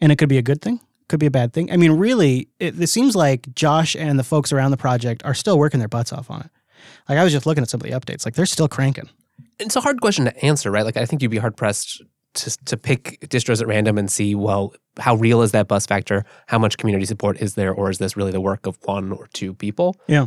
And 0.00 0.10
it 0.10 0.16
could 0.16 0.28
be 0.28 0.38
a 0.38 0.42
good 0.42 0.62
thing, 0.62 0.80
could 1.08 1.20
be 1.20 1.26
a 1.26 1.30
bad 1.30 1.52
thing. 1.52 1.70
I 1.70 1.76
mean, 1.76 1.92
really, 1.92 2.48
it, 2.58 2.80
it 2.80 2.88
seems 2.88 3.14
like 3.14 3.54
Josh 3.54 3.94
and 3.94 4.18
the 4.18 4.24
folks 4.24 4.52
around 4.52 4.70
the 4.70 4.76
project 4.76 5.24
are 5.24 5.34
still 5.34 5.58
working 5.58 5.78
their 5.78 5.88
butts 5.88 6.12
off 6.12 6.30
on 6.30 6.40
it. 6.42 6.50
Like 7.08 7.18
I 7.18 7.24
was 7.24 7.32
just 7.32 7.46
looking 7.46 7.62
at 7.62 7.70
some 7.70 7.80
of 7.80 7.86
the 7.86 7.92
updates. 7.92 8.24
Like 8.24 8.34
they're 8.34 8.46
still 8.46 8.68
cranking. 8.68 9.08
It's 9.58 9.76
a 9.76 9.80
hard 9.80 10.00
question 10.00 10.24
to 10.24 10.44
answer, 10.44 10.70
right? 10.70 10.84
Like 10.84 10.96
I 10.96 11.06
think 11.06 11.22
you'd 11.22 11.30
be 11.30 11.38
hard 11.38 11.56
pressed 11.56 12.02
to 12.34 12.56
to 12.66 12.76
pick 12.76 13.20
distros 13.28 13.60
at 13.60 13.66
random 13.66 13.98
and 13.98 14.10
see, 14.10 14.34
well, 14.34 14.74
how 14.98 15.14
real 15.14 15.42
is 15.42 15.52
that 15.52 15.68
bus 15.68 15.86
factor? 15.86 16.24
How 16.46 16.58
much 16.58 16.76
community 16.78 17.06
support 17.06 17.40
is 17.40 17.54
there, 17.54 17.72
or 17.72 17.90
is 17.90 17.98
this 17.98 18.16
really 18.16 18.32
the 18.32 18.40
work 18.40 18.66
of 18.66 18.78
one 18.84 19.12
or 19.12 19.28
two 19.32 19.54
people? 19.54 19.96
Yeah. 20.06 20.26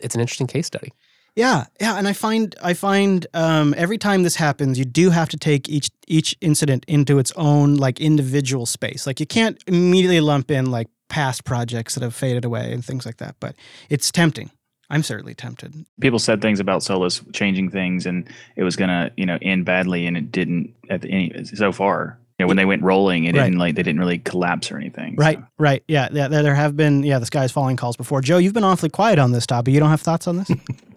It's 0.00 0.14
an 0.14 0.20
interesting 0.20 0.46
case 0.46 0.66
study. 0.66 0.92
Yeah, 1.36 1.66
yeah, 1.78 1.96
and 1.98 2.08
I 2.08 2.14
find 2.14 2.54
I 2.62 2.72
find 2.72 3.26
um, 3.34 3.74
every 3.76 3.98
time 3.98 4.22
this 4.22 4.36
happens, 4.36 4.78
you 4.78 4.86
do 4.86 5.10
have 5.10 5.28
to 5.28 5.36
take 5.36 5.68
each 5.68 5.90
each 6.08 6.34
incident 6.40 6.84
into 6.88 7.18
its 7.18 7.30
own 7.36 7.74
like 7.74 8.00
individual 8.00 8.64
space. 8.64 9.06
Like 9.06 9.20
you 9.20 9.26
can't 9.26 9.62
immediately 9.66 10.20
lump 10.20 10.50
in 10.50 10.70
like 10.70 10.88
past 11.08 11.44
projects 11.44 11.94
that 11.94 12.02
have 12.02 12.14
faded 12.14 12.44
away 12.46 12.72
and 12.72 12.82
things 12.82 13.04
like 13.04 13.18
that. 13.18 13.36
But 13.38 13.54
it's 13.90 14.10
tempting. 14.10 14.50
I'm 14.88 15.02
certainly 15.02 15.34
tempted. 15.34 15.84
People 16.00 16.18
said 16.18 16.40
things 16.40 16.58
about 16.58 16.82
Solus 16.82 17.20
changing 17.34 17.70
things, 17.70 18.06
and 18.06 18.26
it 18.56 18.62
was 18.62 18.74
gonna, 18.76 19.10
you 19.18 19.26
know, 19.26 19.36
end 19.42 19.66
badly, 19.66 20.06
and 20.06 20.16
it 20.16 20.32
didn't 20.32 20.72
at 20.88 21.02
the 21.02 21.10
any 21.10 21.44
so 21.44 21.70
far. 21.70 22.18
You 22.38 22.44
know, 22.44 22.48
when 22.48 22.56
they 22.56 22.64
went 22.66 22.82
rolling, 22.82 23.24
it 23.24 23.34
Right. 23.34 23.44
didn't 23.44 23.58
like 23.58 23.74
they 23.74 23.82
didn't 23.82 23.98
really 24.00 24.18
collapse 24.18 24.70
or 24.70 24.78
anything. 24.78 25.16
Right, 25.16 25.38
so. 25.38 25.44
right. 25.58 25.82
Yeah, 25.88 26.08
yeah, 26.12 26.28
there 26.28 26.42
there 26.42 26.54
have 26.54 26.76
been 26.76 27.02
yeah 27.02 27.18
the 27.18 27.26
sky's 27.26 27.52
falling 27.52 27.76
calls 27.76 27.96
before. 27.96 28.22
Joe, 28.22 28.38
you've 28.38 28.54
been 28.54 28.64
awfully 28.64 28.90
quiet 28.90 29.18
on 29.18 29.32
this 29.32 29.44
topic. 29.46 29.74
You 29.74 29.80
don't 29.80 29.90
have 29.90 30.00
thoughts 30.00 30.26
on 30.26 30.38
this? 30.38 30.50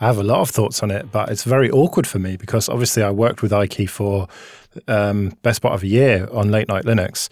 I 0.00 0.06
have 0.06 0.18
a 0.18 0.22
lot 0.22 0.40
of 0.40 0.50
thoughts 0.50 0.82
on 0.82 0.90
it, 0.90 1.10
but 1.10 1.28
it's 1.28 1.44
very 1.44 1.70
awkward 1.70 2.06
for 2.06 2.18
me 2.18 2.36
because 2.36 2.68
obviously 2.68 3.02
I 3.02 3.10
worked 3.10 3.42
with 3.42 3.52
Ike 3.52 3.88
for 3.88 4.28
um, 4.86 5.32
best 5.42 5.62
part 5.62 5.74
of 5.74 5.82
a 5.82 5.88
year 5.88 6.28
on 6.32 6.50
late 6.50 6.68
night 6.68 6.84
Linux 6.84 7.28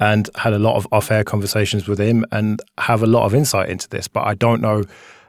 and 0.00 0.28
had 0.36 0.52
a 0.52 0.58
lot 0.58 0.76
of 0.76 0.86
off-air 0.92 1.24
conversations 1.24 1.88
with 1.88 2.00
him 2.00 2.24
and 2.32 2.60
have 2.78 3.02
a 3.02 3.06
lot 3.06 3.24
of 3.24 3.34
insight 3.34 3.68
into 3.68 3.88
this, 3.88 4.08
but 4.08 4.26
I 4.26 4.34
don't 4.34 4.60
know 4.60 4.84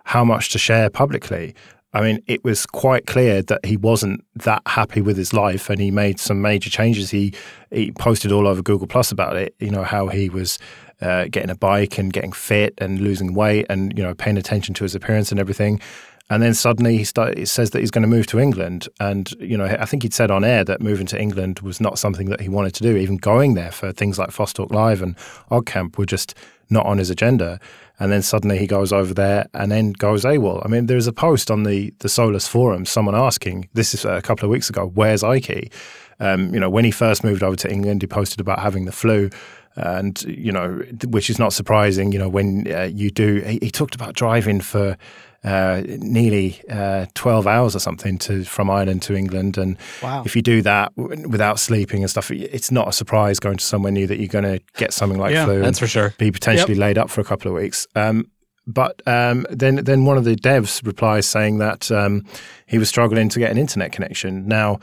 how 0.05 0.23
much 0.23 0.49
to 0.49 0.59
share 0.59 0.89
publicly. 0.89 1.55
I 1.91 2.01
mean, 2.01 2.21
it 2.27 2.43
was 2.43 2.67
quite 2.67 3.07
clear 3.07 3.41
that 3.43 3.65
he 3.65 3.75
wasn't 3.75 4.23
that 4.35 4.61
happy 4.67 5.01
with 5.01 5.17
his 5.17 5.33
life, 5.33 5.71
and 5.71 5.81
he 5.81 5.89
made 5.89 6.19
some 6.19 6.39
major 6.39 6.69
changes. 6.69 7.09
He 7.09 7.33
he 7.71 7.91
posted 7.91 8.31
all 8.31 8.47
over 8.47 8.61
Google 8.61 8.85
Plus 8.85 9.11
about 9.11 9.35
it. 9.35 9.55
You 9.59 9.71
know 9.71 9.83
how 9.83 10.07
he 10.07 10.29
was 10.29 10.59
uh, 11.01 11.25
getting 11.31 11.49
a 11.49 11.55
bike 11.55 11.97
and 11.97 12.13
getting 12.13 12.31
fit 12.31 12.75
and 12.77 12.99
losing 12.99 13.33
weight, 13.33 13.65
and 13.69 13.97
you 13.97 14.03
know 14.03 14.13
paying 14.13 14.37
attention 14.37 14.75
to 14.75 14.83
his 14.83 14.93
appearance 14.93 15.31
and 15.31 15.39
everything. 15.39 15.81
And 16.29 16.43
then 16.43 16.53
suddenly 16.53 16.97
he, 16.97 17.03
start, 17.03 17.47
says 17.47 17.71
that 17.71 17.79
he's 17.79 17.89
going 17.89 18.03
to 18.03 18.07
move 18.07 18.27
to 18.27 18.39
England. 18.39 18.87
And, 18.99 19.31
you 19.39 19.57
know, 19.57 19.65
I 19.65 19.85
think 19.85 20.03
he'd 20.03 20.13
said 20.13 20.29
on 20.29 20.43
air 20.43 20.63
that 20.63 20.79
moving 20.79 21.07
to 21.07 21.19
England 21.19 21.61
was 21.61 21.81
not 21.81 21.97
something 21.97 22.29
that 22.29 22.39
he 22.39 22.49
wanted 22.49 22.75
to 22.75 22.83
do. 22.83 22.95
Even 22.95 23.17
going 23.17 23.55
there 23.55 23.71
for 23.71 23.91
things 23.91 24.19
like 24.19 24.29
FOSS 24.29 24.53
Talk 24.53 24.71
Live 24.71 25.01
and 25.01 25.17
OggCamp 25.49 25.97
were 25.97 26.05
just 26.05 26.35
not 26.69 26.85
on 26.85 26.99
his 26.99 27.09
agenda. 27.09 27.59
And 27.99 28.11
then 28.11 28.21
suddenly 28.21 28.59
he 28.59 28.67
goes 28.67 28.93
over 28.93 29.13
there 29.13 29.47
and 29.55 29.71
then 29.71 29.91
goes 29.91 30.23
AWOL. 30.23 30.63
I 30.63 30.69
mean, 30.69 30.85
there's 30.85 31.07
a 31.07 31.13
post 31.13 31.49
on 31.49 31.63
the, 31.63 31.93
the 31.99 32.09
Solus 32.09 32.47
forum, 32.47 32.85
someone 32.85 33.15
asking, 33.15 33.67
this 33.73 33.93
is 33.95 34.05
a 34.05 34.21
couple 34.21 34.45
of 34.45 34.51
weeks 34.51 34.69
ago, 34.69 34.91
where's 34.93 35.23
Ike? 35.23 35.73
Um, 36.19 36.53
you 36.53 36.59
know, 36.59 36.69
when 36.69 36.85
he 36.85 36.91
first 36.91 37.23
moved 37.23 37.41
over 37.41 37.55
to 37.55 37.71
England, 37.71 38.03
he 38.03 38.07
posted 38.07 38.39
about 38.39 38.59
having 38.59 38.85
the 38.85 38.91
flu. 38.91 39.29
And, 39.75 40.21
you 40.23 40.51
know, 40.51 40.83
which 41.07 41.29
is 41.29 41.39
not 41.39 41.53
surprising, 41.53 42.11
you 42.11 42.19
know, 42.19 42.29
when 42.29 42.71
uh, 42.71 42.83
you 42.83 43.09
do, 43.09 43.41
he, 43.41 43.59
he 43.61 43.71
talked 43.71 43.95
about 43.95 44.13
driving 44.13 44.59
for 44.59 44.97
uh, 45.43 45.81
nearly 45.85 46.61
uh, 46.69 47.05
12 47.13 47.47
hours 47.47 47.75
or 47.75 47.79
something 47.79 48.17
to 48.19 48.43
from 48.43 48.69
Ireland 48.69 49.01
to 49.03 49.15
England. 49.15 49.57
And 49.57 49.77
Wow. 50.03 50.23
if 50.25 50.35
you 50.35 50.41
do 50.41 50.61
that 50.63 50.93
w- 50.97 51.27
without 51.29 51.59
sleeping 51.59 52.01
and 52.03 52.09
stuff, 52.09 52.29
it's 52.31 52.71
not 52.71 52.87
a 52.87 52.91
surprise 52.91 53.39
going 53.39 53.57
to 53.57 53.63
somewhere 53.63 53.91
new 53.91 54.05
that 54.07 54.17
you're 54.19 54.27
going 54.27 54.43
to 54.43 54.59
get 54.77 54.93
something 54.93 55.17
like 55.17 55.33
Yeah, 55.33 55.45
flu. 55.45 55.55
That's 55.59 55.67
and 55.67 55.77
for 55.79 55.87
sure. 55.87 56.13
Be 56.17 56.31
potentially 56.31 56.75
laid 56.75 56.97
up 56.97 57.09
for 57.09 57.21
a 57.21 57.23
couple 57.23 57.49
of 57.49 57.55
weeks. 57.61 57.87
Um, 57.95 58.29
but 58.67 59.01
um, 59.07 59.47
then, 59.49 59.75
then 59.77 60.05
one 60.05 60.17
of 60.17 60.25
the 60.25 60.35
devs 60.35 60.85
replies 60.85 61.25
saying 61.25 61.57
that 61.59 61.89
um, 61.91 62.25
he 62.67 62.77
was 62.77 62.89
struggling 62.89 63.29
to 63.29 63.39
get 63.39 63.49
an 63.49 63.57
internet 63.57 63.91
connection. 63.91 64.47
Now, 64.47 64.79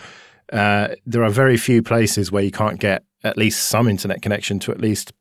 uh, 0.53 0.89
there 1.05 1.23
are 1.23 1.31
very 1.31 1.57
few 1.57 1.83
places 1.83 2.33
where 2.33 2.43
you 2.43 2.51
can't 2.51 2.81
get 2.81 3.05
at 3.25 3.37
least 3.37 3.69
some 3.69 3.89
internet 3.89 4.23
connection 4.23 4.59
to 4.61 4.73
at 4.73 4.81
least 4.81 5.13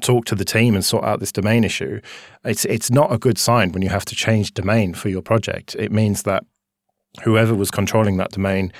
talk 0.00 0.24
to 0.26 0.34
the 0.34 0.44
team 0.44 0.74
and 0.74 0.84
sort 0.84 1.04
out 1.04 1.20
this 1.20 1.32
domain 1.32 1.64
issue. 1.64 2.00
It's 2.44 2.64
it's 2.64 2.90
not 2.90 3.12
a 3.12 3.18
good 3.18 3.38
sign 3.38 3.72
when 3.72 3.82
you 3.82 3.88
have 3.90 4.04
to 4.06 4.14
change 4.14 4.54
domain 4.54 4.94
for 4.94 5.08
your 5.08 5.22
project. 5.22 5.76
It 5.78 5.92
means 5.92 6.22
that 6.22 6.44
whoever 7.24 7.54
was 7.54 7.70
controlling 7.70 8.16
that 8.16 8.30
domain 8.30 8.72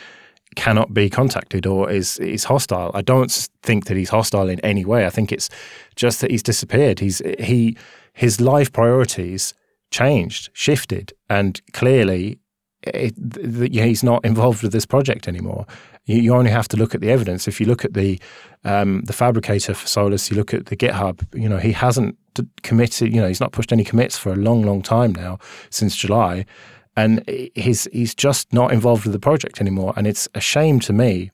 cannot 0.56 0.92
be 0.92 1.08
contacted 1.08 1.66
or 1.66 1.90
is 1.90 2.18
is 2.18 2.44
hostile. 2.44 2.90
I 2.94 3.02
don't 3.02 3.30
think 3.62 3.86
that 3.86 3.96
he's 3.96 4.10
hostile 4.10 4.48
in 4.48 4.60
any 4.60 4.84
way. 4.84 5.06
I 5.06 5.10
think 5.10 5.32
it's 5.32 5.48
just 5.96 6.20
that 6.20 6.30
he's 6.30 6.42
disappeared. 6.42 7.00
He's 7.00 7.22
he 7.38 7.76
his 8.12 8.40
life 8.40 8.72
priorities 8.72 9.54
changed, 9.90 10.50
shifted, 10.52 11.12
and 11.28 11.60
clearly 11.72 12.38
it, 12.82 13.14
th- 13.34 13.58
th- 13.58 13.72
he's 13.72 14.02
not 14.02 14.24
involved 14.24 14.62
with 14.62 14.72
this 14.72 14.86
project 14.86 15.28
anymore. 15.28 15.66
You, 16.04 16.16
you 16.20 16.34
only 16.34 16.50
have 16.50 16.68
to 16.68 16.76
look 16.76 16.94
at 16.94 17.00
the 17.00 17.10
evidence. 17.10 17.46
If 17.46 17.60
you 17.60 17.66
look 17.66 17.84
at 17.84 17.94
the 17.94 18.20
um, 18.64 19.02
the 19.02 19.12
fabricator 19.12 19.74
for 19.74 19.86
Solus, 19.86 20.30
you 20.30 20.36
look 20.36 20.54
at 20.54 20.66
the 20.66 20.76
GitHub. 20.76 21.26
You 21.34 21.48
know 21.48 21.58
he 21.58 21.72
hasn't 21.72 22.16
committed. 22.62 23.12
You 23.12 23.20
know 23.20 23.28
he's 23.28 23.40
not 23.40 23.52
pushed 23.52 23.72
any 23.72 23.84
commits 23.84 24.18
for 24.18 24.32
a 24.32 24.36
long, 24.36 24.62
long 24.62 24.82
time 24.82 25.12
now 25.12 25.38
since 25.70 25.96
July, 25.96 26.44
and 26.96 27.24
he's 27.54 27.88
he's 27.92 28.14
just 28.14 28.52
not 28.52 28.72
involved 28.72 29.04
with 29.04 29.12
the 29.12 29.20
project 29.20 29.60
anymore. 29.60 29.92
And 29.96 30.06
it's 30.06 30.28
a 30.34 30.40
shame 30.40 30.80
to 30.80 30.92
me 30.92 31.30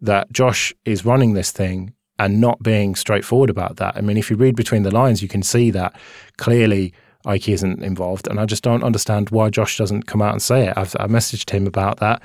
that 0.00 0.32
Josh 0.32 0.74
is 0.84 1.04
running 1.04 1.34
this 1.34 1.52
thing 1.52 1.94
and 2.18 2.40
not 2.40 2.62
being 2.62 2.94
straightforward 2.94 3.50
about 3.50 3.76
that. 3.76 3.96
I 3.96 4.00
mean, 4.00 4.16
if 4.16 4.30
you 4.30 4.36
read 4.36 4.56
between 4.56 4.82
the 4.82 4.90
lines, 4.90 5.22
you 5.22 5.28
can 5.28 5.42
see 5.42 5.70
that 5.70 5.98
clearly 6.36 6.92
Ike 7.24 7.48
isn't 7.48 7.82
involved, 7.82 8.26
and 8.28 8.40
I 8.40 8.46
just 8.46 8.62
don't 8.62 8.82
understand 8.82 9.30
why 9.30 9.50
Josh 9.50 9.78
doesn't 9.78 10.06
come 10.06 10.22
out 10.22 10.32
and 10.32 10.42
say 10.42 10.68
it. 10.68 10.74
I've 10.76 10.94
I 10.98 11.06
messaged 11.06 11.50
him 11.50 11.66
about 11.66 11.98
that, 11.98 12.20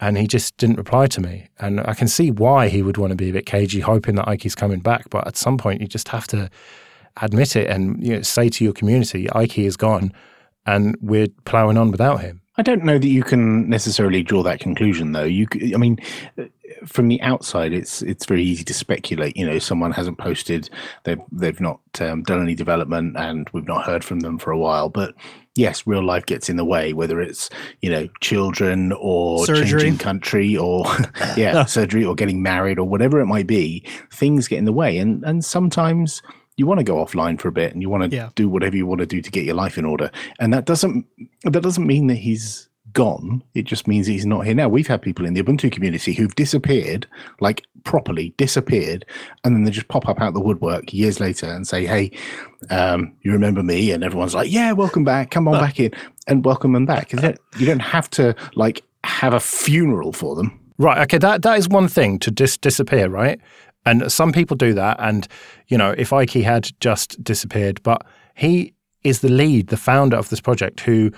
and 0.00 0.18
he 0.18 0.26
just 0.26 0.56
didn't 0.56 0.76
reply 0.76 1.06
to 1.08 1.20
me. 1.20 1.48
And 1.60 1.80
I 1.80 1.94
can 1.94 2.08
see 2.08 2.30
why 2.30 2.68
he 2.68 2.82
would 2.82 2.98
want 2.98 3.10
to 3.10 3.16
be 3.16 3.30
a 3.30 3.32
bit 3.32 3.46
cagey, 3.46 3.80
hoping 3.80 4.16
that 4.16 4.28
Ike's 4.28 4.54
coming 4.54 4.80
back. 4.80 5.08
But 5.10 5.26
at 5.26 5.36
some 5.36 5.56
point, 5.56 5.80
you 5.80 5.86
just 5.86 6.08
have 6.08 6.26
to 6.28 6.50
admit 7.22 7.56
it 7.56 7.68
and 7.70 8.04
you 8.04 8.16
know, 8.16 8.22
say 8.22 8.48
to 8.48 8.64
your 8.64 8.72
community, 8.72 9.30
Ike 9.32 9.58
is 9.58 9.76
gone, 9.76 10.12
and 10.66 10.96
we're 11.00 11.28
ploughing 11.44 11.76
on 11.76 11.90
without 11.90 12.20
him. 12.20 12.40
I 12.56 12.62
don't 12.62 12.84
know 12.84 12.98
that 12.98 13.08
you 13.08 13.24
can 13.24 13.68
necessarily 13.68 14.22
draw 14.22 14.44
that 14.44 14.60
conclusion, 14.60 15.10
though. 15.10 15.24
You, 15.24 15.48
I 15.74 15.76
mean, 15.76 15.98
from 16.86 17.08
the 17.08 17.20
outside, 17.20 17.72
it's 17.72 18.00
it's 18.02 18.26
very 18.26 18.44
easy 18.44 18.62
to 18.64 18.74
speculate. 18.74 19.36
You 19.36 19.46
know, 19.46 19.58
someone 19.58 19.90
hasn't 19.90 20.18
posted, 20.18 20.70
they've 21.02 21.20
they've 21.32 21.60
not 21.60 21.80
um, 22.00 22.22
done 22.22 22.42
any 22.42 22.54
development, 22.54 23.16
and 23.16 23.48
we've 23.52 23.66
not 23.66 23.84
heard 23.84 24.04
from 24.04 24.20
them 24.20 24.38
for 24.38 24.52
a 24.52 24.58
while. 24.58 24.88
But 24.88 25.14
yes, 25.56 25.86
real 25.86 26.02
life 26.04 26.26
gets 26.26 26.48
in 26.50 26.56
the 26.56 26.64
way, 26.64 26.92
whether 26.92 27.20
it's 27.20 27.50
you 27.80 27.90
know 27.90 28.08
children 28.20 28.92
or 28.98 29.44
Surgery. 29.46 29.80
changing 29.80 29.98
country 29.98 30.56
or 30.56 30.84
yeah, 31.36 31.64
surgery 31.66 32.04
or 32.04 32.14
getting 32.14 32.42
married 32.42 32.78
or 32.78 32.88
whatever 32.88 33.20
it 33.20 33.26
might 33.26 33.46
be. 33.46 33.84
Things 34.12 34.48
get 34.48 34.58
in 34.58 34.64
the 34.64 34.72
way, 34.72 34.98
and 34.98 35.22
and 35.24 35.44
sometimes 35.44 36.22
you 36.56 36.66
want 36.66 36.78
to 36.78 36.84
go 36.84 36.96
offline 37.04 37.40
for 37.40 37.48
a 37.48 37.52
bit 37.52 37.72
and 37.72 37.82
you 37.82 37.90
want 37.90 38.08
to 38.08 38.16
Yeah. 38.16 38.30
do 38.36 38.48
whatever 38.48 38.76
you 38.76 38.86
want 38.86 39.00
to 39.00 39.06
do 39.06 39.20
to 39.20 39.30
get 39.30 39.44
your 39.44 39.56
life 39.56 39.76
in 39.76 39.84
order 39.84 40.08
and 40.38 40.52
that 40.52 40.66
doesn't 40.66 41.04
that 41.42 41.62
doesn't 41.64 41.84
mean 41.84 42.06
that 42.06 42.14
he's 42.14 42.68
gone 42.92 43.42
it 43.54 43.64
just 43.64 43.88
means 43.88 44.06
he's 44.06 44.24
not 44.24 44.44
here 44.46 44.54
now 44.54 44.68
we've 44.68 44.86
had 44.86 45.02
people 45.02 45.26
in 45.26 45.34
the 45.34 45.42
ubuntu 45.42 45.72
community 45.72 46.12
who've 46.12 46.36
disappeared 46.36 47.08
like 47.40 47.64
properly 47.84 48.34
disappeared 48.38 49.04
and 49.44 49.54
then 49.54 49.64
they 49.64 49.70
just 49.70 49.88
pop 49.88 50.08
up 50.08 50.20
out 50.20 50.34
the 50.34 50.40
woodwork 50.40 50.92
years 50.92 51.20
later 51.20 51.46
and 51.46 51.66
say 51.68 51.86
hey 51.86 52.10
um, 52.70 53.12
you 53.22 53.30
remember 53.30 53.62
me 53.62 53.90
and 53.90 54.02
everyone's 54.02 54.34
like 54.34 54.50
yeah 54.50 54.72
welcome 54.72 55.04
back 55.04 55.30
come 55.30 55.46
on 55.46 55.60
back 55.60 55.78
in 55.78 55.90
and 56.26 56.44
welcome 56.44 56.72
them 56.72 56.86
back 56.86 57.12
Is 57.14 57.22
it- 57.22 57.38
you 57.58 57.66
don't 57.66 57.80
have 57.80 58.08
to 58.10 58.34
like 58.54 58.82
have 59.04 59.34
a 59.34 59.40
funeral 59.40 60.12
for 60.12 60.34
them 60.34 60.58
Right. 60.76 60.98
Okay. 61.02 61.18
That 61.18 61.42
that 61.42 61.56
is 61.56 61.68
one 61.68 61.86
thing 61.86 62.18
to 62.18 62.32
dis- 62.32 62.56
disappear, 62.56 63.08
right? 63.08 63.38
And 63.86 64.10
some 64.10 64.32
people 64.32 64.56
do 64.56 64.74
that. 64.74 64.96
And 64.98 65.28
you 65.68 65.78
know, 65.78 65.94
if 65.96 66.12
Ike 66.12 66.30
had 66.32 66.72
just 66.80 67.22
disappeared, 67.22 67.80
but 67.84 68.04
he 68.34 68.74
is 69.04 69.20
the 69.20 69.28
lead, 69.28 69.68
the 69.68 69.76
founder 69.76 70.16
of 70.16 70.30
this 70.30 70.40
project, 70.40 70.80
who 70.80 71.12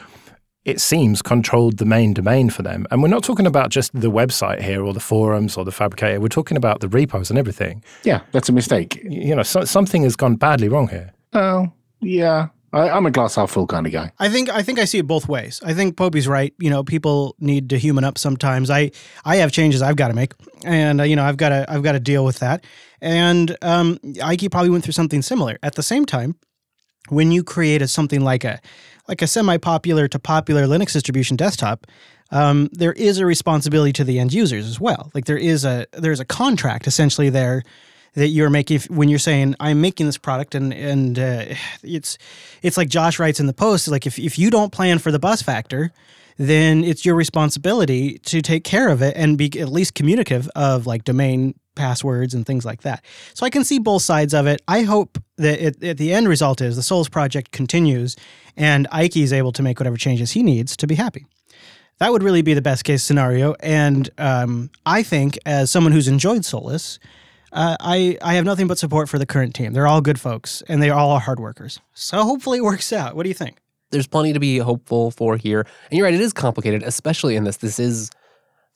it 0.67 0.81
seems 0.81 1.23
controlled 1.23 1.77
the 1.79 1.85
main 1.85 2.13
domain 2.13 2.51
for 2.51 2.63
them. 2.63 2.87
And 2.91 3.01
we're 3.03 3.09
not 3.17 3.23
talking 3.25 3.47
about 3.47 3.71
just 3.71 3.93
the 3.93 4.11
website 4.11 4.61
here, 4.63 4.83
or 4.85 4.93
the 4.93 5.01
forums, 5.13 5.57
or 5.57 5.65
the 5.65 5.73
fabricator. 5.73 6.21
We're 6.21 6.29
talking 6.41 6.57
about 6.57 6.81
the 6.81 6.89
repos 6.89 7.31
and 7.31 7.39
everything. 7.39 7.83
yeah 8.05 8.21
that's 8.33 8.49
a 8.49 8.53
mistake 8.53 8.91
You 9.05 9.35
know, 9.37 9.43
so, 9.45 9.65
something 9.65 10.03
has 10.03 10.17
gone 10.17 10.37
badly 10.37 10.69
wrong 10.69 10.89
here. 10.89 11.13
oh 11.33 11.61
yeah 12.01 12.49
I, 12.73 12.91
i'm 12.91 13.07
a 13.07 13.11
glass 13.11 13.37
half 13.37 13.51
full 13.51 13.67
kind 13.67 13.87
of 13.87 13.93
guy 13.93 14.11
I 14.19 14.29
think 14.29 14.51
I 14.51 14.63
think 14.63 14.79
I 14.79 14.87
see 14.87 14.99
it 14.99 15.07
both 15.07 15.29
ways. 15.29 15.61
I 15.71 15.73
think 15.73 15.97
Popey's 15.97 16.27
right. 16.29 16.53
You 16.59 16.71
know, 16.71 16.83
people 16.85 17.35
need 17.39 17.71
to 17.71 17.79
human 17.79 18.05
up 18.05 18.19
sometimes. 18.19 18.71
I 18.71 18.91
I 19.25 19.37
have 19.37 19.51
changes 19.53 19.81
I've 19.83 19.97
got 20.03 20.09
to 20.09 20.15
make, 20.15 20.33
and 20.65 21.01
uh, 21.01 21.05
you 21.05 21.17
know 21.17 21.25
I've 21.29 21.37
got 21.37 21.51
to 21.51 21.65
I've 21.73 21.83
got 21.85 21.93
to 21.93 22.01
deal 22.01 22.25
with 22.25 22.39
that. 22.41 22.65
And 23.01 23.57
um, 23.63 23.99
Ike 24.23 24.51
probably 24.51 24.71
went 24.71 24.83
through 24.85 24.95
something 25.01 25.23
similar. 25.23 25.59
At 25.63 25.75
the 25.77 25.83
same 25.83 26.05
time, 26.07 26.35
when 27.09 27.33
you 27.33 27.43
create 27.43 27.83
a 27.83 27.89
something 27.89 28.21
like 28.21 28.45
a 28.45 28.61
like 29.09 29.23
a 29.23 29.27
semi-popular 29.27 30.09
to 30.09 30.19
popular 30.19 30.65
Linux 30.67 30.93
distribution 30.93 31.37
desktop, 31.37 31.87
um, 32.33 32.69
there 32.73 32.93
is 32.93 33.19
a 33.19 33.27
responsibility 33.27 33.93
to 33.93 34.05
the 34.05 34.19
end 34.19 34.33
users 34.33 34.67
as 34.67 34.81
well. 34.81 35.11
Like 35.15 35.27
there 35.27 35.37
is 35.37 35.65
a 35.65 35.87
there's 35.93 36.21
a 36.21 36.25
contract 36.25 36.87
essentially 36.87 37.31
there 37.31 37.63
that 38.15 38.29
you're 38.29 38.51
making 38.51 38.81
when 38.89 39.09
you're 39.09 39.19
saying 39.19 39.55
I'm 39.61 39.81
making 39.81 40.07
this 40.07 40.19
product 40.19 40.55
and 40.55 40.73
and 40.73 41.19
uh, 41.19 41.45
it's 41.83 42.19
it's 42.63 42.77
like 42.77 42.89
Josh 42.89 43.19
writes 43.19 43.39
in 43.39 43.47
the 43.47 43.53
post 43.53 43.89
like 43.89 44.07
if 44.07 44.19
if 44.19 44.39
you 44.39 44.51
don't 44.51 44.73
plan 44.73 44.99
for 44.99 45.13
the 45.13 45.19
bus 45.19 45.43
factor 45.43 45.93
then 46.39 46.85
it's 46.85 47.07
your 47.07 47.15
responsibility 47.15 48.19
to 48.19 48.43
take 48.43 48.63
care 48.63 48.89
of 48.89 49.01
it 49.01 49.17
and 49.17 49.39
be 49.39 49.51
at 49.59 49.71
least 49.71 49.95
communicative 49.95 50.51
of 50.55 50.87
like 50.87 51.05
domain 51.05 51.55
passwords 51.77 52.35
and 52.35 52.45
things 52.45 52.65
like 52.65 52.83
that. 52.83 53.05
So 53.35 53.47
I 53.47 53.51
can 53.51 53.63
see 53.63 53.79
both 53.79 54.03
sides 54.03 54.35
of 54.35 54.47
it. 54.47 54.61
I 54.67 54.83
hope 54.83 55.19
that 55.37 55.65
it, 55.65 55.77
it, 55.81 55.99
the 55.99 56.13
end 56.13 56.29
result 56.29 56.61
is 56.61 56.75
the 56.75 56.83
Solus 56.83 57.09
project 57.09 57.53
continues 57.53 58.17
and 58.57 58.89
Ike 58.91 59.17
is 59.17 59.33
able 59.33 59.53
to 59.53 59.63
make 59.63 59.79
whatever 59.79 59.97
changes 59.97 60.33
he 60.33 60.43
needs 60.43 60.77
to 60.79 60.87
be 60.87 60.97
happy. 60.97 61.27
That 61.99 62.13
would 62.13 62.23
really 62.23 62.43
be 62.43 62.55
the 62.55 62.63
best 62.63 62.85
case 62.85 63.03
scenario. 63.03 63.55
And 63.61 64.11
um, 64.19 64.71
I 64.85 65.03
think, 65.03 65.39
as 65.47 65.71
someone 65.71 65.93
who's 65.93 66.09
enjoyed 66.09 66.45
Solus, 66.45 66.99
uh, 67.53 67.77
I, 67.81 68.19
I 68.21 68.35
have 68.35 68.45
nothing 68.45 68.67
but 68.67 68.77
support 68.77 69.09
for 69.09 69.19
the 69.19 69.25
current 69.25 69.55
team. 69.55 69.73
They're 69.73 69.87
all 69.87 70.03
good 70.03 70.21
folks 70.21 70.63
and 70.69 70.83
they 70.83 70.91
all 70.91 71.11
are 71.13 71.21
hard 71.21 71.41
workers. 71.41 71.81
So 71.95 72.23
hopefully 72.23 72.59
it 72.59 72.65
works 72.65 72.93
out. 72.93 73.17
What 73.17 73.23
do 73.23 73.31
you 73.31 73.35
think? 73.35 73.59
There's 73.91 74.07
plenty 74.07 74.33
to 74.33 74.41
be 74.41 74.59
hopeful 74.59 75.11
for 75.11 75.37
here. 75.37 75.61
And 75.91 75.97
you're 75.97 76.05
right, 76.05 76.13
it 76.13 76.21
is 76.21 76.33
complicated, 76.33 76.83
especially 76.83 77.37
in 77.37 77.45
this. 77.45 77.59
This 77.59 77.79
is 77.79 78.11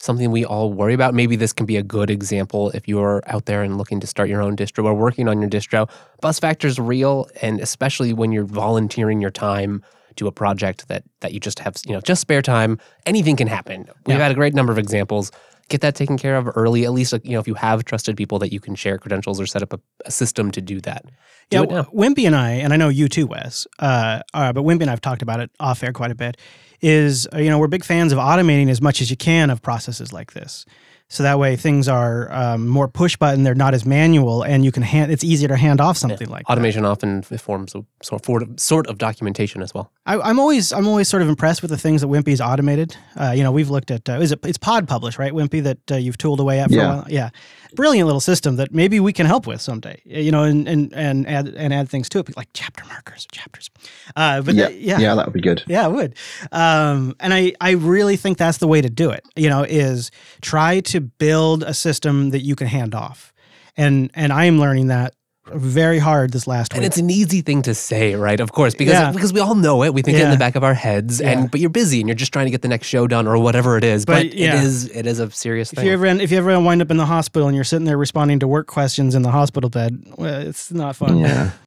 something 0.01 0.31
we 0.31 0.43
all 0.43 0.73
worry 0.73 0.93
about. 0.93 1.13
Maybe 1.13 1.35
this 1.35 1.53
can 1.53 1.65
be 1.65 1.77
a 1.77 1.83
good 1.83 2.09
example 2.09 2.69
if 2.71 2.87
you're 2.87 3.21
out 3.27 3.45
there 3.45 3.61
and 3.63 3.77
looking 3.77 3.99
to 3.99 4.07
start 4.07 4.29
your 4.29 4.41
own 4.41 4.55
distro 4.55 4.83
or 4.85 4.93
working 4.93 5.27
on 5.27 5.39
your 5.41 5.49
distro. 5.49 5.89
Bus 6.21 6.39
factor 6.39 6.67
is 6.67 6.79
real, 6.79 7.27
and 7.41 7.59
especially 7.59 8.11
when 8.13 8.31
you're 8.31 8.43
volunteering 8.45 9.21
your 9.21 9.31
time 9.31 9.83
to 10.17 10.27
a 10.27 10.31
project 10.31 10.87
that 10.89 11.03
that 11.21 11.33
you 11.33 11.39
just 11.39 11.59
have, 11.59 11.75
you 11.85 11.93
know, 11.93 12.01
just 12.01 12.19
spare 12.21 12.41
time, 12.41 12.77
anything 13.05 13.35
can 13.35 13.47
happen. 13.47 13.87
We've 14.05 14.17
Yeah. 14.17 14.23
had 14.23 14.31
a 14.31 14.35
great 14.35 14.53
number 14.53 14.71
of 14.73 14.77
examples. 14.79 15.31
Get 15.69 15.79
that 15.81 15.95
taken 15.95 16.17
care 16.17 16.35
of 16.35 16.49
early, 16.55 16.83
at 16.83 16.91
least, 16.91 17.13
you 17.23 17.31
know, 17.31 17.39
if 17.39 17.47
you 17.47 17.53
have 17.53 17.85
trusted 17.85 18.17
people 18.17 18.37
that 18.39 18.51
you 18.51 18.59
can 18.59 18.75
share 18.75 18.97
credentials 18.97 19.39
or 19.39 19.45
set 19.45 19.61
up 19.63 19.71
a, 19.71 19.79
a 20.05 20.11
system 20.11 20.51
to 20.51 20.59
do 20.59 20.81
that. 20.81 21.05
Do 21.49 21.65
yeah. 21.69 21.83
Wimpy 21.93 22.25
and 22.27 22.35
I, 22.35 22.51
and 22.51 22.73
I 22.73 22.75
know 22.77 22.89
you 22.89 23.07
too, 23.07 23.25
Wes, 23.27 23.67
uh, 23.79 24.19
uh, 24.33 24.51
but 24.51 24.63
Wimpy 24.65 24.81
and 24.81 24.89
I've 24.89 24.99
talked 24.99 25.21
about 25.21 25.39
it 25.39 25.49
off 25.61 25.81
air 25.81 25.93
quite 25.93 26.11
a 26.11 26.15
bit, 26.15 26.35
is, 26.81 27.27
uh, 27.33 27.37
you 27.39 27.49
know, 27.49 27.59
we're 27.59 27.67
big 27.67 27.83
fans 27.85 28.11
of 28.11 28.19
automating 28.19 28.69
as 28.69 28.81
much 28.81 29.01
as 29.01 29.09
you 29.09 29.17
can 29.17 29.49
of 29.49 29.61
processes 29.61 30.11
like 30.11 30.33
this. 30.33 30.65
So 31.07 31.23
that 31.23 31.39
way 31.39 31.57
things 31.57 31.89
are 31.89 32.31
um, 32.31 32.69
more 32.69 32.87
push 32.87 33.17
button, 33.17 33.43
they're 33.43 33.53
not 33.53 33.73
as 33.73 33.85
manual, 33.85 34.43
and 34.43 34.63
you 34.63 34.71
can 34.71 34.81
hand, 34.81 35.11
it's 35.11 35.25
easier 35.25 35.49
to 35.49 35.57
hand 35.57 35.81
off 35.81 35.97
something 35.97 36.29
like 36.29 36.47
that. 36.47 36.53
Automation 36.53 36.85
often 36.85 37.21
forms 37.23 37.75
a 37.75 37.83
sort 38.01 38.41
of, 38.41 38.57
sort 38.57 38.87
of 38.87 38.97
documentation 38.97 39.61
as 39.61 39.73
well. 39.73 39.91
I, 40.05 40.17
I'm 40.21 40.39
always 40.39 40.71
I'm 40.71 40.87
always 40.87 41.09
sort 41.09 41.21
of 41.21 41.27
impressed 41.27 41.61
with 41.61 41.69
the 41.69 41.77
things 41.77 41.99
that 41.99 42.07
Wimpy's 42.07 42.39
automated. 42.39 42.95
Uh, 43.19 43.31
you 43.35 43.43
know, 43.43 43.51
we've 43.51 43.69
looked 43.69 43.91
at 43.91 44.07
uh, 44.09 44.13
is 44.21 44.31
it 44.31 44.39
it's 44.45 44.57
Pod 44.57 44.87
Publish, 44.87 45.19
right, 45.19 45.33
Wimpy, 45.33 45.61
that 45.63 45.91
uh, 45.91 45.95
you've 45.97 46.17
tooled 46.17 46.39
away 46.39 46.61
at 46.61 46.69
for 46.69 46.75
Yeah. 46.77 46.81
a 46.85 46.95
while. 46.95 47.05
Yeah, 47.09 47.29
brilliant 47.75 48.05
little 48.07 48.21
system 48.21 48.55
that 48.57 48.73
maybe 48.73 48.99
we 48.99 49.13
can 49.13 49.25
help 49.25 49.47
with 49.47 49.61
someday. 49.61 50.01
You 50.05 50.31
know, 50.31 50.43
and 50.43 50.67
and 50.67 50.93
and 50.93 51.27
add 51.27 51.47
and 51.49 51.73
add 51.73 51.89
things 51.89 52.09
to 52.09 52.19
it, 52.19 52.35
like 52.37 52.49
chapter 52.53 52.83
markers, 52.85 53.27
chapters. 53.31 53.69
Uh, 54.15 54.41
but 54.41 54.55
yeah, 54.55 54.67
th- 54.67 54.81
yeah, 54.81 54.99
yeah, 54.99 55.15
that 55.15 55.25
would 55.25 55.33
be 55.33 55.41
good. 55.41 55.63
yeah, 55.67 55.87
it 55.87 55.91
would. 55.91 56.15
Um, 56.51 57.15
and 57.19 57.33
I, 57.33 57.53
I 57.61 57.71
really 57.71 58.17
think 58.17 58.37
that's 58.37 58.57
the 58.57 58.67
way 58.67 58.81
to 58.81 58.89
do 58.89 59.09
it. 59.09 59.25
You 59.35 59.49
know, 59.49 59.63
is 59.63 60.11
try 60.41 60.79
to 60.81 61.01
build 61.01 61.63
a 61.63 61.73
system 61.73 62.29
that 62.31 62.41
you 62.41 62.55
can 62.55 62.67
hand 62.67 62.95
off. 62.95 63.33
And 63.77 64.11
and 64.13 64.33
I 64.33 64.45
am 64.45 64.59
learning 64.59 64.87
that 64.87 65.15
very 65.53 65.97
hard 65.99 66.31
this 66.31 66.45
last 66.47 66.71
And 66.73 66.81
week. 66.81 66.87
it's 66.87 66.97
an 66.97 67.09
easy 67.09 67.41
thing 67.41 67.61
to 67.63 67.73
say, 67.73 68.15
right? 68.15 68.39
Of 68.39 68.51
course, 68.51 68.73
because 68.75 68.93
Yeah. 68.93 69.11
because 69.11 69.33
we 69.33 69.39
all 69.39 69.55
know 69.55 69.83
it. 69.83 69.93
We 69.93 70.01
think 70.01 70.17
it 70.17 70.23
in 70.23 70.31
the 70.31 70.37
back 70.37 70.55
of 70.55 70.63
our 70.63 70.73
heads, 70.73 71.19
Yeah. 71.19 71.31
and 71.31 71.51
but 71.51 71.59
you're 71.59 71.69
busy 71.69 71.99
and 71.99 72.07
you're 72.07 72.15
just 72.15 72.31
trying 72.31 72.45
to 72.45 72.51
get 72.51 72.61
the 72.61 72.67
next 72.67 72.87
show 72.87 73.07
done 73.07 73.27
or 73.27 73.37
whatever 73.39 73.77
it 73.77 73.83
is. 73.83 74.05
But, 74.05 74.27
But, 74.29 74.33
yeah. 74.33 74.55
it 74.59 74.63
is 74.63 74.85
it 74.89 75.05
is 75.07 75.19
a 75.19 75.29
serious 75.31 75.71
if 75.73 75.77
thing. 75.79 75.87
you 75.87 75.93
ever 75.93 76.05
if 76.05 76.31
you 76.31 76.37
ever 76.37 76.59
wind 76.59 76.81
up 76.81 76.91
in 76.91 76.97
the 76.97 77.05
hospital 77.07 77.47
and 77.47 77.55
you're 77.55 77.63
sitting 77.63 77.85
there 77.85 77.97
responding 77.97 78.39
to 78.39 78.47
work 78.47 78.67
questions 78.67 79.15
in 79.15 79.23
the 79.23 79.31
hospital 79.31 79.69
bed, 79.69 80.03
well, 80.17 80.41
it's 80.41 80.71
not 80.71 80.95
fun. 80.95 81.17
Yeah. 81.17 81.51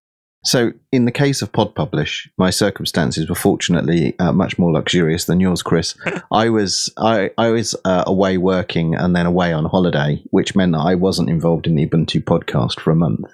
So, 0.46 0.72
in 0.92 1.06
the 1.06 1.10
case 1.10 1.40
of 1.40 1.52
Pod 1.52 1.74
Publish, 1.74 2.28
my 2.36 2.50
circumstances 2.50 3.30
were 3.30 3.34
fortunately 3.34 4.14
uh, 4.18 4.30
much 4.30 4.58
more 4.58 4.70
luxurious 4.70 5.24
than 5.24 5.40
yours, 5.40 5.62
Chris. 5.62 5.94
I 6.30 6.50
was 6.50 6.92
I, 6.98 7.30
I 7.38 7.48
was 7.48 7.74
uh, 7.86 8.04
away 8.06 8.36
working 8.36 8.94
and 8.94 9.16
then 9.16 9.24
away 9.24 9.54
on 9.54 9.64
holiday, 9.64 10.22
which 10.32 10.54
meant 10.54 10.72
that 10.72 10.80
I 10.80 10.96
wasn't 10.96 11.30
involved 11.30 11.66
in 11.66 11.76
the 11.76 11.86
Ubuntu 11.86 12.22
podcast 12.22 12.78
for 12.78 12.90
a 12.90 12.94
month. 12.94 13.24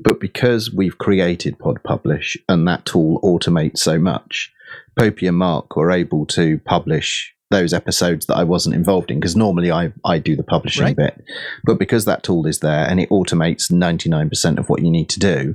But 0.00 0.20
because 0.20 0.72
we've 0.72 0.98
created 0.98 1.58
Pod 1.58 1.82
Publish 1.82 2.36
and 2.48 2.66
that 2.68 2.84
tool 2.84 3.20
automates 3.22 3.78
so 3.78 3.98
much, 3.98 4.52
Popey 4.98 5.28
and 5.28 5.36
Mark 5.38 5.76
were 5.76 5.90
able 5.90 6.26
to 6.26 6.58
publish 6.60 7.34
those 7.50 7.72
episodes 7.72 8.26
that 8.26 8.36
I 8.36 8.42
wasn't 8.42 8.74
involved 8.74 9.10
in 9.10 9.20
because 9.20 9.36
normally 9.36 9.70
I, 9.70 9.92
I 10.04 10.18
do 10.18 10.34
the 10.34 10.42
publishing 10.42 10.84
Right. 10.84 10.96
bit. 10.96 11.24
But 11.64 11.78
because 11.78 12.04
that 12.04 12.22
tool 12.24 12.46
is 12.46 12.58
there 12.58 12.88
and 12.88 12.98
it 12.98 13.08
automates 13.10 13.70
99% 13.70 14.58
of 14.58 14.68
what 14.68 14.82
you 14.82 14.90
need 14.90 15.08
to 15.10 15.20
do, 15.20 15.54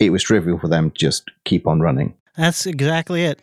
it 0.00 0.10
was 0.10 0.22
trivial 0.22 0.58
for 0.58 0.68
them 0.68 0.90
to 0.90 0.96
just 0.96 1.30
keep 1.44 1.66
on 1.66 1.80
running. 1.80 2.14
That's 2.36 2.66
exactly 2.66 3.24
it. 3.24 3.38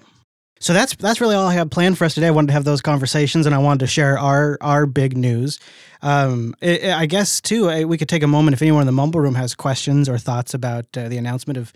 So 0.59 0.73
that's 0.73 0.95
that's 0.95 1.19
really 1.19 1.35
all 1.35 1.47
I 1.47 1.53
had 1.53 1.69
planned 1.69 1.97
for 1.97 2.05
us 2.05 2.13
today. 2.13 2.27
I 2.27 2.31
wanted 2.31 2.47
to 2.47 2.53
have 2.53 2.63
those 2.63 2.81
conversations, 2.81 3.45
and 3.45 3.53
I 3.53 3.57
wanted 3.57 3.81
to 3.81 3.87
share 3.87 4.17
our 4.17 4.57
our 4.61 4.85
big 4.85 5.17
news. 5.17 5.59
Um, 6.01 6.55
I, 6.61 6.93
I 6.93 7.05
guess 7.05 7.41
too, 7.41 7.69
I, 7.69 7.83
we 7.83 7.97
could 7.97 8.09
take 8.09 8.23
a 8.23 8.27
moment 8.27 8.53
if 8.53 8.61
anyone 8.61 8.81
in 8.81 8.85
the 8.85 8.93
Mumble 8.93 9.19
Room 9.19 9.35
has 9.35 9.53
questions 9.55 10.07
or 10.07 10.17
thoughts 10.17 10.53
about 10.53 10.85
uh, 10.97 11.09
the 11.09 11.17
announcement 11.17 11.57
of 11.57 11.73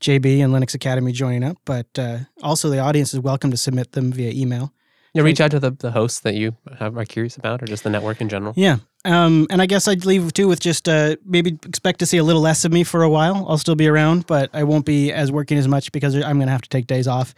JB 0.00 0.42
and 0.42 0.52
Linux 0.52 0.74
Academy 0.74 1.12
joining 1.12 1.44
up. 1.44 1.58
But 1.64 1.86
uh, 1.98 2.18
also, 2.42 2.70
the 2.70 2.78
audience 2.78 3.12
is 3.12 3.20
welcome 3.20 3.50
to 3.50 3.56
submit 3.56 3.92
them 3.92 4.10
via 4.12 4.30
email. 4.30 4.72
yeah, 5.12 5.22
reach 5.22 5.40
out 5.40 5.50
to 5.50 5.60
the, 5.60 5.72
the 5.72 5.90
hosts 5.90 6.20
that 6.20 6.34
you 6.34 6.56
have, 6.78 6.96
are 6.96 7.04
curious 7.04 7.36
about, 7.36 7.62
or 7.62 7.66
just 7.66 7.84
the 7.84 7.90
network 7.90 8.20
in 8.20 8.28
general. 8.28 8.54
Yeah. 8.56 8.78
Um, 9.04 9.46
and 9.50 9.60
I 9.60 9.66
guess 9.66 9.86
I'd 9.86 10.06
leave 10.06 10.32
too 10.32 10.48
with 10.48 10.60
just 10.60 10.88
uh, 10.88 11.16
maybe 11.26 11.58
expect 11.66 11.98
to 11.98 12.06
see 12.06 12.16
a 12.16 12.24
little 12.24 12.40
less 12.40 12.64
of 12.64 12.72
me 12.72 12.84
for 12.84 13.02
a 13.02 13.10
while. 13.10 13.44
I'll 13.48 13.58
still 13.58 13.74
be 13.74 13.86
around, 13.86 14.26
but 14.26 14.48
I 14.54 14.64
won't 14.64 14.86
be 14.86 15.12
as 15.12 15.30
working 15.30 15.58
as 15.58 15.68
much 15.68 15.92
because 15.92 16.14
I'm 16.14 16.38
going 16.38 16.46
to 16.46 16.52
have 16.52 16.62
to 16.62 16.70
take 16.70 16.86
days 16.86 17.06
off 17.06 17.34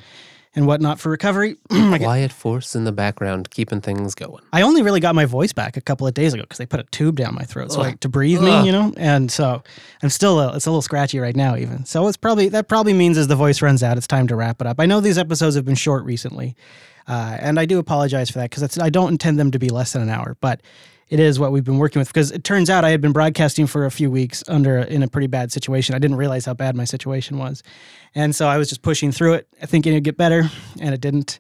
and 0.57 0.67
whatnot 0.67 0.99
for 0.99 1.11
recovery. 1.11 1.57
Quiet 1.69 2.33
force 2.33 2.75
in 2.75 2.85
the 2.85 2.93
background, 2.93 3.51
keeping 3.51 3.81
things 3.83 4.15
going. 4.15 4.43
I 4.53 4.63
only 4.63 4.83
really 4.83 5.01
got 5.01 5.15
my 5.15 5.27
voice 5.27 5.53
back 5.53 5.77
a 5.77 5.81
couple 5.83 6.07
of 6.07 6.15
days 6.15 6.33
ago 6.33 6.43
because 6.43 6.59
they 6.59 6.67
put 6.67 6.81
a 6.81 6.85
tube 6.85 7.17
down 7.17 7.35
my 7.35 7.45
throat, 7.45 7.73
so 7.73 7.81
like 7.81 8.01
to 8.01 8.09
breathe 8.09 8.41
me, 8.41 8.65
you 8.65 8.73
know. 8.73 8.93
And 8.97 9.31
so 9.31 9.63
I'm 10.03 10.09
still 10.09 10.41
a, 10.41 10.57
it's 10.57 10.67
a 10.67 10.71
little 10.71 10.83
scratchy 10.83 11.19
right 11.19 11.37
now, 11.37 11.57
even. 11.57 11.85
So 11.85 12.09
it's 12.09 12.17
probably 12.17 12.49
that 12.49 12.69
probably 12.69 12.95
means 12.95 13.19
as 13.19 13.29
the 13.29 13.37
voice 13.37 13.61
runs 13.63 13.83
out, 13.83 13.99
it's 13.99 14.07
time 14.07 14.27
to 14.29 14.37
wrap 14.37 14.61
it 14.61 14.67
up. 14.67 14.81
I 14.81 14.87
know 14.87 15.01
these 15.01 15.19
episodes 15.19 15.55
have 15.55 15.67
been 15.67 15.75
short 15.75 16.05
recently, 16.05 16.57
uh, 17.07 17.37
and 17.39 17.61
I 17.61 17.67
do 17.67 17.79
apologize 17.79 18.31
for 18.31 18.39
that 18.39 18.51
because 18.51 18.79
I 18.79 18.91
don't 18.91 19.11
intend 19.11 19.39
them 19.39 19.51
to 19.51 19.59
be 19.59 19.69
less 19.69 19.93
than 19.93 20.03
an 20.03 20.09
hour, 20.09 20.37
but 20.41 20.63
it 21.09 21.21
is 21.21 21.39
what 21.39 21.53
we've 21.53 21.65
been 21.65 21.79
working 21.79 22.01
with 22.01 22.09
because 22.09 22.33
it 22.33 22.45
turns 22.45 22.69
out 22.69 22.85
I 22.85 22.91
had 22.91 23.01
been 23.01 23.13
broadcasting 23.13 23.67
for 23.67 23.85
a 23.85 23.91
few 23.91 24.11
weeks 24.11 24.43
under 24.49 24.79
in 24.79 25.03
a 25.03 25.09
pretty 25.09 25.29
bad 25.29 25.53
situation. 25.53 25.95
I 25.95 25.99
didn't 25.99 26.17
realize 26.17 26.45
how 26.45 26.55
bad 26.55 26.75
my 26.77 26.85
situation 26.85 27.39
was, 27.39 27.63
and 28.15 28.35
so 28.35 28.49
I 28.49 28.59
was 28.59 28.69
just 28.69 28.83
pushing 28.83 29.13
through 29.13 29.35
it, 29.35 29.49
thinking 29.63 29.93
it'd 29.93 30.05
get 30.05 30.17
better, 30.17 30.51
and 30.81 30.95
it 30.95 31.01
didn't. 31.01 31.39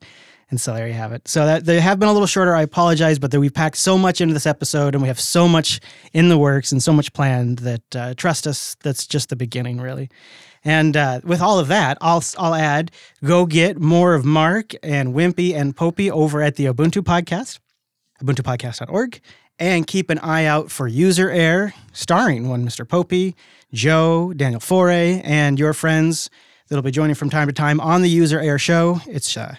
And 0.48 0.60
so 0.60 0.74
there 0.74 0.86
you 0.86 0.94
have 0.94 1.10
it. 1.10 1.26
So 1.26 1.44
that 1.44 1.64
they 1.64 1.80
have 1.80 1.98
been 1.98 2.08
a 2.08 2.12
little 2.12 2.28
shorter. 2.28 2.54
I 2.54 2.62
apologize, 2.62 3.18
but 3.18 3.32
that 3.32 3.40
we've 3.40 3.52
packed 3.52 3.76
so 3.76 3.98
much 3.98 4.20
into 4.20 4.32
this 4.32 4.46
episode, 4.46 4.94
and 4.94 5.02
we 5.02 5.08
have 5.08 5.18
so 5.18 5.48
much 5.48 5.80
in 6.12 6.28
the 6.28 6.38
works 6.38 6.70
and 6.70 6.80
so 6.80 6.92
much 6.92 7.12
planned 7.12 7.58
that 7.60 7.96
uh, 7.96 8.14
trust 8.14 8.46
us, 8.46 8.76
that's 8.84 9.08
just 9.08 9.28
the 9.28 9.34
beginning, 9.34 9.80
really. 9.80 10.08
And 10.66 10.96
uh, 10.96 11.20
with 11.22 11.40
all 11.40 11.58
of 11.58 11.68
that, 11.68 11.96
I'll 12.00 12.22
I'll 12.38 12.54
add 12.54 12.90
go 13.24 13.46
get 13.46 13.80
more 13.80 14.14
of 14.14 14.24
Mark 14.24 14.72
and 14.82 15.14
Wimpy 15.14 15.54
and 15.54 15.76
Popey 15.76 16.10
over 16.10 16.42
at 16.42 16.56
the 16.56 16.66
Ubuntu 16.66 17.02
podcast, 17.02 17.60
ubuntupodcast.org, 18.22 19.20
and 19.59 19.86
keep 19.86 20.11
an 20.11 20.18
eye 20.20 20.44
out 20.44 20.70
for 20.70 20.86
User 20.88 21.30
Error, 21.30 21.72
starring 21.92 22.48
one 22.48 22.66
Mr. 22.66 22.86
Popey, 22.86 23.34
Joe, 23.72 24.32
Daniel 24.34 24.61
Foré, 24.61 25.20
and 25.24 25.59
your 25.59 25.72
friends 25.72 26.30
that'll 26.68 26.82
be 26.82 26.90
joining 26.90 27.14
from 27.14 27.30
time 27.30 27.46
to 27.46 27.52
time 27.52 27.80
on 27.80 28.02
the 28.02 28.09
User 28.11 28.38
Error 28.40 28.59
show. 28.59 29.00
It's 29.07 29.36
uh, 29.36 29.57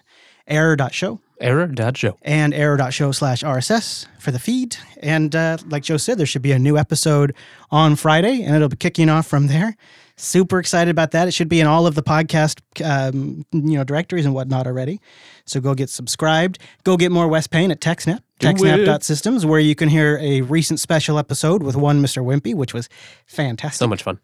error.show 0.47 1.19
Error 1.39 1.67
dot 1.67 1.97
show. 1.97 2.17
and 2.23 2.51
error.show 2.53 3.11
slash 3.11 3.43
RSS 3.43 4.07
for 4.19 4.31
the 4.31 4.39
feed. 4.39 4.75
And 5.03 5.35
uh, 5.35 5.57
like 5.67 5.83
Joe 5.83 5.97
said, 5.97 6.17
there 6.17 6.25
should 6.25 6.41
be 6.41 6.51
a 6.51 6.57
new 6.59 6.77
episode 6.77 7.35
on 7.69 7.95
Friday, 7.95 8.41
and 8.43 8.55
it'll 8.55 8.69
be 8.69 8.75
kicking 8.75 9.07
off 9.09 9.27
from 9.27 9.45
there. 9.47 9.75
Super 10.15 10.57
excited 10.57 10.89
about 10.89 11.11
that. 11.11 11.27
It 11.27 11.31
should 11.35 11.47
be 11.49 11.59
in 11.59 11.67
all 11.67 11.85
of 11.85 11.93
the 11.93 12.01
podcast, 12.01 12.59
um, 12.83 13.45
you 13.51 13.77
know, 13.77 13.83
directories 13.83 14.25
and 14.25 14.33
whatnot 14.33 14.65
already. 14.65 14.99
So 15.47 15.59
go 15.59 15.73
get 15.73 15.89
subscribed. 15.89 16.59
Go 16.83 16.97
get 16.97 17.11
more 17.11 17.27
Wes 17.27 17.47
Payne 17.47 17.71
at 17.71 17.79
TechSnap, 17.79 18.19
Do 18.39 18.47
techsnap.systems, 18.47 19.45
where 19.45 19.59
you 19.59 19.75
can 19.75 19.89
hear 19.89 20.17
a 20.21 20.41
recent 20.41 20.79
special 20.79 21.17
episode 21.17 21.63
with 21.63 21.75
one 21.75 22.01
Mr. 22.01 22.23
Wimpy, 22.23 22.53
which 22.53 22.73
was 22.73 22.89
fantastic. 23.25 23.79
So 23.79 23.87
much 23.87 24.03
fun. 24.03 24.19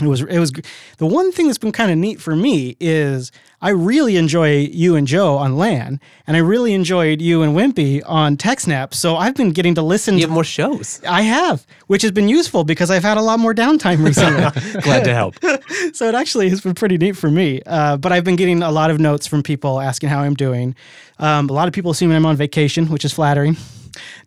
It 0.00 0.06
was 0.06 0.20
it 0.20 0.38
was 0.38 0.52
the 0.98 1.06
one 1.06 1.32
thing 1.32 1.46
that's 1.46 1.58
been 1.58 1.72
kind 1.72 1.90
of 1.90 1.98
neat 1.98 2.20
for 2.20 2.36
me 2.36 2.76
is 2.78 3.32
I 3.60 3.70
really 3.70 4.16
enjoy 4.16 4.58
you 4.58 4.94
and 4.94 5.08
Joe 5.08 5.36
on 5.36 5.56
LAN, 5.56 6.00
and 6.28 6.36
I 6.36 6.40
really 6.40 6.72
enjoyed 6.72 7.20
you 7.20 7.42
and 7.42 7.56
Wimpy 7.56 8.00
on 8.06 8.36
TechSnap. 8.36 8.94
So 8.94 9.16
I've 9.16 9.34
been 9.34 9.50
getting 9.50 9.74
to 9.74 9.82
listen. 9.82 10.14
You 10.14 10.20
to 10.20 10.26
have 10.28 10.34
more 10.34 10.44
shows. 10.44 11.00
I 11.08 11.22
have, 11.22 11.66
which 11.88 12.02
has 12.02 12.12
been 12.12 12.28
useful 12.28 12.62
because 12.62 12.92
I've 12.92 13.02
had 13.02 13.16
a 13.16 13.22
lot 13.22 13.40
more 13.40 13.52
downtime 13.52 14.04
recently. 14.04 14.80
Glad 14.82 15.02
to 15.02 15.12
help. 15.12 15.34
so 15.92 16.06
it 16.06 16.14
actually 16.14 16.48
has 16.50 16.60
been 16.60 16.74
pretty 16.74 16.96
neat 16.96 17.16
for 17.16 17.28
me. 17.28 17.60
Uh, 17.66 17.96
but 17.96 18.12
I've 18.12 18.24
been 18.24 18.36
getting 18.36 18.62
a 18.62 18.70
lot 18.70 18.92
of 18.92 19.00
notes 19.00 19.26
from 19.26 19.42
people 19.42 19.80
asking 19.80 20.10
how 20.10 20.20
I'm 20.20 20.34
doing. 20.34 20.76
Um, 21.18 21.50
a 21.50 21.52
lot 21.52 21.66
of 21.66 21.74
people 21.74 21.90
assuming 21.90 22.16
I'm 22.16 22.26
on 22.26 22.36
vacation, 22.36 22.86
which 22.86 23.04
is 23.04 23.12
flattering. 23.12 23.56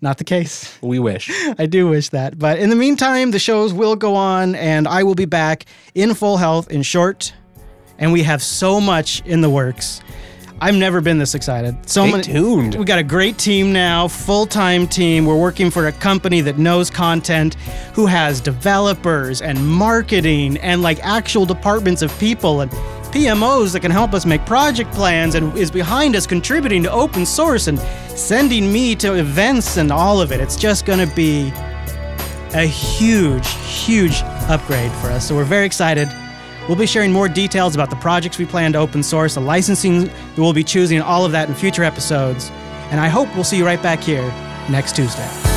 Not 0.01 0.17
the 0.17 0.23
case. 0.23 0.77
We 0.81 0.99
wish. 0.99 1.29
I 1.59 1.65
do 1.65 1.87
wish 1.87 2.09
that. 2.09 2.37
But 2.37 2.59
in 2.59 2.69
the 2.69 2.75
meantime, 2.75 3.31
the 3.31 3.39
shows 3.39 3.73
will 3.73 3.95
go 3.95 4.15
on, 4.15 4.55
and 4.55 4.87
I 4.87 5.03
will 5.03 5.15
be 5.15 5.25
back 5.25 5.65
in 5.95 6.13
full 6.13 6.37
health 6.37 6.69
in 6.71 6.81
short. 6.83 7.33
And 7.97 8.11
we 8.11 8.23
have 8.23 8.41
so 8.41 8.81
much 8.81 9.21
in 9.25 9.41
the 9.41 9.49
works. 9.49 10.01
I've 10.63 10.75
never 10.75 11.01
been 11.01 11.17
this 11.17 11.33
excited. 11.33 11.75
So 11.89 12.03
Stay 12.03 12.11
many. 12.11 12.23
tuned. 12.23 12.75
We 12.75 12.85
got 12.85 12.99
a 12.99 13.03
great 13.03 13.39
team 13.39 13.73
now, 13.73 14.07
full 14.07 14.45
time 14.45 14.85
team. 14.87 15.25
We're 15.25 15.35
working 15.39 15.71
for 15.71 15.87
a 15.87 15.91
company 15.91 16.41
that 16.41 16.59
knows 16.59 16.91
content, 16.91 17.55
who 17.95 18.05
has 18.05 18.39
developers 18.39 19.41
and 19.41 19.67
marketing 19.67 20.57
and 20.57 20.83
like 20.83 20.99
actual 21.03 21.47
departments 21.47 22.03
of 22.03 22.17
people 22.19 22.61
and 22.61 22.71
PMOs 23.11 23.73
that 23.73 23.81
can 23.81 23.91
help 23.91 24.13
us 24.13 24.25
make 24.25 24.45
project 24.45 24.91
plans 24.93 25.35
and 25.35 25.55
is 25.57 25.69
behind 25.69 26.15
us 26.15 26.25
contributing 26.25 26.81
to 26.83 26.91
open 26.91 27.25
source 27.25 27.67
and 27.67 27.77
sending 28.17 28.71
me 28.71 28.95
to 28.95 29.15
events 29.15 29.77
and 29.77 29.91
all 29.91 30.21
of 30.21 30.31
it. 30.31 30.39
It's 30.39 30.55
just 30.55 30.85
going 30.85 31.05
to 31.05 31.13
be 31.13 31.51
a 32.53 32.65
huge, 32.65 33.47
huge 33.65 34.21
upgrade 34.47 34.91
for 34.93 35.07
us. 35.07 35.27
So 35.27 35.35
we're 35.35 35.43
very 35.43 35.65
excited. 35.65 36.09
We'll 36.67 36.77
be 36.77 36.85
sharing 36.85 37.11
more 37.11 37.27
details 37.27 37.75
about 37.75 37.89
the 37.89 37.97
projects 37.97 38.37
we 38.37 38.45
plan 38.45 38.71
to 38.73 38.79
open 38.79 39.03
source, 39.03 39.35
the 39.35 39.41
licensing 39.41 40.05
that 40.05 40.37
we'll 40.37 40.53
be 40.53 40.63
choosing, 40.63 41.01
all 41.01 41.25
of 41.25 41.33
that 41.33 41.49
in 41.49 41.55
future 41.55 41.83
episodes. 41.83 42.49
And 42.91 42.99
I 42.99 43.09
hope 43.09 43.33
we'll 43.35 43.43
see 43.43 43.57
you 43.57 43.65
right 43.65 43.81
back 43.81 44.01
here 44.01 44.23
next 44.69 44.95
Tuesday. 44.95 45.50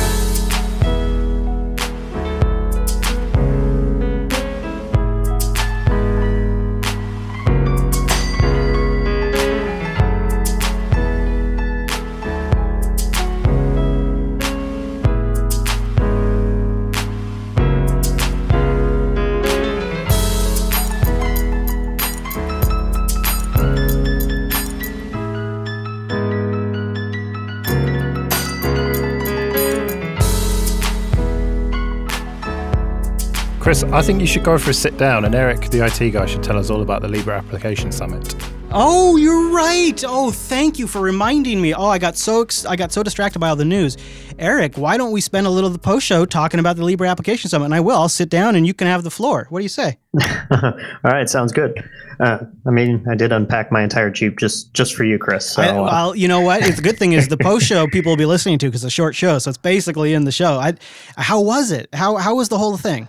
Chris, 33.65 33.81
I 33.81 34.03
think 34.03 34.21
you 34.21 34.27
should 34.27 34.43
go 34.43 34.59
for 34.59 34.69
a 34.69 34.73
sit 34.75 34.95
down, 34.99 35.25
and 35.25 35.33
Eric, 35.33 35.71
the 35.71 35.83
IT 35.83 36.11
guy, 36.11 36.27
should 36.27 36.43
tell 36.43 36.59
us 36.59 36.69
all 36.69 36.83
about 36.83 37.01
the 37.01 37.07
Libre 37.07 37.35
Application 37.35 37.91
Summit. 37.91 38.35
Oh, 38.69 39.17
you're 39.17 39.49
right. 39.49 40.03
Oh, 40.05 40.29
thank 40.29 40.77
you 40.77 40.85
for 40.85 41.01
reminding 41.01 41.59
me. 41.59 41.73
Oh, 41.73 41.87
I 41.87 41.97
got 41.97 42.15
so 42.15 42.43
ex- 42.43 42.67
I 42.67 42.75
got 42.75 42.91
so 42.91 43.01
distracted 43.01 43.39
by 43.39 43.49
all 43.49 43.55
the 43.55 43.65
news. 43.65 43.97
Eric, 44.37 44.77
why 44.77 44.97
don't 44.97 45.11
we 45.11 45.19
spend 45.19 45.47
a 45.47 45.49
little 45.49 45.65
of 45.65 45.73
the 45.73 45.79
post 45.79 46.05
show 46.05 46.25
talking 46.25 46.59
about 46.59 46.75
the 46.75 46.85
Libre 46.85 47.09
Application 47.09 47.49
Summit? 47.49 47.65
And 47.65 47.73
I 47.73 47.79
will. 47.79 47.95
I'll 47.97 48.07
sit 48.07 48.29
down 48.29 48.55
and 48.55 48.67
you 48.67 48.75
can 48.75 48.85
have 48.85 49.03
the 49.03 49.09
floor. 49.09 49.47
What 49.49 49.61
do 49.61 49.63
you 49.63 49.69
say? 49.69 49.97
All 50.51 50.71
right, 51.03 51.27
sounds 51.27 51.51
good. 51.51 51.83
Uh, 52.19 52.41
I 52.67 52.69
mean, 52.69 53.03
I 53.09 53.15
did 53.15 53.31
unpack 53.31 53.71
my 53.71 53.81
entire 53.81 54.11
Jeep 54.11 54.37
just 54.37 54.75
just 54.75 54.93
for 54.93 55.05
you, 55.05 55.17
Chris. 55.17 55.49
So, 55.49 55.63
I, 55.63 55.69
uh, 55.69 55.83
well, 55.85 56.15
you 56.15 56.27
know 56.27 56.41
what? 56.41 56.61
It's 56.61 56.75
the 56.75 56.83
good 56.83 56.99
thing 56.99 57.13
is 57.13 57.29
the 57.29 57.37
post 57.37 57.65
show 57.65 57.87
people 57.87 58.11
will 58.11 58.17
be 58.17 58.27
listening 58.27 58.59
to 58.59 58.67
because 58.67 58.83
it's 58.83 58.93
a 58.93 58.95
short 58.95 59.15
show, 59.15 59.39
so 59.39 59.49
it's 59.49 59.57
basically 59.57 60.13
in 60.13 60.25
the 60.25 60.31
show. 60.31 60.59
I, 60.59 60.75
how 61.17 61.41
was 61.41 61.71
it? 61.71 61.89
How 61.93 62.17
how 62.17 62.35
was 62.35 62.49
the 62.49 62.59
whole 62.59 62.77
thing? 62.77 63.07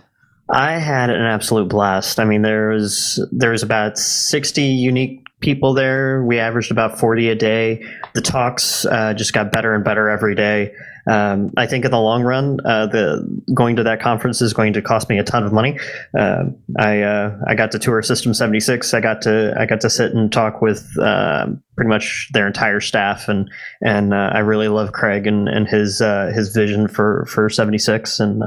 I 0.49 0.73
had 0.73 1.09
an 1.09 1.21
absolute 1.21 1.67
blast. 1.67 2.19
I 2.19 2.25
mean, 2.25 2.41
there 2.41 2.69
was 2.69 3.25
there 3.31 3.51
was 3.51 3.63
about 3.63 3.97
sixty 3.97 4.63
unique 4.63 5.25
people 5.41 5.73
there. 5.73 6.23
We 6.23 6.39
averaged 6.39 6.71
about 6.71 6.99
forty 6.99 7.29
a 7.29 7.35
day. 7.35 7.83
The 8.13 8.21
talks 8.21 8.85
uh, 8.85 9.13
just 9.13 9.33
got 9.33 9.51
better 9.51 9.73
and 9.73 9.83
better 9.83 10.09
every 10.09 10.35
day. 10.35 10.73
Um, 11.09 11.51
I 11.55 11.67
think 11.67 11.85
in 11.85 11.91
the 11.91 11.99
long 11.99 12.23
run, 12.23 12.59
uh, 12.65 12.87
the 12.87 13.41
going 13.53 13.77
to 13.77 13.83
that 13.83 14.01
conference 14.01 14.41
is 14.41 14.53
going 14.53 14.73
to 14.73 14.81
cost 14.81 15.07
me 15.09 15.19
a 15.19 15.23
ton 15.23 15.43
of 15.43 15.53
money. 15.53 15.79
Uh, 16.17 16.45
I 16.77 17.01
uh, 17.01 17.37
I 17.47 17.55
got 17.55 17.71
to 17.71 17.79
tour 17.79 18.01
System 18.01 18.33
seventy 18.33 18.59
six. 18.59 18.93
I 18.93 18.99
got 18.99 19.21
to 19.21 19.55
I 19.57 19.65
got 19.65 19.81
to 19.81 19.89
sit 19.89 20.13
and 20.13 20.31
talk 20.31 20.61
with 20.61 20.85
uh, 20.99 21.47
pretty 21.75 21.89
much 21.89 22.29
their 22.33 22.45
entire 22.45 22.81
staff, 22.81 23.29
and 23.29 23.49
and 23.81 24.13
uh, 24.13 24.31
I 24.33 24.39
really 24.39 24.67
love 24.67 24.91
Craig 24.91 25.27
and 25.27 25.47
and 25.47 25.67
his 25.67 26.01
uh, 26.01 26.31
his 26.35 26.53
vision 26.53 26.87
for 26.87 27.25
for 27.25 27.49
seventy 27.49 27.77
six, 27.77 28.19
and 28.19 28.43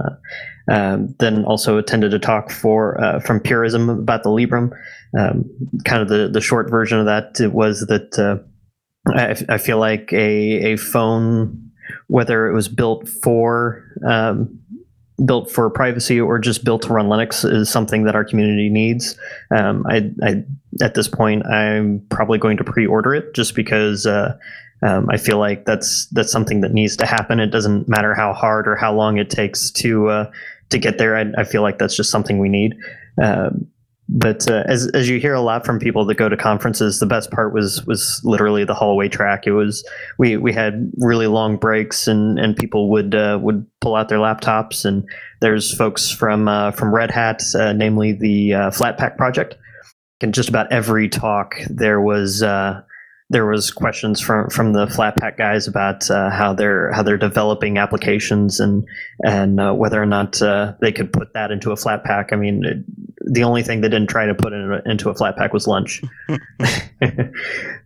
um, 0.71 1.15
then 1.19 1.45
also 1.45 1.79
attended 1.79 2.13
a 2.13 2.19
talk 2.19 2.51
for 2.51 3.21
from 3.25 3.41
Purism 3.41 3.89
about 3.89 4.23
the 4.23 4.31
Librem. 4.31 4.71
Um, 5.19 5.51
kind 5.85 6.03
of 6.03 6.09
the 6.09 6.29
the 6.29 6.43
short 6.43 6.71
version 6.71 6.99
of 6.99 7.07
that 7.07 7.51
was 7.53 7.81
that 7.87 8.45
I, 9.09 9.55
I 9.55 9.57
feel 9.57 9.79
like 9.79 10.13
a 10.13 10.73
a 10.73 10.77
phone 10.77 11.70
whether 12.09 12.49
it 12.49 12.55
was 12.55 12.69
built 12.69 13.09
for 13.09 13.85
um, 14.07 14.59
built 15.25 15.51
for 15.51 15.69
privacy 15.71 16.21
or 16.21 16.39
just 16.39 16.65
built 16.65 16.83
to 16.83 16.93
run 16.93 17.07
Linux 17.07 17.51
is 17.51 17.69
something 17.69 18.05
that 18.05 18.15
our 18.15 18.25
community 18.25 18.69
needs. 18.69 19.19
Um, 19.51 19.85
I, 19.89 20.11
I, 20.23 20.45
at 20.83 20.95
this 20.95 21.09
point, 21.09 21.45
I'm 21.47 22.05
probably 22.09 22.39
going 22.39 22.57
to 22.57 22.65
pre-order 22.65 23.15
it 23.15 23.35
just 23.35 23.55
because 23.55 24.07
uh, 24.07 24.37
um, 24.83 25.09
I 25.11 25.19
feel 25.19 25.39
like 25.39 25.67
that's 25.67 26.07
that's 26.07 26.33
something 26.33 26.63
that 26.63 26.73
needs 26.73 26.97
to 26.97 27.07
happen. 27.07 27.41
It 27.41 27.49
doesn't 27.51 27.89
matter 27.89 28.15
how 28.15 28.33
hard 28.33 28.67
or 28.67 28.77
how 28.77 28.95
long 28.95 29.19
it 29.19 29.31
takes 29.31 29.71
to 29.73 30.09
uh, 30.09 30.31
to 30.71 30.79
get 30.79 30.99
there. 30.99 31.17
I, 31.17 31.27
I, 31.37 31.45
feel 31.45 31.63
like 31.63 31.79
that's 31.79 31.97
just 31.97 32.11
something 32.11 32.39
we 32.39 32.49
need. 32.49 32.77
Um, 33.23 33.67
but 34.13 34.51
uh, 34.51 34.65
as 34.67 34.89
as 34.89 35.09
you 35.09 35.21
hear 35.21 35.35
a 35.35 35.41
lot 35.41 35.65
from 35.65 35.79
people 35.79 36.05
that 36.05 36.17
go 36.17 36.29
to 36.29 36.37
conferences, 36.37 36.99
the 36.99 37.07
best 37.07 37.31
part 37.31 37.55
was 37.55 37.87
was 37.87 38.21
literally 38.25 38.65
the 38.65 38.75
hallway 38.75 39.09
track. 39.09 39.47
It 39.47 39.53
was 39.53 39.89
we 40.19 40.37
we 40.37 40.53
had 40.53 40.91
really 40.99 41.29
long 41.29 41.57
breaks, 41.57 42.09
and 42.09 42.37
and 42.39 42.57
people 42.57 42.91
would 42.91 43.15
uh, 43.15 43.39
would 43.41 43.65
pull 43.81 43.95
out 43.95 44.09
their 44.09 44.19
laptops, 44.19 44.85
and 44.85 45.09
there's 45.41 45.77
folks 45.77 46.11
from 46.11 46.49
uh, 46.49 46.73
from 46.73 46.93
Red 46.93 47.13
Hat, 47.13 47.41
uh, 47.55 47.73
namely 47.73 48.13
the 48.13 48.55
uh, 48.55 48.71
Flatpak 48.71 49.17
project. 49.17 49.57
And 50.21 50.35
just 50.35 50.49
about 50.49 50.71
every 50.73 51.09
talk, 51.09 51.55
there 51.71 52.01
was 52.01 52.43
uh, 52.43 52.83
there 53.31 53.47
was 53.47 53.71
questions 53.71 54.21
from 54.21 54.51
from 54.51 54.73
the 54.73 54.87
Flatpak 54.87 55.39
guys 55.39 55.69
about 55.69 56.11
uh, 56.11 56.31
how 56.31 56.53
they're 56.53 56.93
how 56.93 57.03
they're 57.05 57.17
developing 57.17 57.79
applications 57.79 58.59
and 58.59 58.85
and 59.25 59.61
uh, 59.61 59.73
whether 59.73 60.03
or 60.03 60.07
not 60.07 60.43
uh, 60.43 60.75
they 60.81 60.91
could 60.91 61.13
put 61.13 61.33
that 61.33 61.53
into 61.53 61.71
a 61.71 61.77
Flatpak. 61.77 62.33
I 62.33 62.37
mean, 62.37 62.65
it, 62.65 62.79
the 63.33 63.45
only 63.45 63.63
thing 63.63 63.83
they 63.83 63.89
didn't 63.89 64.09
try 64.09 64.27
to 64.27 64.35
put 64.35 64.53
in 64.53 64.73
a, 64.73 64.91
into 64.91 65.11
a 65.11 65.15
Flatpak 65.15 65.53
was 65.53 65.69
lunch. 65.69 66.03
it 67.01 67.33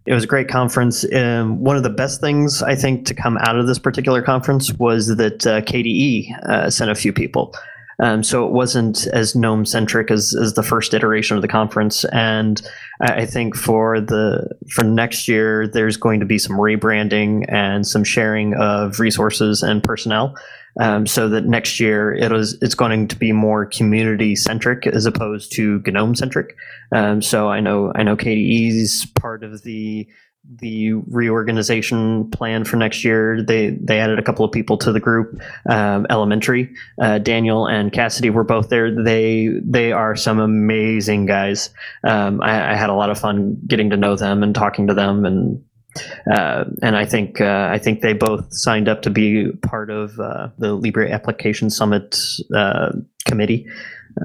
was 0.07 0.25
a 0.25 0.27
great 0.27 0.49
conference. 0.49 1.05
Um, 1.13 1.63
one 1.63 1.77
of 1.77 1.83
the 1.83 1.91
best 1.91 2.23
things 2.23 2.63
I 2.63 2.75
think 2.75 3.07
to 3.07 3.15
come 3.15 3.37
out 3.39 3.59
of 3.59 3.67
this 3.67 3.79
particular 3.79 4.23
conference 4.23 4.73
was 4.73 5.15
that 5.17 5.47
uh, 5.47 5.61
KDE 5.61 6.49
uh, 6.49 6.71
sent 6.71 6.91
a 6.91 6.95
few 6.95 7.13
people. 7.13 7.55
Um, 8.01 8.23
so 8.23 8.47
it 8.47 8.53
wasn't 8.53 9.07
as 9.09 9.35
gnome 9.35 9.67
centric 9.67 10.11
as, 10.11 10.35
as 10.41 10.55
the 10.55 10.63
first 10.63 10.95
iteration 10.95 11.37
of 11.37 11.43
the 11.43 11.49
conference. 11.49 12.05
And 12.07 12.61
I 13.01 13.27
think 13.27 13.57
for 13.57 14.01
the 14.01 14.49
for 14.71 14.85
next 14.85 15.29
year, 15.29 15.69
there's 15.69 15.97
going 15.97 16.21
to 16.21 16.27
be 16.27 16.39
some 16.39 16.57
rebranding 16.57 17.45
and 17.49 17.87
some 17.87 18.05
sharing 18.05 18.55
of 18.55 19.01
resources 19.01 19.63
and 19.63 19.83
personnel. 19.83 20.35
Um, 20.81 21.07
so 21.07 21.29
that 21.29 21.45
next 21.45 21.79
year 21.79 22.13
it 22.13 22.33
is 22.33 22.59
it's 22.61 22.75
going 22.75 23.07
to 23.07 23.17
be 23.17 23.31
more 23.31 23.65
community 23.65 24.35
centric 24.35 24.89
as 24.89 25.07
opposed 25.07 25.53
to 25.53 25.81
GNOME 25.87 26.17
centric. 26.17 26.57
Um, 26.91 27.23
so 27.23 27.49
I 27.49 27.61
know 27.61 27.93
I 27.95 28.03
know 28.03 28.17
KDE's 28.17 29.07
part 29.07 29.45
of 29.45 29.63
the 29.63 30.09
the 30.61 30.93
reorganization 30.93 32.31
plan 32.31 32.65
for 32.65 32.77
next 32.77 33.05
year. 33.05 33.43
They 33.43 33.71
they 33.71 33.99
added 33.99 34.19
a 34.19 34.23
couple 34.23 34.45
of 34.45 34.53
people 34.53 34.77
to 34.79 34.93
the 34.93 35.01
group. 35.01 35.41
Um, 35.69 36.07
elementary, 36.11 36.75
uh, 37.01 37.19
Daniel 37.19 37.67
and 37.67 37.93
Cassidy 37.93 38.31
were 38.31 38.45
both 38.45 38.69
there. 38.69 38.91
They 39.03 39.49
they 39.63 39.93
are 39.93 40.17
some 40.17 40.39
amazing 40.39 41.27
guys. 41.27 41.71
Um, 42.05 42.41
I, 42.43 42.73
I, 42.73 42.75
had 42.77 42.91
a 42.91 42.95
lot 42.95 43.11
of 43.11 43.19
fun 43.19 43.59
getting 43.67 43.91
to 43.91 43.97
know 43.97 44.17
them 44.17 44.43
and 44.43 44.55
talking 44.55 44.87
to 44.89 44.95
them 44.95 45.25
and. 45.25 45.65
Uh, 46.29 46.65
and 46.83 46.97
I 46.97 47.05
think 47.05 47.41
uh, 47.41 47.69
I 47.71 47.79
think 47.79 48.01
they 48.01 48.15
both 48.15 48.49
signed 48.51 48.89
up 48.89 49.03
to 49.03 49.11
be 49.11 49.53
part 49.63 49.91
of 49.91 50.19
uh, 50.19 50.49
the 50.59 50.75
Libre 50.75 51.09
Application 51.09 51.71
Summit 51.71 52.19
uh, 52.53 52.91
committee. 53.27 53.69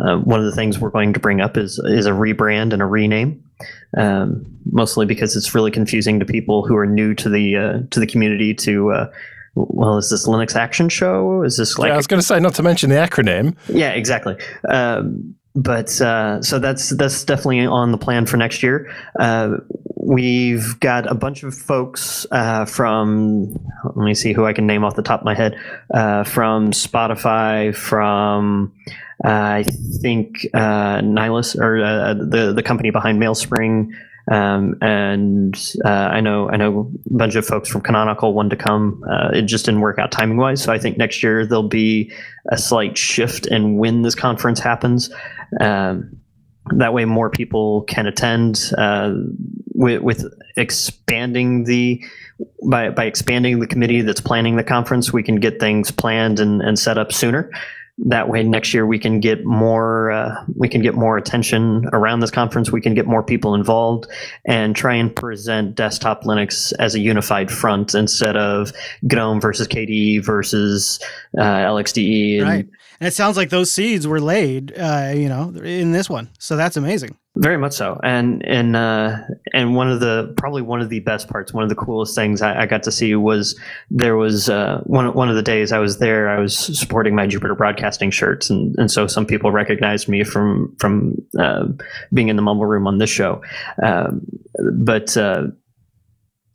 Uh, 0.01 0.17
one 0.17 0.39
of 0.39 0.47
the 0.47 0.55
things 0.55 0.79
we're 0.79 0.89
going 0.89 1.13
to 1.13 1.19
bring 1.19 1.41
up 1.41 1.57
is 1.57 1.77
is 1.85 2.07
a 2.07 2.11
rebrand 2.11 2.73
and 2.73 2.81
a 2.81 2.87
rename 2.87 3.43
um, 3.97 4.45
mostly 4.71 5.05
because 5.05 5.35
it's 5.35 5.53
really 5.55 5.71
confusing 5.71 6.19
to 6.19 6.25
people 6.25 6.65
who 6.65 6.75
are 6.75 6.85
new 6.85 7.13
to 7.15 7.29
the 7.29 7.55
uh, 7.55 7.79
to 7.91 7.99
the 7.99 8.07
community. 8.07 8.53
To 8.53 8.91
uh, 8.91 9.11
well, 9.55 9.97
is 9.97 10.09
this 10.09 10.27
Linux 10.27 10.55
Action 10.55 10.89
Show? 10.89 11.43
Is 11.43 11.57
this 11.57 11.77
like? 11.77 11.89
Yeah, 11.89 11.93
I 11.93 11.97
was 11.97 12.07
going 12.07 12.19
to 12.19 12.25
say 12.25 12.39
not 12.39 12.55
to 12.55 12.63
mention 12.63 12.89
the 12.89 12.95
acronym. 12.95 13.55
Yeah, 13.67 13.91
exactly. 13.91 14.35
Um, 14.67 15.35
but 15.55 15.99
uh, 16.01 16.41
so 16.41 16.59
that's 16.59 16.89
that's 16.89 17.23
definitely 17.23 17.65
on 17.65 17.91
the 17.91 17.97
plan 17.97 18.25
for 18.25 18.37
next 18.37 18.63
year. 18.63 18.93
Uh, 19.19 19.57
we've 19.95 20.79
got 20.79 21.09
a 21.09 21.15
bunch 21.15 21.43
of 21.43 21.53
folks 21.53 22.25
uh, 22.31 22.65
from 22.65 23.57
let 23.83 24.05
me 24.05 24.13
see 24.13 24.33
who 24.33 24.45
I 24.45 24.53
can 24.53 24.67
name 24.67 24.83
off 24.83 24.95
the 24.95 25.01
top 25.01 25.21
of 25.21 25.25
my 25.25 25.35
head 25.35 25.57
uh, 25.93 26.23
from 26.23 26.71
Spotify, 26.71 27.75
from 27.75 28.73
uh, 29.25 29.29
I 29.29 29.63
think 30.01 30.47
uh, 30.53 30.99
Nylas 30.99 31.59
or 31.59 32.13
the 32.13 32.53
the 32.53 32.63
company 32.63 32.91
behind 32.91 33.21
MailSpring. 33.21 33.91
Um, 34.29 34.77
and 34.81 35.55
uh, 35.83 35.89
I 35.89 36.21
know 36.21 36.49
I 36.49 36.57
know 36.57 36.91
a 37.09 37.13
bunch 37.13 37.35
of 37.35 37.45
folks 37.45 37.67
from 37.67 37.81
Canonical 37.81 38.33
wanted 38.33 38.51
to 38.51 38.63
come. 38.63 39.03
Uh, 39.09 39.29
it 39.33 39.43
just 39.43 39.65
didn't 39.65 39.81
work 39.81 39.97
out 39.97 40.11
timing 40.11 40.37
wise. 40.37 40.61
So 40.61 40.71
I 40.71 40.77
think 40.77 40.97
next 40.97 41.23
year 41.23 41.45
there'll 41.45 41.67
be 41.67 42.11
a 42.51 42.57
slight 42.57 42.97
shift 42.97 43.47
in 43.47 43.77
when 43.77 44.03
this 44.03 44.15
conference 44.15 44.59
happens. 44.59 45.09
Um, 45.59 46.19
that 46.75 46.93
way, 46.93 47.05
more 47.05 47.31
people 47.31 47.81
can 47.83 48.05
attend. 48.05 48.71
Uh, 48.77 49.15
with, 49.73 50.01
with 50.01 50.25
expanding 50.57 51.63
the 51.63 52.03
by 52.69 52.89
by 52.89 53.05
expanding 53.05 53.59
the 53.59 53.67
committee 53.67 54.01
that's 54.01 54.21
planning 54.21 54.57
the 54.57 54.63
conference, 54.63 55.11
we 55.11 55.23
can 55.23 55.37
get 55.37 55.59
things 55.59 55.89
planned 55.89 56.39
and, 56.39 56.61
and 56.61 56.77
set 56.77 56.97
up 56.97 57.11
sooner 57.11 57.49
that 58.05 58.29
way 58.29 58.43
next 58.43 58.73
year 58.73 58.85
we 58.85 58.97
can 58.97 59.19
get 59.19 59.43
more 59.45 60.11
uh, 60.11 60.43
we 60.55 60.69
can 60.69 60.81
get 60.81 60.95
more 60.95 61.17
attention 61.17 61.87
around 61.91 62.21
this 62.21 62.31
conference 62.31 62.71
we 62.71 62.81
can 62.81 62.93
get 62.93 63.05
more 63.05 63.21
people 63.21 63.55
involved 63.55 64.07
and 64.45 64.75
try 64.75 64.93
and 64.95 65.15
present 65.15 65.75
desktop 65.75 66.23
linux 66.23 66.71
as 66.79 66.95
a 66.95 66.99
unified 66.99 67.51
front 67.51 67.93
instead 67.93 68.37
of 68.37 68.71
gnome 69.01 69.41
versus 69.41 69.67
kde 69.67 70.23
versus 70.23 70.99
uh, 71.37 71.41
lxde 71.41 72.39
and 72.39 72.47
right. 72.47 72.69
And 72.99 73.07
it 73.07 73.13
sounds 73.13 73.37
like 73.37 73.49
those 73.49 73.71
seeds 73.71 74.05
were 74.05 74.19
laid, 74.19 74.73
uh, 74.77 75.13
you 75.15 75.29
know, 75.29 75.53
in 75.63 75.93
this 75.93 76.09
one. 76.09 76.29
So 76.37 76.57
that's 76.57 76.75
amazing. 76.75 77.17
Very 77.35 77.57
much 77.57 77.71
so, 77.71 77.97
and 78.03 78.45
and 78.45 78.75
uh, 78.75 79.15
and 79.53 79.73
one 79.73 79.89
of 79.89 80.01
the 80.01 80.33
probably 80.35 80.61
one 80.61 80.81
of 80.81 80.89
the 80.89 80.99
best 80.99 81.29
parts, 81.29 81.53
one 81.53 81.63
of 81.63 81.69
the 81.69 81.75
coolest 81.75 82.13
things 82.13 82.41
I, 82.41 82.63
I 82.63 82.65
got 82.65 82.83
to 82.83 82.91
see 82.91 83.15
was 83.15 83.57
there 83.89 84.17
was 84.17 84.49
uh, 84.49 84.81
one 84.83 85.13
one 85.13 85.29
of 85.29 85.37
the 85.37 85.41
days 85.41 85.71
I 85.71 85.79
was 85.79 85.99
there. 85.99 86.27
I 86.27 86.39
was 86.39 86.57
supporting 86.57 87.15
my 87.15 87.27
Jupiter 87.27 87.55
Broadcasting 87.55 88.11
shirts, 88.11 88.49
and, 88.49 88.75
and 88.77 88.91
so 88.91 89.07
some 89.07 89.25
people 89.25 89.51
recognized 89.51 90.09
me 90.09 90.25
from 90.25 90.75
from 90.79 91.15
uh, 91.39 91.67
being 92.13 92.27
in 92.27 92.35
the 92.35 92.41
Mumble 92.41 92.65
Room 92.65 92.87
on 92.87 92.97
this 92.97 93.09
show. 93.09 93.41
Um, 93.81 94.27
but 94.73 95.15
uh, 95.15 95.47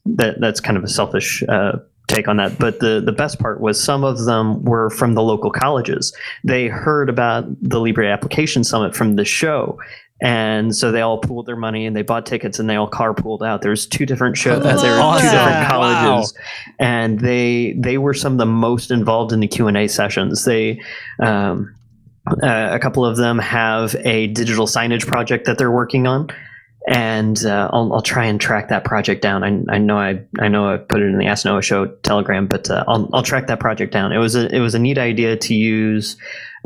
that 0.05 0.41
that's 0.41 0.61
kind 0.61 0.77
of 0.77 0.85
a 0.85 0.89
selfish 0.89 1.43
uh, 1.49 1.79
take 2.07 2.29
on 2.29 2.37
that. 2.37 2.59
But 2.59 2.81
the, 2.81 3.01
the 3.05 3.13
best 3.13 3.39
part 3.39 3.61
was 3.61 3.83
some 3.83 4.05
of 4.05 4.25
them 4.25 4.63
were 4.65 4.91
from 4.91 5.15
the 5.15 5.23
local 5.23 5.51
colleges. 5.51 6.15
They 6.43 6.69
heard 6.69 7.09
about 7.09 7.47
the 7.63 7.81
Libre 7.81 8.09
Application 8.11 8.65
Summit 8.65 8.95
from 8.95 9.17
the 9.17 9.25
show. 9.25 9.79
And 10.23 10.75
so 10.75 10.93
they 10.93 11.01
all 11.01 11.19
pooled 11.19 11.47
their 11.47 11.57
money 11.57 11.87
and 11.87 11.95
they 11.95 12.03
bought 12.03 12.25
tickets 12.25 12.59
and 12.59 12.71
they 12.71 12.77
all 12.77 12.89
carpooled 12.89 13.43
out. 13.43 13.63
There's 13.63 13.85
two 13.85 14.07
different 14.07 14.37
shows. 14.37 14.65
I 14.65 14.77
There 14.77 14.97
were 14.97 15.21
two 15.21 15.29
different 15.29 15.69
colleges, 15.69 16.35
and 16.79 17.19
they 17.21 17.75
they 17.77 17.99
were 17.99 18.15
some 18.15 18.33
of 18.33 18.39
the 18.39 18.47
most 18.47 18.91
involved 18.91 19.33
in 19.33 19.41
the 19.41 19.49
Q 19.49 19.67
and 19.67 19.77
A 19.77 19.89
sessions. 19.89 20.45
They 20.45 20.81
um, 21.21 21.75
uh, 22.27 22.69
a 22.73 22.79
couple 22.79 23.05
of 23.05 23.17
them 23.17 23.39
have 23.39 23.97
a 23.97 24.29
digital 24.29 24.67
signage 24.67 25.07
project 25.07 25.47
that 25.47 25.59
they're 25.59 25.71
working 25.71 26.07
on, 26.07 26.31
and 26.87 27.45
uh, 27.45 27.71
I'll, 27.73 27.93
I'll 27.95 28.03
try 28.03 28.27
and 28.27 28.41
track 28.41 28.69
that 28.69 28.85
project 28.85 29.23
down. 29.23 29.43
I, 29.43 29.75
I 29.75 29.79
know 29.79 29.99
I 29.99 30.21
I 30.39 30.49
know 30.49 30.69
I 30.69 30.77
put 30.77 31.01
it 31.01 31.07
in 31.07 31.19
the 31.19 31.27
Ask 31.27 31.45
Noah 31.45 31.63
Show 31.63 31.87
Telegram, 31.87 32.47
but 32.47 32.71
uh, 32.71 32.85
I'll 32.87 33.09
I'll 33.13 33.23
track 33.23 33.47
that 33.47 33.61
project 33.61 33.93
down. 33.93 34.13
It 34.13 34.19
was 34.19 34.35
a 34.35 34.55
it 34.55 34.61
was 34.61 34.75
a 34.75 34.79
neat 34.79 34.99
idea 34.99 35.37
to 35.37 35.55
use. 35.55 36.17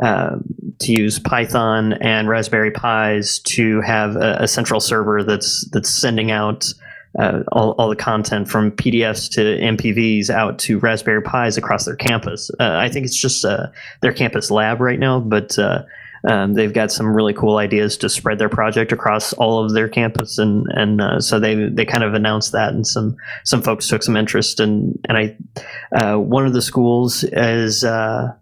Uh, 0.00 0.36
to 0.78 0.92
use 0.92 1.18
Python 1.18 1.94
and 1.94 2.28
Raspberry 2.28 2.70
Pis 2.70 3.40
to 3.40 3.80
have 3.80 4.14
a, 4.14 4.36
a 4.42 4.46
central 4.46 4.78
server 4.78 5.24
that's 5.24 5.68
that's 5.72 5.90
sending 5.90 6.30
out 6.30 6.72
uh, 7.18 7.42
all, 7.50 7.72
all 7.72 7.88
the 7.88 7.96
content 7.96 8.48
from 8.48 8.70
PDFs 8.70 9.28
to 9.32 9.40
MPVs 9.40 10.30
out 10.30 10.58
to 10.60 10.78
Raspberry 10.78 11.22
Pis 11.22 11.56
across 11.56 11.84
their 11.84 11.96
campus. 11.96 12.48
Uh, 12.60 12.76
I 12.76 12.88
think 12.88 13.06
it's 13.06 13.20
just 13.20 13.44
uh, 13.44 13.66
their 14.00 14.12
campus 14.12 14.52
lab 14.52 14.80
right 14.80 15.00
now, 15.00 15.18
but 15.18 15.58
uh, 15.58 15.82
um, 16.26 16.54
they've 16.54 16.72
got 16.72 16.90
some 16.90 17.06
really 17.06 17.34
cool 17.34 17.58
ideas 17.58 17.96
to 17.98 18.08
spread 18.08 18.38
their 18.38 18.48
project 18.48 18.92
across 18.92 19.32
all 19.34 19.64
of 19.64 19.72
their 19.72 19.88
campus, 19.88 20.38
and 20.38 20.66
and 20.70 21.00
uh, 21.00 21.20
so 21.20 21.38
they 21.38 21.54
they 21.68 21.84
kind 21.84 22.04
of 22.04 22.14
announced 22.14 22.52
that, 22.52 22.72
and 22.72 22.86
some 22.86 23.16
some 23.44 23.62
folks 23.62 23.88
took 23.88 24.02
some 24.02 24.16
interest, 24.16 24.60
and 24.60 24.98
and 25.08 25.18
I 25.18 25.36
uh, 25.96 26.18
one 26.18 26.46
of 26.46 26.52
the 26.52 26.62
schools 26.62 27.24
is. 27.24 27.84
Uh, 27.84 28.32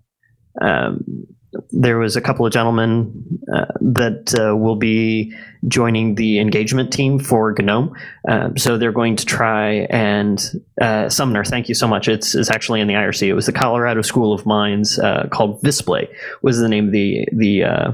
um, 0.60 1.26
there 1.70 1.98
was 1.98 2.16
a 2.16 2.20
couple 2.20 2.46
of 2.46 2.52
gentlemen 2.52 3.40
uh, 3.52 3.66
that 3.80 4.34
uh, 4.38 4.57
will 4.57 4.76
be 4.76 5.34
joining 5.68 6.14
the 6.14 6.38
engagement 6.38 6.92
team 6.92 7.18
for 7.18 7.54
GNOME. 7.59 7.94
Um, 8.28 8.57
so 8.57 8.78
they're 8.78 8.92
going 8.92 9.16
to 9.16 9.26
try 9.26 9.86
and 9.90 10.62
uh, 10.80 11.09
Sumner. 11.09 11.44
Thank 11.44 11.68
you 11.68 11.74
so 11.74 11.88
much. 11.88 12.09
It's, 12.09 12.34
it's 12.34 12.50
actually 12.50 12.80
in 12.80 12.88
the 12.88 12.94
IRC. 12.94 13.26
It 13.26 13.34
was 13.34 13.46
the 13.46 13.52
Colorado 13.52 14.02
School 14.02 14.32
of 14.32 14.46
Mines 14.46 14.98
uh, 14.98 15.28
called 15.30 15.62
Visplay 15.62 16.09
was 16.42 16.59
the 16.59 16.68
name 16.68 16.86
of 16.86 16.92
the 16.92 17.26
the 17.32 17.64
uh, 17.64 17.92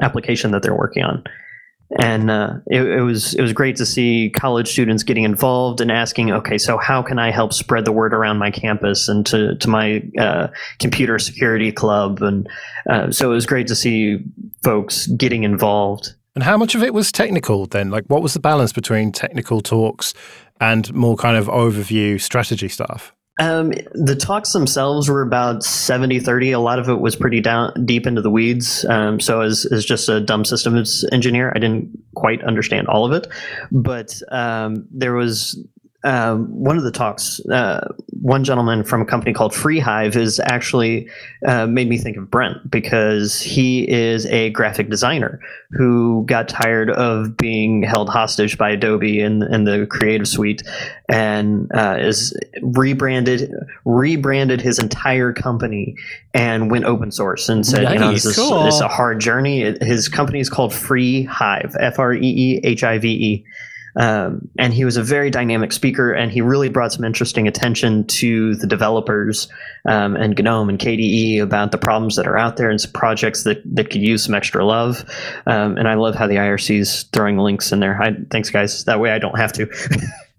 application 0.00 0.50
that 0.52 0.62
they're 0.62 0.76
working 0.76 1.02
on. 1.02 1.24
And 2.00 2.30
uh, 2.30 2.54
it, 2.66 2.82
it 2.82 3.02
was 3.02 3.34
it 3.34 3.42
was 3.42 3.52
great 3.52 3.76
to 3.76 3.86
see 3.86 4.30
college 4.30 4.68
students 4.68 5.04
getting 5.04 5.24
involved 5.24 5.80
and 5.80 5.92
asking, 5.92 6.32
okay, 6.32 6.58
so 6.58 6.76
how 6.76 7.02
can 7.02 7.18
I 7.18 7.30
help 7.30 7.52
spread 7.52 7.84
the 7.84 7.92
word 7.92 8.12
around 8.12 8.38
my 8.38 8.50
campus 8.50 9.08
and 9.08 9.24
to 9.26 9.54
to 9.56 9.68
my 9.68 10.02
uh, 10.18 10.48
computer 10.80 11.18
security 11.18 11.70
club? 11.70 12.20
And 12.20 12.48
uh, 12.90 13.12
so 13.12 13.30
it 13.30 13.34
was 13.34 13.46
great 13.46 13.68
to 13.68 13.76
see 13.76 14.18
folks 14.64 15.06
getting 15.06 15.44
involved. 15.44 16.14
And 16.34 16.42
how 16.42 16.56
much 16.56 16.74
of 16.74 16.82
it 16.82 16.92
was 16.92 17.12
technical 17.12 17.66
then? 17.66 17.90
Like, 17.90 18.06
what 18.06 18.22
was 18.22 18.34
the 18.34 18.40
balance 18.40 18.72
between 18.72 19.12
technical 19.12 19.60
talks 19.60 20.14
and 20.60 20.92
more 20.92 21.16
kind 21.16 21.36
of 21.36 21.46
overview 21.46 22.20
strategy 22.20 22.68
stuff? 22.68 23.13
Um, 23.40 23.72
the 23.92 24.14
talks 24.14 24.52
themselves 24.52 25.08
were 25.08 25.22
about 25.22 25.64
70 25.64 26.20
30. 26.20 26.52
A 26.52 26.60
lot 26.60 26.78
of 26.78 26.88
it 26.88 27.00
was 27.00 27.16
pretty 27.16 27.40
down 27.40 27.72
deep 27.84 28.06
into 28.06 28.22
the 28.22 28.30
weeds. 28.30 28.84
Um, 28.84 29.18
so, 29.18 29.40
as, 29.40 29.66
as 29.66 29.84
just 29.84 30.08
a 30.08 30.20
dumb 30.20 30.44
systems 30.44 31.04
engineer, 31.10 31.52
I 31.54 31.58
didn't 31.58 31.98
quite 32.14 32.44
understand 32.44 32.86
all 32.88 33.04
of 33.04 33.12
it. 33.12 33.26
But 33.72 34.20
um, 34.30 34.86
there 34.90 35.14
was 35.14 35.58
um, 36.04 36.46
one 36.48 36.76
of 36.76 36.84
the 36.84 36.90
talks, 36.92 37.40
uh, 37.46 37.92
one 38.20 38.44
gentleman 38.44 38.84
from 38.84 39.00
a 39.00 39.06
company 39.06 39.32
called 39.32 39.52
FreeHive 39.52 40.16
is 40.16 40.38
actually 40.38 41.08
uh, 41.46 41.66
made 41.66 41.88
me 41.88 41.96
think 41.96 42.16
of 42.18 42.30
Brent 42.30 42.70
because 42.70 43.40
he 43.40 43.88
is 43.90 44.26
a 44.26 44.50
graphic 44.50 44.90
designer 44.90 45.40
who 45.70 46.24
got 46.26 46.46
tired 46.48 46.90
of 46.90 47.36
being 47.36 47.82
held 47.82 48.10
hostage 48.10 48.58
by 48.58 48.70
Adobe 48.70 49.20
in, 49.20 49.42
in 49.52 49.64
the 49.64 49.86
Creative 49.86 50.28
Suite 50.28 50.62
and 51.08 51.70
uh, 51.74 51.96
is 51.98 52.36
rebranded 52.62 53.50
rebranded 53.84 54.60
his 54.60 54.78
entire 54.78 55.32
company 55.32 55.96
and 56.34 56.70
went 56.70 56.84
open 56.84 57.10
source 57.10 57.48
and 57.48 57.66
said, 57.66 57.92
you 57.92 57.98
know, 57.98 58.12
this 58.12 58.26
is, 58.26 58.36
Cool. 58.36 58.64
this 58.64 58.74
is 58.76 58.80
a 58.82 58.88
hard 58.88 59.20
journey. 59.20 59.74
His 59.80 60.08
company 60.08 60.40
is 60.40 60.50
called 60.50 60.74
Free 60.74 61.24
Hive, 61.24 61.74
F 61.80 61.98
R 61.98 62.12
E 62.12 62.20
E 62.22 62.60
H 62.62 62.84
I 62.84 62.98
V 62.98 63.08
E. 63.08 63.44
Um, 63.96 64.48
and 64.58 64.74
he 64.74 64.84
was 64.84 64.96
a 64.96 65.02
very 65.02 65.30
dynamic 65.30 65.72
speaker, 65.72 66.12
and 66.12 66.30
he 66.30 66.40
really 66.40 66.68
brought 66.68 66.92
some 66.92 67.04
interesting 67.04 67.46
attention 67.46 68.06
to 68.06 68.54
the 68.56 68.66
developers 68.66 69.48
um, 69.86 70.16
and 70.16 70.36
GNOME 70.36 70.68
and 70.68 70.78
KDE 70.78 71.40
about 71.40 71.70
the 71.70 71.78
problems 71.78 72.16
that 72.16 72.26
are 72.26 72.36
out 72.36 72.56
there 72.56 72.70
and 72.70 72.80
some 72.80 72.92
projects 72.92 73.44
that, 73.44 73.62
that 73.64 73.90
could 73.90 74.02
use 74.02 74.24
some 74.24 74.34
extra 74.34 74.64
love. 74.64 75.04
Um, 75.46 75.76
and 75.76 75.88
I 75.88 75.94
love 75.94 76.14
how 76.14 76.26
the 76.26 76.36
IRC 76.36 76.78
is 76.78 77.02
throwing 77.12 77.38
links 77.38 77.72
in 77.72 77.80
there. 77.80 78.00
I, 78.02 78.16
thanks, 78.30 78.50
guys. 78.50 78.84
That 78.84 79.00
way 79.00 79.12
I 79.12 79.18
don't 79.18 79.38
have 79.38 79.52
to. 79.54 79.66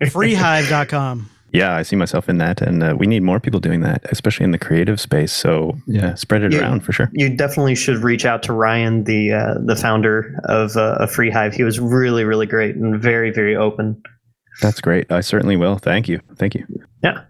Freehive.com. 0.01 1.29
Yeah, 1.55 1.75
I 1.75 1.83
see 1.83 1.95
myself 1.95 2.27
in 2.29 2.37
that, 2.39 2.61
and 2.61 2.83
uh, 2.83 2.95
we 2.97 3.07
need 3.07 3.23
more 3.23 3.39
people 3.39 3.59
doing 3.59 3.81
that, 3.81 4.03
especially 4.11 4.43
in 4.43 4.51
the 4.51 4.57
creative 4.59 4.99
space. 4.99 5.31
So 5.31 5.75
yeah, 5.87 6.13
spread 6.15 6.43
it 6.43 6.51
Yeah. 6.53 6.59
around 6.61 6.81
for 6.81 6.91
sure. 6.91 7.09
you 7.13 7.29
definitely 7.35 7.75
should 7.75 7.97
reach 7.99 8.25
out 8.25 8.43
to 8.43 8.53
Ryan, 8.53 9.03
the 9.05 9.33
uh, 9.33 9.55
the 9.65 9.75
founder 9.75 10.39
of, 10.45 10.75
uh, 10.77 10.97
of 10.99 11.11
Free 11.11 11.29
Hive. 11.29 11.53
He 11.53 11.63
was 11.63 11.79
really, 11.79 12.23
really 12.23 12.45
great 12.45 12.75
and 12.75 13.01
very, 13.01 13.31
very 13.31 13.55
open. 13.55 14.01
That's 14.61 14.79
great. 14.81 15.11
I 15.11 15.21
certainly 15.21 15.57
will. 15.57 15.77
Thank 15.77 16.07
you. 16.07 16.19
Thank 16.37 16.55
you. 16.55 16.65
Yeah. 17.03 17.21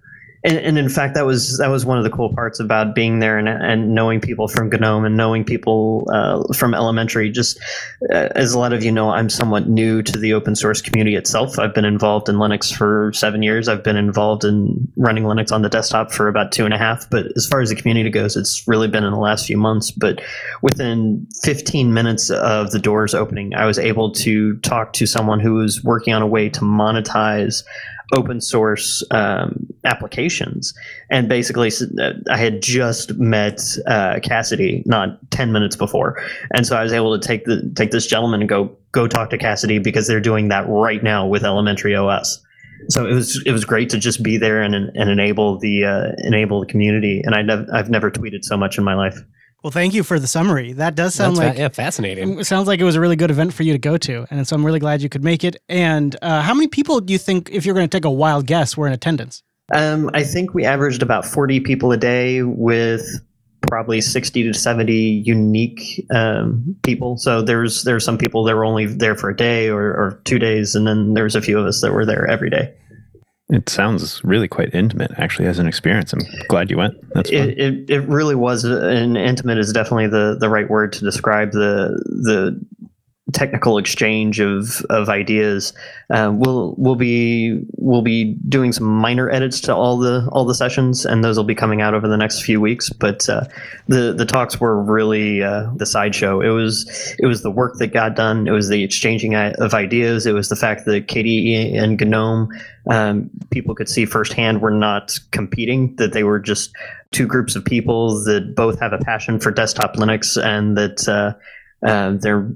And, 0.46 0.60
and 0.60 0.78
in 0.78 0.90
fact, 0.90 1.16
that 1.16 1.26
was 1.26 1.58
that 1.58 1.70
was 1.70 1.88
one 1.88 1.98
of 1.98 2.04
the 2.04 2.10
cool 2.12 2.32
parts 2.32 2.60
about 2.60 2.94
being 2.94 3.20
there 3.20 3.40
and, 3.40 3.50
and 3.50 3.96
knowing 3.96 4.22
people 4.22 4.48
from 4.48 4.70
GNOME 4.70 5.04
and 5.04 5.18
knowing 5.18 5.44
people 5.44 6.08
uh, 6.14 6.54
from 6.54 6.76
elementary. 6.76 7.32
Just 7.32 7.60
uh, 8.14 8.30
as 8.36 8.54
a 8.54 8.60
lot 8.60 8.72
of 8.72 8.84
you 8.84 8.92
know, 8.92 9.10
I'm 9.10 9.28
somewhat 9.28 9.68
new 9.68 10.04
to 10.04 10.20
the 10.20 10.34
open 10.34 10.56
source 10.56 10.82
community 10.82 11.16
itself. 11.16 11.58
I've 11.58 11.74
been 11.74 11.84
involved 11.84 12.30
in 12.30 12.36
Linux 12.36 12.72
for 12.72 13.12
seven 13.14 13.42
years. 13.42 13.68
I've 13.68 13.84
been 13.84 13.96
involved 13.96 14.46
in 14.46 14.88
running 14.98 15.24
Linux 15.24 15.52
on 15.52 15.64
the 15.64 15.70
desktop 15.70 16.12
for 16.12 16.28
about 16.28 16.52
two 16.52 16.64
and 16.64 16.76
a 16.76 16.78
half. 16.78 17.10
But 17.10 17.26
as 17.36 17.48
far 17.48 17.62
as 17.62 17.70
the 17.70 17.76
community 17.76 18.12
goes, 18.12 18.38
it's 18.38 18.68
really 18.68 18.88
been 18.88 19.04
in 19.04 19.14
the 19.14 19.20
last 19.20 19.48
few 19.48 19.58
months. 19.58 19.90
But 19.90 20.22
within 20.62 21.26
15 21.42 21.92
minutes 21.92 22.30
of 22.30 22.70
the 22.70 22.80
doors 22.80 23.16
opening, 23.16 23.56
I 23.56 23.66
was 23.66 23.80
able 23.80 24.12
to 24.12 24.58
talk 24.58 24.94
to 24.94 25.08
someone 25.08 25.40
who 25.40 25.56
was 25.56 25.84
working 25.84 26.14
on 26.14 26.22
a 26.22 26.28
way 26.28 26.50
to 26.50 26.62
monetize 26.62 27.64
open 28.14 28.42
source 28.42 29.04
um, 29.12 29.68
applications. 29.84 30.74
And 31.10 31.28
basically, 31.28 31.72
uh, 32.00 32.14
I 32.30 32.38
had 32.38 32.62
just 32.62 33.16
met 33.16 33.62
uh, 33.88 34.20
Cassidy 34.22 34.84
not 34.86 35.20
10 35.32 35.52
minutes 35.52 35.76
before. 35.76 36.22
And 36.54 36.66
so 36.66 36.76
I 36.76 36.84
was 36.84 36.94
able 36.94 37.18
to 37.18 37.28
take 37.28 37.46
the 37.46 37.72
take 37.76 37.92
this 37.92 38.08
gentleman 38.08 38.42
and 38.42 38.50
go 38.50 38.76
go 38.92 39.08
talk 39.08 39.30
to 39.32 39.38
Cassidy 39.38 39.80
because 39.80 40.08
they're 40.08 40.20
doing 40.20 40.50
that 40.50 40.68
right 40.68 41.04
now 41.04 41.28
with 41.28 41.44
Elementary 41.44 41.96
OS. 41.96 42.42
So 42.90 43.06
it 43.06 43.14
was 43.14 43.42
it 43.46 43.52
was 43.52 43.66
great 43.66 43.90
to 43.92 43.98
just 43.98 44.22
be 44.22 44.38
there 44.38 44.62
and 44.62 44.76
and 44.76 45.10
enable 45.10 45.58
the 45.58 45.86
uh, 45.86 46.12
enable 46.20 46.60
the 46.60 46.68
community. 46.68 47.22
And 47.24 47.34
I 47.34 47.42
nev- 47.42 47.68
I've 47.74 47.90
never 47.90 48.12
tweeted 48.12 48.44
so 48.44 48.58
much 48.58 48.78
in 48.78 48.84
my 48.84 48.96
life. 48.96 49.18
Well, 49.66 49.72
thank 49.72 49.96
you 49.96 50.04
for 50.04 50.20
the 50.20 50.28
summary. 50.28 50.74
That 50.74 50.94
does 50.94 51.16
sound 51.16 51.38
That's 51.38 51.44
fa- 51.44 51.50
like 51.50 51.58
yeah, 51.58 51.70
fascinating. 51.70 52.38
It 52.38 52.46
sounds 52.46 52.68
like 52.68 52.80
it 52.80 52.84
was 52.84 52.96
a 52.96 53.00
really 53.00 53.16
good 53.16 53.32
event 53.32 53.52
for 53.52 53.64
you 53.64 53.74
to 53.74 53.80
go 53.80 53.98
to, 53.98 54.28
and 54.30 54.48
so 54.48 54.56
I'm 54.56 54.64
really 54.64 54.78
glad 54.78 55.02
you 55.02 55.10
could 55.10 55.24
make 55.24 55.44
it. 55.44 55.56
And 55.68 56.16
uh, 56.22 56.44
how 56.44 56.54
many 56.54 56.68
people 56.68 57.02
do 57.02 57.12
you 57.12 57.18
think, 57.18 57.50
if 57.50 57.66
you're 57.66 57.74
going 57.74 57.90
to 57.90 57.98
take 57.98 58.06
a 58.06 58.12
wild 58.12 58.46
guess, 58.46 58.78
were 58.78 58.86
in 58.86 58.94
attendance? 58.94 59.42
Um, 59.74 60.12
I 60.14 60.22
think 60.22 60.54
we 60.54 60.66
averaged 60.66 61.02
about 61.02 61.26
40 61.26 61.62
people 61.62 61.92
a 61.92 61.98
day 61.98 62.44
with 62.44 63.04
probably 63.64 64.02
60 64.02 64.44
to 64.44 64.54
70 64.54 64.94
unique 64.94 66.06
um, 66.14 66.76
people. 66.84 67.18
So 67.18 67.42
there's 67.42 67.86
there's 67.86 68.06
some 68.06 68.20
people 68.20 68.44
that 68.44 68.56
were 68.56 68.66
only 68.66 68.86
there 68.86 69.16
for 69.16 69.32
a 69.32 69.36
day 69.36 69.70
or, 69.70 69.82
or 69.82 70.22
two 70.26 70.38
days, 70.38 70.76
and 70.76 70.86
then 70.86 71.16
there's 71.16 71.36
a 71.36 71.42
few 71.42 71.58
of 71.58 71.66
us 71.66 71.82
that 71.82 71.92
were 71.92 72.06
there 72.06 72.28
every 72.28 72.52
day. 72.52 72.72
It 73.50 73.70
sounds 73.70 74.24
really 74.24 74.48
quite 74.48 74.74
intimate, 74.74 75.12
actually, 75.18 75.48
as 75.48 75.60
an 75.60 75.68
experience. 75.68 76.14
I'm 76.14 76.22
glad 76.48 76.72
you 76.72 76.78
went. 76.78 76.96
That's 77.14 77.30
fun. 77.30 77.50
It, 77.50 77.60
it, 77.60 77.90
it 77.90 78.00
really 78.08 78.34
was, 78.34 78.64
and 78.64 79.16
intimate 79.16 79.60
is 79.60 79.72
definitely 79.72 80.08
the, 80.08 80.36
the 80.40 80.50
right 80.50 80.68
word 80.68 80.94
to 80.94 81.02
describe 81.02 81.52
the 81.52 82.02
the 82.24 82.60
technical 83.36 83.78
exchange 83.78 84.40
of 84.40 84.82
of 84.90 85.10
ideas. 85.10 85.74
Uh, 86.10 86.32
we'll 86.34 86.74
we'll 86.78 86.96
be 86.96 87.62
we'll 87.78 88.02
be 88.02 88.36
doing 88.48 88.72
some 88.72 88.86
minor 88.86 89.30
edits 89.30 89.60
to 89.60 89.76
all 89.76 89.98
the 89.98 90.28
all 90.32 90.46
the 90.46 90.56
sessions, 90.56 91.06
and 91.06 91.24
those 91.24 91.38
will 91.38 91.44
be 91.44 91.54
coming 91.54 91.82
out 91.82 91.94
over 91.94 92.08
the 92.08 92.18
next 92.18 92.42
few 92.42 92.62
weeks. 92.62 92.90
But 92.90 93.30
uh, 93.30 93.44
the 93.88 94.14
the 94.14 94.26
talks 94.26 94.60
were 94.60 94.82
really 94.82 95.44
uh, 95.44 95.70
the 95.76 95.86
sideshow. 95.86 96.40
It 96.42 96.50
was 96.50 96.90
it 97.20 97.28
was 97.28 97.44
the 97.44 97.52
work 97.52 97.78
that 97.78 97.88
got 97.88 98.16
done. 98.16 98.48
It 98.48 98.52
was 98.52 98.70
the 98.70 98.84
exchanging 98.84 99.36
of 99.36 99.74
ideas. 99.74 100.26
It 100.26 100.34
was 100.34 100.50
the 100.50 100.56
fact 100.56 100.86
that 100.86 101.08
KDE 101.08 101.78
and 101.78 102.00
GNOME 102.00 102.50
um, 102.90 103.30
people 103.52 103.76
could 103.76 103.90
see 103.90 104.06
firsthand 104.06 104.62
were 104.62 104.72
not 104.72 105.20
competing. 105.32 105.96
That 105.98 106.14
they 106.14 106.24
were 106.24 106.40
just 106.40 106.72
two 107.12 107.28
groups 107.28 107.56
of 107.56 107.66
people 107.66 108.24
that 108.24 108.56
both 108.56 108.80
have 108.80 108.94
a 108.94 109.00
passion 109.00 109.40
for 109.40 109.52
desktop 109.52 109.96
Linux, 109.96 110.42
and 110.42 110.78
that 110.78 111.08
uh, 111.10 111.34
uh, 111.86 112.12
they're 112.22 112.50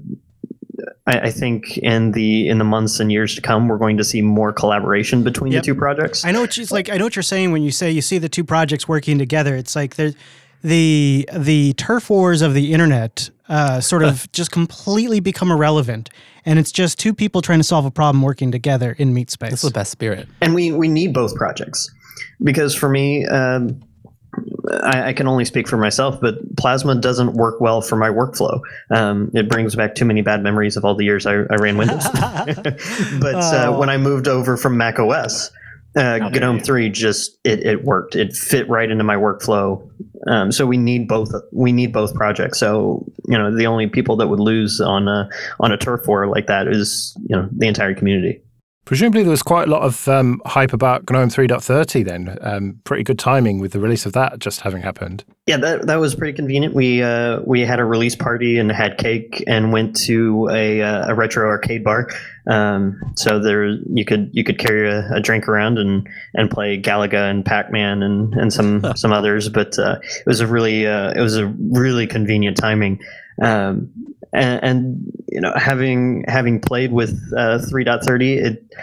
I, 1.06 1.20
I 1.20 1.30
think 1.30 1.78
in 1.78 2.12
the 2.12 2.48
in 2.48 2.58
the 2.58 2.64
months 2.64 3.00
and 3.00 3.10
years 3.10 3.34
to 3.34 3.40
come, 3.40 3.68
we're 3.68 3.78
going 3.78 3.96
to 3.98 4.04
see 4.04 4.22
more 4.22 4.52
collaboration 4.52 5.22
between 5.22 5.52
Yep. 5.52 5.62
the 5.62 5.66
two 5.66 5.74
projects. 5.74 6.24
I 6.24 6.30
know 6.32 6.40
what 6.40 6.56
you, 6.56 6.62
it's 6.62 6.72
like. 6.72 6.90
I 6.90 6.96
know 6.96 7.04
what 7.04 7.16
you're 7.16 7.22
saying 7.22 7.52
when 7.52 7.62
you 7.62 7.70
say 7.70 7.90
you 7.90 8.02
see 8.02 8.18
the 8.18 8.28
two 8.28 8.44
projects 8.44 8.86
working 8.88 9.18
together. 9.18 9.54
It's 9.56 9.74
like 9.76 9.96
there, 9.96 10.12
the 10.62 11.28
the 11.36 11.72
turf 11.74 12.10
wars 12.10 12.42
of 12.42 12.54
the 12.54 12.72
internet 12.72 13.30
uh, 13.48 13.80
sort 13.80 14.02
of 14.02 14.30
just 14.32 14.50
completely 14.50 15.20
become 15.20 15.50
irrelevant, 15.50 16.10
and 16.44 16.58
it's 16.58 16.72
just 16.72 16.98
two 16.98 17.14
people 17.14 17.40
trying 17.42 17.58
to 17.60 17.64
solve 17.64 17.84
a 17.86 17.90
problem 17.90 18.22
working 18.22 18.52
together 18.52 18.94
in 18.98 19.14
meat 19.14 19.30
space. 19.30 19.50
That's 19.50 19.62
the 19.62 19.70
best 19.70 19.90
spirit. 19.92 20.28
and 20.40 20.54
we 20.54 20.72
we 20.72 20.88
need 20.88 21.12
both 21.14 21.34
projects 21.34 21.90
because 22.42 22.74
for 22.74 22.88
me 22.88 23.26
um, 23.26 23.80
I, 24.82 25.08
I 25.08 25.12
can 25.12 25.26
only 25.26 25.44
speak 25.44 25.66
for 25.68 25.76
myself 25.76 26.20
but 26.20 26.34
plasma 26.56 26.94
doesn't 26.94 27.32
work 27.34 27.60
well 27.60 27.80
for 27.80 27.96
my 27.96 28.08
workflow. 28.08 28.60
Um, 28.90 29.30
it 29.34 29.48
brings 29.48 29.74
back 29.74 29.94
too 29.94 30.04
many 30.04 30.22
bad 30.22 30.42
memories 30.42 30.76
of 30.76 30.84
all 30.84 30.94
the 30.94 31.04
years 31.04 31.26
i, 31.26 31.32
I 31.32 31.56
ran 31.58 31.76
windows. 31.76 32.04
But 32.14 33.34
uh, 33.34 33.66
Oh. 33.66 33.78
when 33.78 33.88
i 33.90 33.96
moved 33.96 34.28
over 34.28 34.56
from 34.56 34.76
mac 34.76 34.98
os 34.98 35.50
uh, 35.96 36.18
GNOME 36.30 36.60
3 36.60 36.88
just 36.90 37.36
it, 37.42 37.66
it 37.66 37.82
worked. 37.84 38.14
It 38.14 38.32
fit 38.32 38.68
right 38.68 38.88
into 38.88 39.02
my 39.02 39.16
workflow. 39.16 39.90
Um, 40.28 40.52
so 40.52 40.64
we 40.64 40.76
need 40.76 41.08
both 41.08 41.32
we 41.52 41.72
need 41.72 41.92
both 41.92 42.14
projects. 42.14 42.60
So 42.60 43.04
you 43.26 43.36
know 43.36 43.52
the 43.52 43.66
only 43.66 43.88
people 43.88 44.14
that 44.18 44.28
would 44.28 44.38
lose 44.38 44.80
on 44.80 45.08
a 45.08 45.28
on 45.58 45.72
a 45.72 45.76
turf 45.76 46.06
war 46.06 46.28
like 46.28 46.46
that 46.46 46.68
is 46.68 47.16
you 47.28 47.34
know 47.34 47.48
the 47.50 47.66
entire 47.66 47.92
community 47.94 48.40
Presumably, 48.86 49.22
there 49.22 49.30
was 49.30 49.42
quite 49.42 49.68
a 49.68 49.70
lot 49.70 49.82
of 49.82 50.08
um, 50.08 50.40
hype 50.46 50.72
about 50.72 51.08
GNOME 51.08 51.28
3.30 51.28 52.04
then. 52.04 52.38
Um, 52.40 52.80
pretty 52.84 53.04
good 53.04 53.18
timing 53.18 53.60
with 53.60 53.72
the 53.72 53.78
release 53.78 54.06
of 54.06 54.14
that 54.14 54.38
just 54.38 54.62
having 54.62 54.82
happened. 54.82 55.22
Yeah, 55.46 55.58
that 55.58 55.86
that 55.86 55.96
was 55.96 56.14
pretty 56.14 56.32
convenient. 56.32 56.74
We 56.74 57.02
uh, 57.02 57.40
we 57.46 57.60
had 57.60 57.78
a 57.78 57.84
release 57.84 58.16
party 58.16 58.58
and 58.58 58.72
had 58.72 58.98
cake 58.98 59.44
and 59.46 59.72
went 59.72 59.96
to 60.06 60.48
a, 60.50 60.80
uh, 60.80 61.12
a 61.12 61.14
retro 61.14 61.46
arcade 61.48 61.84
bar. 61.84 62.08
Um, 62.46 62.98
so 63.16 63.38
there 63.38 63.66
you 63.66 64.04
could 64.04 64.30
you 64.32 64.44
could 64.44 64.58
carry 64.58 64.90
a, 64.90 65.08
a 65.12 65.20
drink 65.20 65.46
around 65.46 65.78
and, 65.78 66.08
and 66.34 66.50
play 66.50 66.80
Galaga 66.80 67.30
and 67.30 67.44
Pac 67.44 67.70
Man 67.70 68.02
and, 68.02 68.34
and 68.34 68.52
some 68.52 68.84
some 68.96 69.12
others. 69.12 69.48
But 69.48 69.78
uh, 69.78 69.98
it 70.02 70.26
was 70.26 70.40
a 70.40 70.46
really 70.46 70.86
uh, 70.86 71.12
it 71.12 71.20
was 71.20 71.36
a 71.36 71.46
really 71.46 72.06
convenient 72.06 72.56
timing. 72.56 73.00
Um, 73.42 73.90
and, 74.32 74.62
and 74.62 75.12
you 75.30 75.40
know 75.40 75.52
having 75.56 76.24
having 76.28 76.60
played 76.60 76.92
with 76.92 77.10
uh, 77.36 77.58
3.30 77.58 78.36
it 78.36 78.74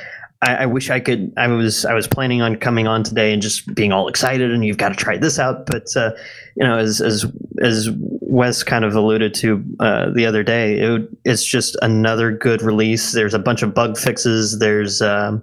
I, 0.41 0.55
I 0.55 0.65
wish 0.67 0.89
I 0.89 0.99
could. 0.99 1.33
I 1.35 1.47
was 1.47 1.83
I 1.85 1.93
was 1.93 2.07
planning 2.07 2.41
on 2.41 2.57
coming 2.57 2.87
on 2.87 3.03
today 3.03 3.33
and 3.33 3.41
just 3.41 3.73
being 3.73 3.91
all 3.91 4.07
excited 4.07 4.51
and 4.51 4.63
you've 4.63 4.77
got 4.77 4.89
to 4.89 4.95
try 4.95 5.17
this 5.17 5.39
out. 5.39 5.65
But 5.65 5.95
uh, 5.95 6.11
you 6.55 6.63
know, 6.63 6.77
as 6.77 7.01
as 7.01 7.25
as 7.61 7.89
Wes 7.91 8.61
kind 8.61 8.85
of 8.85 8.95
alluded 8.95 9.33
to 9.35 9.63
uh, 9.79 10.11
the 10.11 10.25
other 10.25 10.43
day, 10.43 10.79
it, 10.79 11.09
it's 11.25 11.43
just 11.43 11.75
another 11.81 12.31
good 12.31 12.61
release. 12.61 13.13
There's 13.13 13.33
a 13.33 13.39
bunch 13.39 13.63
of 13.63 13.73
bug 13.73 13.97
fixes. 13.97 14.59
There's 14.59 15.01
um, 15.01 15.41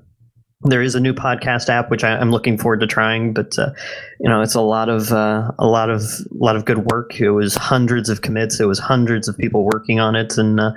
there 0.64 0.82
is 0.82 0.94
a 0.94 1.00
new 1.00 1.12
podcast 1.12 1.68
app 1.68 1.90
which 1.90 2.02
I, 2.02 2.16
I'm 2.16 2.30
looking 2.30 2.58
forward 2.58 2.80
to 2.80 2.86
trying. 2.86 3.32
But 3.32 3.58
uh, 3.58 3.70
you 4.20 4.28
know, 4.28 4.40
it's 4.40 4.54
a 4.54 4.60
lot 4.60 4.88
of 4.88 5.12
uh, 5.12 5.52
a 5.58 5.66
lot 5.66 5.90
of 5.90 6.02
a 6.02 6.44
lot 6.44 6.56
of 6.56 6.64
good 6.64 6.90
work. 6.90 7.20
It 7.20 7.30
was 7.30 7.54
hundreds 7.54 8.08
of 8.08 8.22
commits. 8.22 8.60
It 8.60 8.66
was 8.66 8.78
hundreds 8.78 9.28
of 9.28 9.36
people 9.36 9.64
working 9.64 10.00
on 10.00 10.16
it, 10.16 10.38
and 10.38 10.58
uh, 10.58 10.72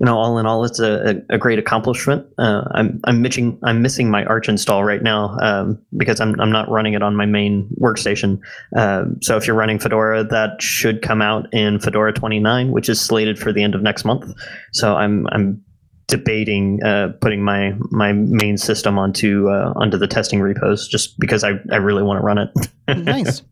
you 0.00 0.06
know, 0.06 0.16
all 0.16 0.38
in 0.38 0.46
all, 0.46 0.64
it's 0.64 0.80
a, 0.80 1.22
a, 1.30 1.34
a 1.34 1.38
great 1.38 1.58
accomplishment. 1.58 2.26
Uh, 2.38 2.64
I'm 2.70 3.00
I'm 3.04 3.20
missing 3.20 3.58
I'm 3.62 3.82
missing 3.82 4.10
my 4.10 4.24
Arch 4.24 4.48
install 4.48 4.82
right 4.82 5.02
now 5.02 5.36
um, 5.40 5.78
because 5.96 6.20
I'm 6.20 6.40
I'm 6.40 6.50
not 6.50 6.70
running 6.70 6.94
it 6.94 7.02
on 7.02 7.14
my 7.14 7.26
main 7.26 7.68
workstation. 7.78 8.40
Um, 8.74 9.20
so 9.20 9.36
if 9.36 9.46
you're 9.46 9.56
running 9.56 9.78
Fedora, 9.78 10.24
that 10.24 10.62
should 10.62 11.02
come 11.02 11.20
out 11.20 11.52
in 11.52 11.80
Fedora 11.80 12.14
29, 12.14 12.70
which 12.70 12.88
is 12.88 12.98
slated 12.98 13.38
for 13.38 13.52
the 13.52 13.62
end 13.62 13.74
of 13.74 13.82
next 13.82 14.04
month. 14.06 14.34
So 14.72 14.96
I'm 14.96 15.26
I'm 15.32 15.62
debating 16.10 16.82
uh, 16.82 17.12
putting 17.20 17.42
my 17.42 17.74
my 17.90 18.12
main 18.12 18.58
system 18.58 18.98
onto 18.98 19.48
uh, 19.48 19.72
onto 19.76 19.96
the 19.96 20.06
testing 20.06 20.40
repos 20.40 20.88
just 20.88 21.18
because 21.18 21.42
I, 21.44 21.52
I 21.70 21.76
really 21.76 22.02
want 22.02 22.18
to 22.18 22.22
run 22.22 22.38
it. 22.38 22.50
nice. 23.04 23.42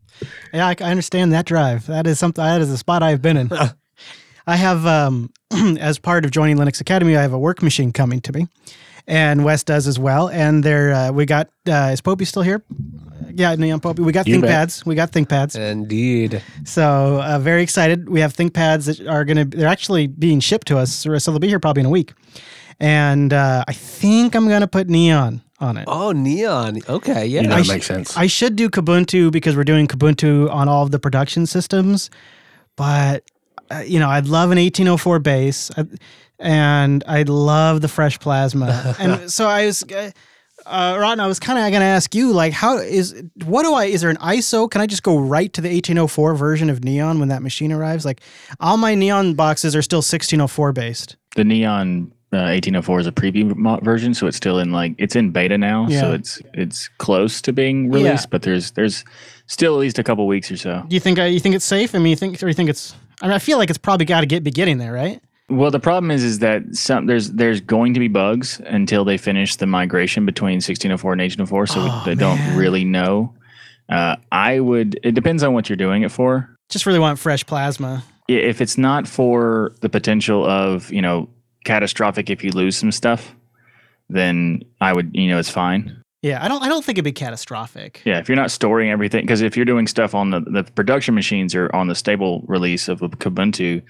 Yeah, 0.53 0.67
I, 0.67 0.75
I 0.79 0.91
understand 0.91 1.33
that 1.33 1.45
drive. 1.45 1.87
That 1.87 2.05
is 2.05 2.19
something. 2.19 2.43
That 2.43 2.61
is 2.61 2.69
a 2.69 2.77
spot 2.77 3.01
I've 3.01 3.21
been 3.21 3.37
in. 3.37 3.51
I 4.47 4.55
have, 4.55 4.85
um, 4.85 5.31
as 5.79 5.99
part 5.99 6.25
of 6.25 6.31
joining 6.31 6.57
Linux 6.57 6.81
Academy, 6.81 7.15
I 7.15 7.21
have 7.21 7.33
a 7.33 7.39
work 7.39 7.61
machine 7.61 7.93
coming 7.93 8.19
to 8.21 8.33
me, 8.33 8.47
and 9.09 9.43
Wes 9.43 9.63
does 9.63 9.87
as 9.87 9.99
well. 9.99 10.29
And 10.29 10.63
there, 10.63 10.93
uh, 10.93 11.11
we 11.11 11.25
got 11.25 11.49
uh, 11.67 11.89
is 11.91 11.99
Popey 12.01 12.25
still 12.25 12.43
here? 12.43 12.63
Yeah, 13.33 13.55
Neon 13.55 13.79
Popey. 13.81 13.99
We 13.99 14.11
got 14.13 14.27
You 14.27 14.39
bet. 14.41 14.69
ThinkPads. 14.69 14.85
We 14.85 14.95
got 14.95 15.11
ThinkPads. 15.11 15.55
Indeed. 15.59 16.41
So 16.63 17.21
uh, 17.21 17.39
very 17.39 17.61
excited. 17.63 18.07
We 18.09 18.21
have 18.21 18.33
ThinkPads 18.33 18.85
that 18.85 19.07
are 19.07 19.25
going 19.25 19.37
to. 19.37 19.57
They're 19.57 19.67
actually 19.67 20.07
being 20.07 20.39
shipped 20.39 20.67
to 20.67 20.77
us, 20.77 20.93
so 20.93 21.09
they'll 21.17 21.39
be 21.39 21.47
here 21.47 21.59
probably 21.59 21.81
in 21.81 21.85
a 21.85 21.89
week. 21.89 22.13
And 22.79 23.33
uh, 23.33 23.65
I 23.67 23.73
think 23.73 24.35
I'm 24.35 24.47
going 24.47 24.61
to 24.61 24.67
put 24.67 24.87
Neon 24.87 25.41
on 25.59 25.75
it. 25.77 25.83
Oh, 25.87 26.13
neon. 26.13 26.79
Okay, 26.87 27.25
yeah. 27.25 27.41
Yeah, 27.41 27.53
I 27.53 27.57
that 27.57 27.65
sh- 27.65 27.69
makes 27.69 27.85
sense. 27.87 28.15
I 28.15 28.27
should 28.27 28.55
do 28.55 28.69
Kubuntu 28.69 29.31
because 29.31 29.57
we're 29.57 29.65
doing 29.65 29.87
Kubuntu 29.87 30.49
on 30.49 30.69
all 30.69 30.83
of 30.83 30.91
the 30.91 30.99
production 30.99 31.45
systems, 31.45 32.09
but 32.77 33.23
uh, 33.71 33.79
you 33.85 33.99
know, 33.99 34.09
I'd 34.09 34.27
love 34.27 34.51
an 34.51 34.57
1804 34.57 35.19
base, 35.19 35.69
and 36.39 37.03
I'd 37.07 37.29
love 37.29 37.81
the 37.81 37.87
fresh 37.87 38.19
plasma. 38.19 38.95
and 38.99 39.31
so 39.31 39.47
I 39.47 39.65
was, 39.65 39.83
uh, 39.83 40.11
uh, 40.65 40.97
Ron, 40.99 41.19
I 41.19 41.27
was 41.27 41.39
kind 41.39 41.57
of 41.59 41.63
going 41.71 41.81
to 41.81 41.85
ask 41.85 42.13
you, 42.15 42.31
like, 42.31 42.53
how 42.53 42.77
is 42.77 43.21
what 43.45 43.63
do 43.63 43.73
I? 43.73 43.85
Is 43.85 44.01
there 44.01 44.09
an 44.09 44.17
ISO? 44.17 44.69
Can 44.69 44.81
I 44.81 44.85
just 44.85 45.03
go 45.03 45.17
right 45.17 45.51
to 45.53 45.61
the 45.61 45.69
1804 45.69 46.35
version 46.35 46.69
of 46.69 46.83
Neon 46.83 47.19
when 47.19 47.29
that 47.29 47.41
machine 47.41 47.71
arrives? 47.71 48.05
Like, 48.05 48.21
all 48.59 48.77
my 48.77 48.95
Neon 48.95 49.33
boxes 49.33 49.75
are 49.75 49.81
still 49.81 49.97
1604 49.99 50.73
based. 50.73 51.15
The 51.35 51.43
Neon 51.43 52.11
uh, 52.31 52.53
1804 52.53 52.99
is 52.99 53.07
a 53.07 53.11
preview 53.11 53.55
mo- 53.55 53.79
version, 53.81 54.13
so 54.13 54.27
it's 54.27 54.37
still 54.37 54.59
in 54.59 54.71
like 54.71 54.93
it's 54.97 55.15
in 55.15 55.31
beta 55.31 55.57
now, 55.57 55.87
Yeah. 55.89 56.01
so 56.01 56.13
it's 56.13 56.41
it's 56.53 56.87
close 56.99 57.41
to 57.41 57.53
being 57.53 57.89
released, 57.89 58.29
but 58.29 58.43
there's 58.43 58.71
there's 58.71 59.03
still 59.47 59.73
at 59.73 59.79
least 59.79 59.97
a 59.97 60.03
couple 60.03 60.27
weeks 60.27 60.51
or 60.51 60.57
so. 60.57 60.83
Do 60.87 60.93
you 60.95 60.99
think? 60.99 61.17
Uh, 61.17 61.23
you 61.23 61.39
think 61.39 61.55
it's 61.55 61.65
safe? 61.65 61.95
I 61.95 61.97
mean, 61.97 62.11
you 62.11 62.15
think, 62.15 62.41
or 62.43 62.47
you 62.47 62.53
think 62.53 62.69
it's? 62.69 62.93
I 63.21 63.25
mean, 63.25 63.33
I 63.33 63.39
feel 63.39 63.57
like 63.57 63.69
it's 63.69 63.79
probably 63.79 64.05
got 64.05 64.21
to 64.21 64.27
get 64.27 64.43
be 64.43 64.51
getting 64.51 64.77
there, 64.77 64.93
right? 64.93 65.21
Well, 65.49 65.71
the 65.71 65.79
problem 65.79 66.11
is, 66.11 66.23
is 66.23 66.39
that 66.39 66.75
some 66.75 67.07
there's 67.07 67.31
there's 67.31 67.59
going 67.61 67.93
to 67.95 67.99
be 67.99 68.07
bugs 68.07 68.61
until 68.65 69.03
they 69.03 69.17
finish 69.17 69.55
the 69.55 69.65
migration 69.65 70.25
between 70.25 70.55
1604 70.57 71.13
and 71.13 71.21
1804, 71.21 71.67
so 71.67 71.79
Oh, 71.81 72.03
they 72.05 72.15
don't 72.15 72.55
really 72.55 72.85
know. 72.85 73.33
Uh, 73.89 74.15
I 74.31 74.59
would. 74.59 74.99
It 75.03 75.15
depends 75.15 75.41
on 75.41 75.53
what 75.53 75.67
you're 75.67 75.75
doing 75.77 76.03
it 76.03 76.11
for. 76.11 76.55
Just 76.69 76.85
really 76.85 76.99
want 76.99 77.17
fresh 77.17 77.43
plasma. 77.45 78.03
If 78.27 78.61
it's 78.61 78.77
not 78.77 79.07
for 79.07 79.73
the 79.81 79.89
potential 79.89 80.45
of 80.45 80.91
you 80.91 81.01
know 81.01 81.27
catastrophic 81.65 82.29
if 82.29 82.43
you 82.43 82.51
lose 82.51 82.77
some 82.77 82.91
stuff, 82.91 83.35
then 84.09 84.61
I 84.79 84.93
would 84.93 85.09
you 85.13 85.27
know 85.29 85.39
it's 85.39 85.49
fine. 85.49 85.95
Yeah, 86.21 86.43
I 86.43 86.47
don't. 86.47 86.61
I 86.61 86.67
don't 86.67 86.83
think 86.85 86.97
it'd 86.97 87.05
be 87.05 87.11
catastrophic. 87.13 88.01
Yeah, 88.05 88.19
if 88.19 88.27
you're 88.29 88.35
not 88.35 88.51
storing 88.51 88.91
everything, 88.91 89.21
because 89.21 89.41
if 89.41 89.55
you're 89.55 89.65
doing 89.65 89.87
stuff 89.87 90.13
on 90.13 90.29
the 90.29 90.41
the 90.41 90.63
production 90.63 91.15
machines 91.15 91.55
or 91.55 91.73
on 91.75 91.87
the 91.87 91.95
stable 91.95 92.43
release 92.47 92.87
of 92.89 92.99
Kubuntu, 92.99 93.81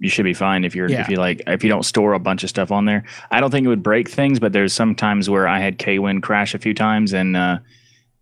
you 0.00 0.08
should 0.08 0.24
be 0.24 0.34
fine. 0.34 0.64
If 0.64 0.74
you're 0.74 0.88
Yeah. 0.90 1.00
if 1.02 1.08
you 1.08 1.16
like 1.16 1.42
if 1.46 1.62
you 1.62 1.70
don't 1.70 1.84
store 1.84 2.12
a 2.14 2.18
bunch 2.18 2.42
of 2.44 2.50
stuff 2.50 2.70
on 2.72 2.84
there, 2.84 3.04
I 3.30 3.40
don't 3.40 3.50
think 3.50 3.64
it 3.64 3.68
would 3.68 3.82
break 3.82 4.08
things. 4.10 4.38
But 4.40 4.52
there's 4.52 4.72
some 4.72 4.94
times 4.94 5.30
where 5.30 5.46
I 5.48 5.58
had 5.60 5.78
KWin 5.78 6.20
crash 6.22 6.54
a 6.54 6.58
few 6.58 6.74
times, 6.74 7.12
and 7.12 7.36
uh, 7.36 7.58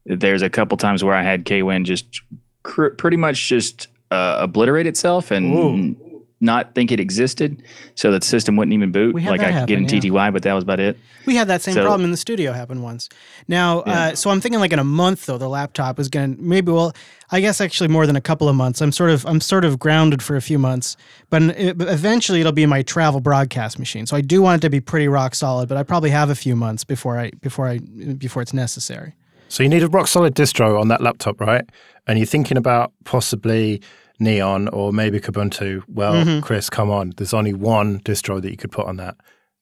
there's 0.06 0.42
a 0.42 0.50
couple 0.50 0.76
times 0.76 1.02
where 1.02 1.14
I 1.14 1.22
had 1.22 1.44
KWin 1.44 1.84
just 1.84 2.20
cr- 2.62 2.88
pretty 2.90 3.16
much 3.16 3.48
just 3.48 3.88
uh, 4.10 4.36
obliterate 4.40 4.86
itself 4.86 5.30
and 5.30 5.96
not 6.42 6.74
think 6.74 6.92
it 6.92 7.00
existed, 7.00 7.62
so 7.94 8.10
that 8.12 8.20
the 8.22 8.26
system 8.26 8.56
wouldn't 8.56 8.74
even 8.74 8.92
boot. 8.92 9.14
Like 9.14 9.40
that 9.40 9.54
I 9.54 9.60
could 9.60 9.68
get 9.68 9.78
in 9.78 9.84
happen, 9.84 9.96
yeah. 10.02 10.10
TTY, 10.10 10.32
but 10.32 10.42
that 10.42 10.52
was 10.52 10.64
about 10.64 10.80
it. 10.80 10.98
We 11.24 11.36
had 11.36 11.48
that 11.48 11.62
same 11.62 11.74
So- 11.74 11.82
problem 11.82 12.04
in 12.04 12.10
the 12.10 12.16
studio 12.16 12.52
happen 12.52 12.82
once. 12.82 13.08
Now, 13.48 13.80
uh, 13.80 14.14
so 14.14 14.30
I'm 14.30 14.40
thinking 14.40 14.60
like 14.60 14.72
in 14.72 14.78
a 14.78 14.84
month 14.84 15.26
though, 15.26 15.38
the 15.38 15.48
laptop 15.48 15.98
is 16.00 16.08
going 16.08 16.36
to 16.36 16.42
maybe 16.42 16.72
well, 16.72 16.92
I 17.30 17.40
guess 17.40 17.60
actually 17.60 17.88
more 17.88 18.06
than 18.06 18.16
a 18.16 18.20
couple 18.20 18.48
of 18.48 18.56
months. 18.56 18.82
I'm 18.82 18.92
sort 18.92 19.10
of 19.10 19.24
I'm 19.26 19.40
sort 19.40 19.64
of 19.64 19.78
grounded 19.78 20.22
for 20.22 20.36
a 20.36 20.42
few 20.42 20.58
months, 20.58 20.96
but 21.30 21.42
it, 21.42 21.78
but 21.78 21.88
eventually 21.88 22.40
it'll 22.40 22.52
be 22.52 22.66
my 22.66 22.82
travel 22.82 23.20
broadcast 23.20 23.78
machine. 23.78 24.06
So 24.06 24.16
I 24.16 24.20
do 24.20 24.42
want 24.42 24.60
it 24.60 24.66
to 24.66 24.70
be 24.70 24.80
pretty 24.80 25.08
rock 25.08 25.34
solid, 25.34 25.68
but 25.68 25.78
I 25.78 25.84
probably 25.84 26.10
have 26.10 26.28
a 26.28 26.34
few 26.34 26.56
months 26.56 26.82
before 26.84 27.18
I 27.18 27.30
before 27.40 27.68
I 27.68 27.78
before 27.78 28.42
it's 28.42 28.52
necessary. 28.52 29.14
So 29.48 29.62
you 29.62 29.68
need 29.68 29.82
a 29.82 29.88
rock 29.88 30.08
solid 30.08 30.34
distro 30.34 30.80
on 30.80 30.88
that 30.88 31.00
laptop, 31.02 31.40
right? 31.40 31.64
And 32.06 32.18
you're 32.18 32.26
thinking 32.26 32.56
about 32.56 32.92
possibly 33.04 33.80
Neon 34.22 34.68
or 34.68 34.92
maybe 34.92 35.20
Kubuntu. 35.20 35.82
Well, 35.88 36.14
Mhm. 36.24 36.42
Chris, 36.42 36.70
come 36.70 36.90
on. 36.90 37.12
There's 37.16 37.34
only 37.34 37.52
one 37.52 38.00
distro 38.00 38.40
that 38.40 38.50
you 38.50 38.56
could 38.56 38.72
put 38.72 38.86
on 38.86 38.96
that. 38.96 39.16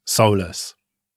Solus. 0.07 0.75